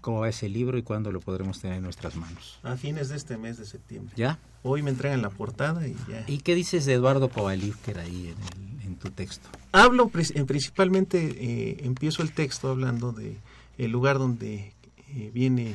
cómo 0.00 0.20
va 0.20 0.28
ese 0.28 0.48
libro 0.48 0.78
y 0.78 0.82
cuándo 0.82 1.12
lo 1.12 1.20
podremos 1.20 1.60
tener 1.60 1.78
en 1.78 1.82
nuestras 1.82 2.16
manos. 2.16 2.58
A 2.62 2.76
fines 2.76 3.08
de 3.08 3.16
este 3.16 3.36
mes 3.36 3.58
de 3.58 3.64
septiembre. 3.66 4.12
¿Ya? 4.16 4.38
Hoy 4.62 4.82
me 4.82 4.90
entregan 4.90 5.22
la 5.22 5.30
portada 5.30 5.86
y 5.86 5.94
ya. 6.08 6.24
¿Y 6.26 6.38
qué 6.38 6.54
dices 6.54 6.84
de 6.86 6.94
Eduardo 6.94 7.28
Kovalivker 7.30 7.98
ahí 7.98 8.28
en, 8.34 8.80
el- 8.80 8.86
en 8.86 8.96
tu 8.96 9.10
texto? 9.10 9.48
Hablo 9.72 10.10
eh, 10.14 10.44
principalmente, 10.44 11.18
eh, 11.38 11.78
empiezo 11.84 12.22
el 12.22 12.32
texto 12.32 12.68
hablando 12.70 13.12
de 13.12 13.36
el 13.78 13.90
lugar 13.90 14.18
donde 14.18 14.72
eh, 15.14 15.30
viene 15.32 15.74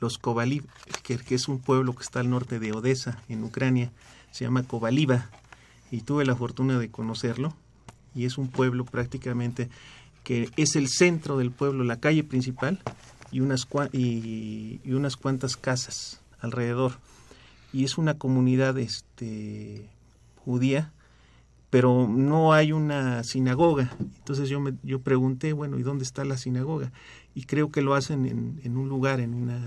los 0.00 0.18
Kovaliv, 0.18 0.64
que, 1.04 1.16
que 1.18 1.34
es 1.36 1.46
un 1.48 1.58
pueblo 1.60 1.94
que 1.94 2.02
está 2.02 2.20
al 2.20 2.30
norte 2.30 2.58
de 2.58 2.72
Odessa, 2.72 3.22
en 3.28 3.44
Ucrania, 3.44 3.92
se 4.32 4.44
llama 4.44 4.62
Kovaliva, 4.64 5.30
y 5.92 6.00
tuve 6.00 6.24
la 6.24 6.34
fortuna 6.34 6.78
de 6.78 6.90
conocerlo, 6.90 7.54
y 8.14 8.24
es 8.24 8.38
un 8.38 8.48
pueblo 8.48 8.84
prácticamente 8.84 9.68
que 10.24 10.50
es 10.56 10.76
el 10.76 10.88
centro 10.88 11.36
del 11.38 11.50
pueblo, 11.50 11.82
la 11.84 11.98
calle 11.98 12.22
principal, 12.22 12.78
y 13.32 13.40
unas, 13.40 13.68
cua- 13.68 13.90
y, 13.92 14.80
unas 14.92 15.16
cuantas 15.16 15.56
casas 15.56 16.20
alrededor. 16.40 16.92
Y 17.72 17.84
es 17.84 17.98
una 17.98 18.14
comunidad 18.18 18.78
este, 18.78 19.88
judía, 20.44 20.92
pero 21.70 22.06
no 22.06 22.52
hay 22.52 22.72
una 22.72 23.24
sinagoga. 23.24 23.90
Entonces 23.98 24.48
yo 24.48 24.60
me 24.60 24.74
yo 24.82 25.00
pregunté, 25.00 25.54
bueno, 25.54 25.78
¿y 25.78 25.82
dónde 25.82 26.04
está 26.04 26.24
la 26.24 26.36
sinagoga? 26.36 26.92
Y 27.34 27.44
creo 27.44 27.70
que 27.72 27.80
lo 27.82 27.94
hacen 27.94 28.26
en, 28.26 28.60
en 28.62 28.76
un 28.76 28.88
lugar, 28.88 29.18
en 29.20 29.32
una, 29.34 29.60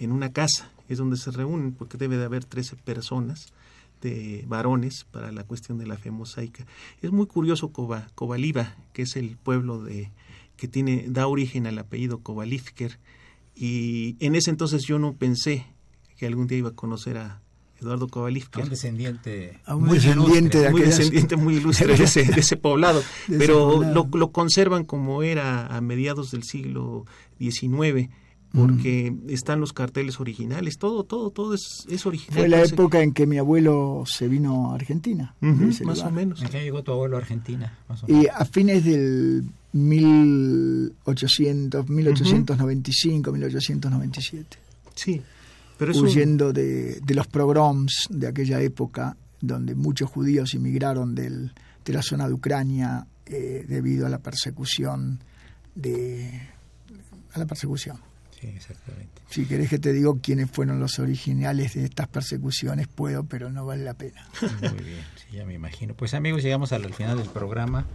en 0.00 0.10
una 0.12 0.32
casa, 0.32 0.70
es 0.88 0.98
donde 0.98 1.16
se 1.16 1.30
reúnen, 1.30 1.72
porque 1.72 1.96
debe 1.96 2.16
de 2.18 2.24
haber 2.24 2.44
13 2.44 2.76
personas 2.76 3.52
de 4.04 4.44
varones 4.46 5.04
para 5.10 5.32
la 5.32 5.44
cuestión 5.44 5.78
de 5.78 5.86
la 5.86 5.96
fe 5.96 6.10
mosaica. 6.10 6.66
Es 7.02 7.10
muy 7.10 7.26
curioso 7.26 7.72
Kobaliva, 7.72 8.76
que 8.92 9.02
es 9.02 9.16
el 9.16 9.36
pueblo 9.36 9.82
de 9.82 10.12
que 10.56 10.68
tiene 10.68 11.06
da 11.08 11.26
origen 11.26 11.66
al 11.66 11.78
apellido 11.78 12.20
Kobalivker 12.20 13.00
y 13.56 14.16
en 14.20 14.36
ese 14.36 14.50
entonces 14.50 14.84
yo 14.84 14.98
no 15.00 15.14
pensé 15.14 15.66
que 16.16 16.26
algún 16.26 16.46
día 16.46 16.58
iba 16.58 16.68
a 16.68 16.74
conocer 16.74 17.16
a 17.16 17.40
Eduardo 17.80 18.06
Kovalivker. 18.06 18.62
Un 18.62 18.70
descendiente, 18.70 19.58
muy 19.76 19.98
descendiente 19.98 20.58
de 20.58 20.70
muy 20.70 20.82
descendiente 20.82 21.36
muy 21.36 21.56
ilustre 21.56 21.96
de 21.96 22.04
ese, 22.04 22.24
de 22.24 22.40
ese 22.40 22.56
poblado, 22.56 23.02
pero 23.38 23.82
Lo, 23.82 24.08
lo, 24.12 24.30
conservan 24.30 24.84
como 24.84 25.22
era 25.22 25.66
a 25.66 25.80
mediados 25.80 26.30
del 26.30 26.44
siglo 26.44 27.04
XIX 27.38 28.10
porque 28.54 29.16
están 29.28 29.60
los 29.60 29.72
carteles 29.72 30.20
originales, 30.20 30.76
todo, 30.78 31.02
todo, 31.02 31.30
todo 31.30 31.54
es, 31.54 31.84
es 31.88 32.06
original. 32.06 32.38
Fue 32.38 32.48
la 32.48 32.62
época 32.62 33.02
en 33.02 33.12
que 33.12 33.26
mi 33.26 33.38
abuelo 33.38 34.04
se 34.06 34.28
vino 34.28 34.70
a 34.70 34.76
Argentina. 34.76 35.34
más 35.40 36.02
o 36.02 36.10
menos. 36.10 36.40
¿En 36.42 36.48
qué 36.48 36.62
llegó 36.62 36.82
tu 36.82 36.92
abuelo 36.92 37.16
a 37.16 37.20
Argentina? 37.20 37.78
Y 38.06 38.26
a 38.28 38.44
fines 38.44 38.84
del 38.84 39.44
1800, 39.72 41.88
1895, 41.88 43.32
1897. 43.32 44.58
Sí, 44.94 45.20
pero 45.76 45.92
huyendo 45.98 46.52
de, 46.52 47.00
de, 47.00 47.14
los 47.14 47.26
pogroms 47.26 48.06
de 48.08 48.28
aquella 48.28 48.60
época, 48.60 49.16
donde 49.40 49.74
muchos 49.74 50.08
judíos 50.08 50.54
inmigraron 50.54 51.16
del, 51.16 51.52
de 51.84 51.92
la 51.92 52.02
zona 52.02 52.28
de 52.28 52.34
Ucrania 52.34 53.04
eh, 53.26 53.64
debido 53.66 54.06
a 54.06 54.08
la 54.08 54.18
persecución 54.18 55.18
de 55.74 56.40
a 57.32 57.38
la 57.38 57.46
persecución. 57.46 57.98
Sí, 58.44 58.56
exactamente. 58.56 59.22
Si 59.30 59.46
querés 59.46 59.70
que 59.70 59.78
te 59.78 59.92
digo 59.92 60.20
quiénes 60.20 60.50
fueron 60.50 60.78
los 60.78 60.98
originales 60.98 61.74
de 61.74 61.84
estas 61.84 62.08
persecuciones, 62.08 62.88
puedo, 62.88 63.24
pero 63.24 63.50
no 63.50 63.64
vale 63.64 63.84
la 63.84 63.94
pena. 63.94 64.28
Muy 64.60 64.84
bien, 64.84 65.04
sí, 65.16 65.36
ya 65.36 65.46
me 65.46 65.54
imagino. 65.54 65.94
Pues 65.94 66.12
amigos, 66.12 66.42
llegamos 66.42 66.72
al 66.72 66.92
final 66.92 67.16
del 67.16 67.28
programa. 67.28 67.86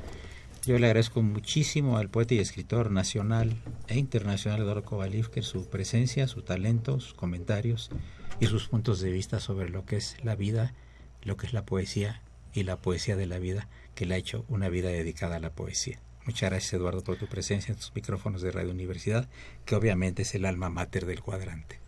Yo 0.66 0.80
le 0.80 0.88
agradezco 0.88 1.22
muchísimo 1.22 1.97
al 1.97 2.10
poeta 2.10 2.34
y 2.34 2.39
escritor 2.39 2.89
nacional 2.89 3.56
e 3.88 3.97
internacional 3.97 4.62
Eduardo 4.62 4.84
Kovalivker 4.84 5.43
su 5.43 5.70
presencia, 5.70 6.28
su 6.28 6.41
talento, 6.41 7.00
sus 7.00 7.14
comentarios 7.14 7.91
y 8.39 8.47
sus 8.47 8.68
puntos 8.68 9.00
de 9.00 9.12
vista 9.12 9.39
sobre 9.39 9.70
lo 9.70 9.86
que 9.86 9.97
es 9.97 10.18
la 10.24 10.36
vida, 10.36 10.74
lo 11.22 11.38
que 11.38 11.45
es 11.45 11.54
la 11.54 11.64
poesía 11.64 12.24
y 12.54 12.64
la 12.64 12.78
poesía 12.78 13.16
de 13.16 13.28
la 13.28 13.38
vida, 13.38 13.68
que 13.93 14.08
le 14.08 14.16
ha 14.16 14.18
hecho 14.18 14.45
una 14.50 14.68
vida 14.70 14.89
dedicada 14.89 15.36
a 15.36 15.39
la 15.39 15.52
poesía. 15.52 16.00
Muchas 16.30 16.52
gracias 16.52 16.74
Eduardo 16.74 17.04
por 17.04 17.16
tu 17.16 17.26
presencia 17.26 17.72
en 17.72 17.80
tus 17.80 17.92
micrófonos 17.96 18.44
de 18.44 18.52
Radio 18.52 18.70
Universidad, 18.70 19.28
que 19.66 19.74
obviamente 19.74 20.22
es 20.22 20.36
el 20.36 20.46
alma 20.46 20.70
mater 20.70 21.08
del 21.08 21.22
cuadrante. 21.22 21.80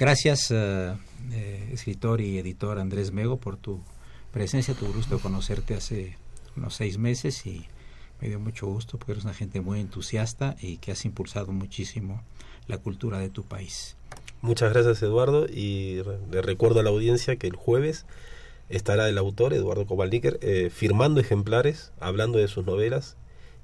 Gracias 0.00 0.50
eh, 0.50 0.94
eh, 1.32 1.68
escritor 1.74 2.22
y 2.22 2.38
editor 2.38 2.78
Andrés 2.78 3.12
Mego 3.12 3.36
por 3.36 3.58
tu 3.58 3.82
presencia, 4.32 4.72
tu 4.72 4.90
gusto 4.90 5.18
conocerte 5.18 5.74
hace 5.74 6.16
unos 6.56 6.74
seis 6.74 6.96
meses 6.96 7.44
y 7.44 7.66
me 8.22 8.28
dio 8.28 8.40
mucho 8.40 8.66
gusto 8.66 8.96
porque 8.96 9.12
eres 9.12 9.24
una 9.24 9.34
gente 9.34 9.60
muy 9.60 9.78
entusiasta 9.80 10.56
y 10.58 10.78
que 10.78 10.92
has 10.92 11.04
impulsado 11.04 11.52
muchísimo 11.52 12.22
la 12.68 12.78
cultura 12.78 13.18
de 13.18 13.28
tu 13.28 13.42
país. 13.42 13.98
Muchas 14.40 14.72
gracias 14.72 15.02
Eduardo 15.02 15.44
y 15.46 16.02
le 16.30 16.40
recuerdo 16.40 16.80
a 16.80 16.82
la 16.82 16.88
audiencia 16.88 17.36
que 17.36 17.46
el 17.46 17.56
jueves 17.56 18.06
estará 18.70 19.06
el 19.10 19.18
autor 19.18 19.52
Eduardo 19.52 19.84
Kovalniker 19.84 20.38
eh, 20.40 20.70
firmando 20.70 21.20
ejemplares, 21.20 21.92
hablando 22.00 22.38
de 22.38 22.48
sus 22.48 22.64
novelas 22.64 23.18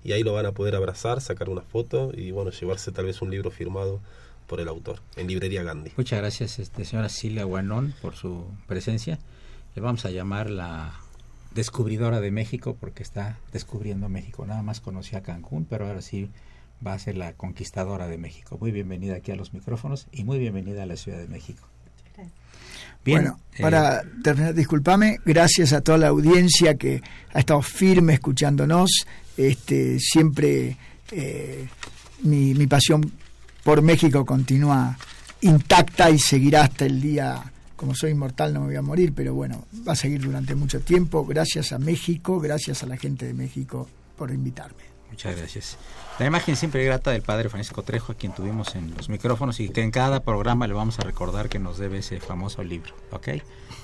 y 0.05 0.13
ahí 0.13 0.23
lo 0.23 0.33
van 0.33 0.47
a 0.47 0.53
poder 0.53 0.75
abrazar, 0.75 1.21
sacar 1.21 1.49
una 1.49 1.63
foto 1.63 2.13
y 2.15 2.31
bueno, 2.31 2.51
llevarse 2.51 2.93
tal 2.93 3.07
vez 3.07 3.23
un 3.23 3.31
libro 3.31 3.51
firmado 3.51 4.01
por 4.47 4.61
el 4.61 4.69
autor 4.69 5.01
en 5.17 5.29
librería 5.29 5.63
Gandhi. 5.63 5.93
Muchas 5.97 6.21
gracias 6.21 6.59
este, 6.59 6.85
señora 6.85 7.09
Silvia 7.09 7.45
Guanón 7.45 7.95
por 8.03 8.15
su 8.15 8.45
presencia. 8.67 9.19
Le 9.75 9.83
vamos 9.83 10.05
a 10.05 10.11
llamar 10.11 10.51
la 10.51 10.95
descubridora 11.55 12.21
de 12.21 12.31
México 12.31 12.77
porque 12.79 13.03
está 13.03 13.39
descubriendo 13.53 14.09
México. 14.09 14.45
Nada 14.47 14.63
más 14.63 14.81
conocía 14.81 15.23
Cancún, 15.23 15.65
pero 15.65 15.87
ahora 15.87 16.03
sí 16.03 16.31
va 16.87 16.95
a 16.95 16.99
ser 16.99 17.17
la 17.17 17.33
conquistadora 17.35 18.09
de 18.09 18.19
México. 18.19 18.59
Muy 18.61 18.73
bienvenida 18.73 19.17
aquí 19.17 19.31
a 19.31 19.37
los 19.37 19.55
micrófonos 19.55 20.09
y 20.13 20.25
muy 20.25 20.39
bienvenida 20.39 20.83
a 20.83 20.87
la 20.87 20.97
Ciudad 20.97 21.19
de 21.19 21.29
México. 21.29 21.72
Bien, 23.05 23.23
bueno, 23.23 23.41
para 23.61 24.01
eh, 24.01 24.05
terminar, 24.23 24.55
discúlpame, 24.55 25.19
gracias 25.25 25.73
a 25.73 25.81
toda 25.81 25.99
la 25.99 26.09
audiencia 26.09 26.77
que 26.77 27.03
ha 27.33 27.41
estado 27.41 27.63
firme 27.63 28.15
escuchándonos. 28.15 28.91
Este, 29.37 29.99
siempre 29.99 30.77
eh, 31.11 31.67
mi, 32.23 32.55
mi 32.55 32.67
pasión 32.67 33.13
por 33.65 33.83
México 33.83 34.25
continúa 34.25 34.97
intacta 35.41 36.11
y 36.11 36.19
seguirá 36.19 36.65
hasta 36.65 36.87
el 36.87 37.01
día 37.01 37.43
como 37.83 37.97
soy 37.97 38.13
inmortal 38.13 38.55
no 38.55 38.61
me 38.61 38.67
voy 38.67 38.77
a 38.77 38.83
morir, 38.83 39.13
pero 39.13 39.35
bueno, 39.35 39.67
va 39.87 39.95
a 39.95 39.97
seguir 39.97 40.21
durante 40.21 40.55
mucho 40.55 40.79
tiempo. 40.79 41.27
Gracias 41.27 41.73
a 41.73 41.81
México, 41.81 42.39
gracias 42.39 42.85
a 42.85 42.87
la 42.87 42.97
gente 42.97 43.27
de 43.27 43.35
México 43.35 43.89
por 44.17 44.31
invitarme. 44.31 44.85
Muchas 45.11 45.37
gracias. 45.37 45.77
La 46.19 46.27
imagen 46.27 46.57
siempre 46.57 46.85
grata 46.85 47.11
del 47.11 47.23
padre 47.23 47.49
Francisco 47.49 47.83
Trejo, 47.83 48.13
a 48.13 48.15
quien 48.15 48.35
tuvimos 48.35 48.77
en 48.77 48.95
los 48.95 49.09
micrófonos 49.09 49.59
y 49.61 49.71
que 49.71 49.83
en 49.83 49.91
cada 49.91 50.23
programa 50.23 50.67
le 50.67 50.75
vamos 50.75 50.99
a 50.99 51.03
recordar 51.03 51.49
que 51.49 51.59
nos 51.59 51.79
debe 51.79 51.99
ese 51.99 52.21
famoso 52.21 52.63
libro. 52.63 52.95
¿Ok? 53.11 53.29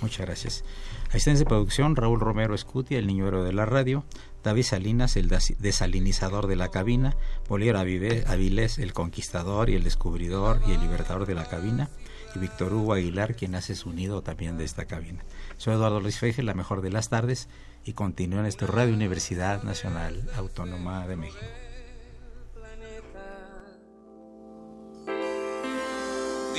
Muchas 0.02 0.26
gracias. 0.26 0.64
Asistencia 1.08 1.44
de 1.44 1.48
producción, 1.48 1.96
Raúl 1.96 2.20
Romero 2.20 2.54
Escutia, 2.54 2.98
el 2.98 3.06
niño 3.06 3.42
de 3.42 3.52
la 3.52 3.64
radio, 3.64 4.04
David 4.44 4.62
Salinas, 4.64 5.16
el 5.16 5.28
desalinizador 5.28 6.46
de 6.46 6.56
la 6.56 6.68
cabina, 6.68 7.16
Bolívar 7.48 7.76
Avilés, 7.76 8.78
el 8.78 8.92
conquistador 8.92 9.70
y 9.70 9.74
el 9.74 9.82
descubridor 9.82 10.60
y 10.66 10.72
el 10.72 10.80
libertador 10.80 11.26
de 11.26 11.34
la 11.34 11.46
cabina, 11.46 11.88
y 12.36 12.38
Víctor 12.38 12.74
Hugo 12.74 12.92
Aguilar, 12.92 13.36
quien 13.36 13.54
hace 13.54 13.74
su 13.74 13.92
nido 13.92 14.22
también 14.22 14.58
de 14.58 14.64
esta 14.64 14.84
cabina. 14.84 15.24
Soy 15.56 15.74
Eduardo 15.74 15.98
Luis 15.98 16.18
Feje, 16.18 16.42
la 16.42 16.54
mejor 16.54 16.82
de 16.82 16.90
las 16.90 17.08
tardes, 17.08 17.48
y 17.84 17.94
continúo 17.94 18.40
en 18.40 18.46
esta 18.46 18.66
Radio 18.66 18.92
Universidad 18.92 19.62
Nacional 19.62 20.28
Autónoma 20.36 21.08
de 21.08 21.16
México. 21.16 21.46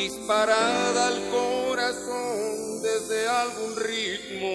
Disparada 0.02 1.08
al 1.08 1.20
corazón 1.30 2.82
desde 2.82 3.28
algún 3.28 3.76
ritmo. 3.76 4.46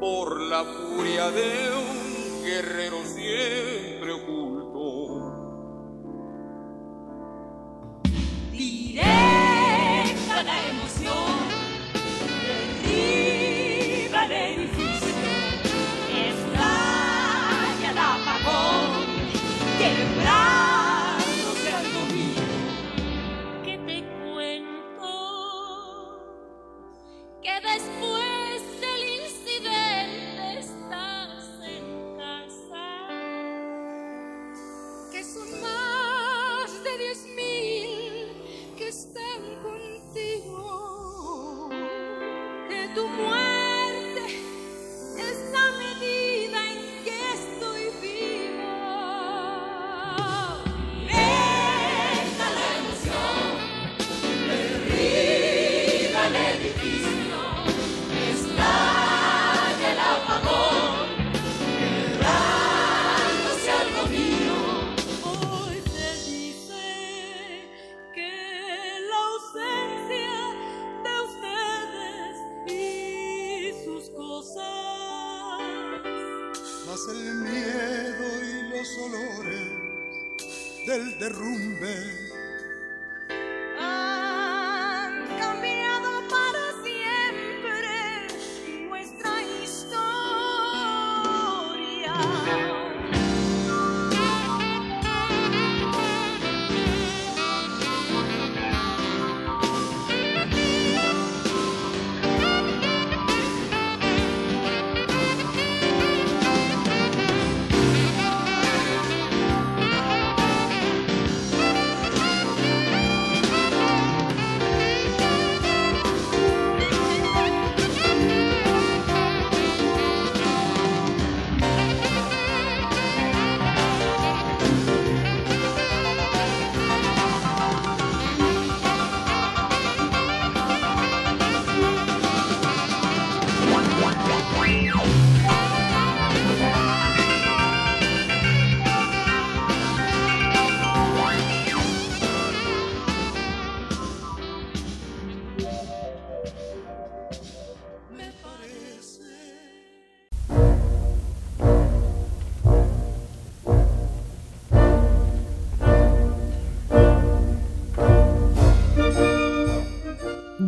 Por 0.00 0.40
la 0.40 0.64
furia 0.64 1.30
de 1.30 1.70
un 1.76 2.42
guerrero 2.44 3.04
siempre 3.04 4.10
oculto 4.14 4.48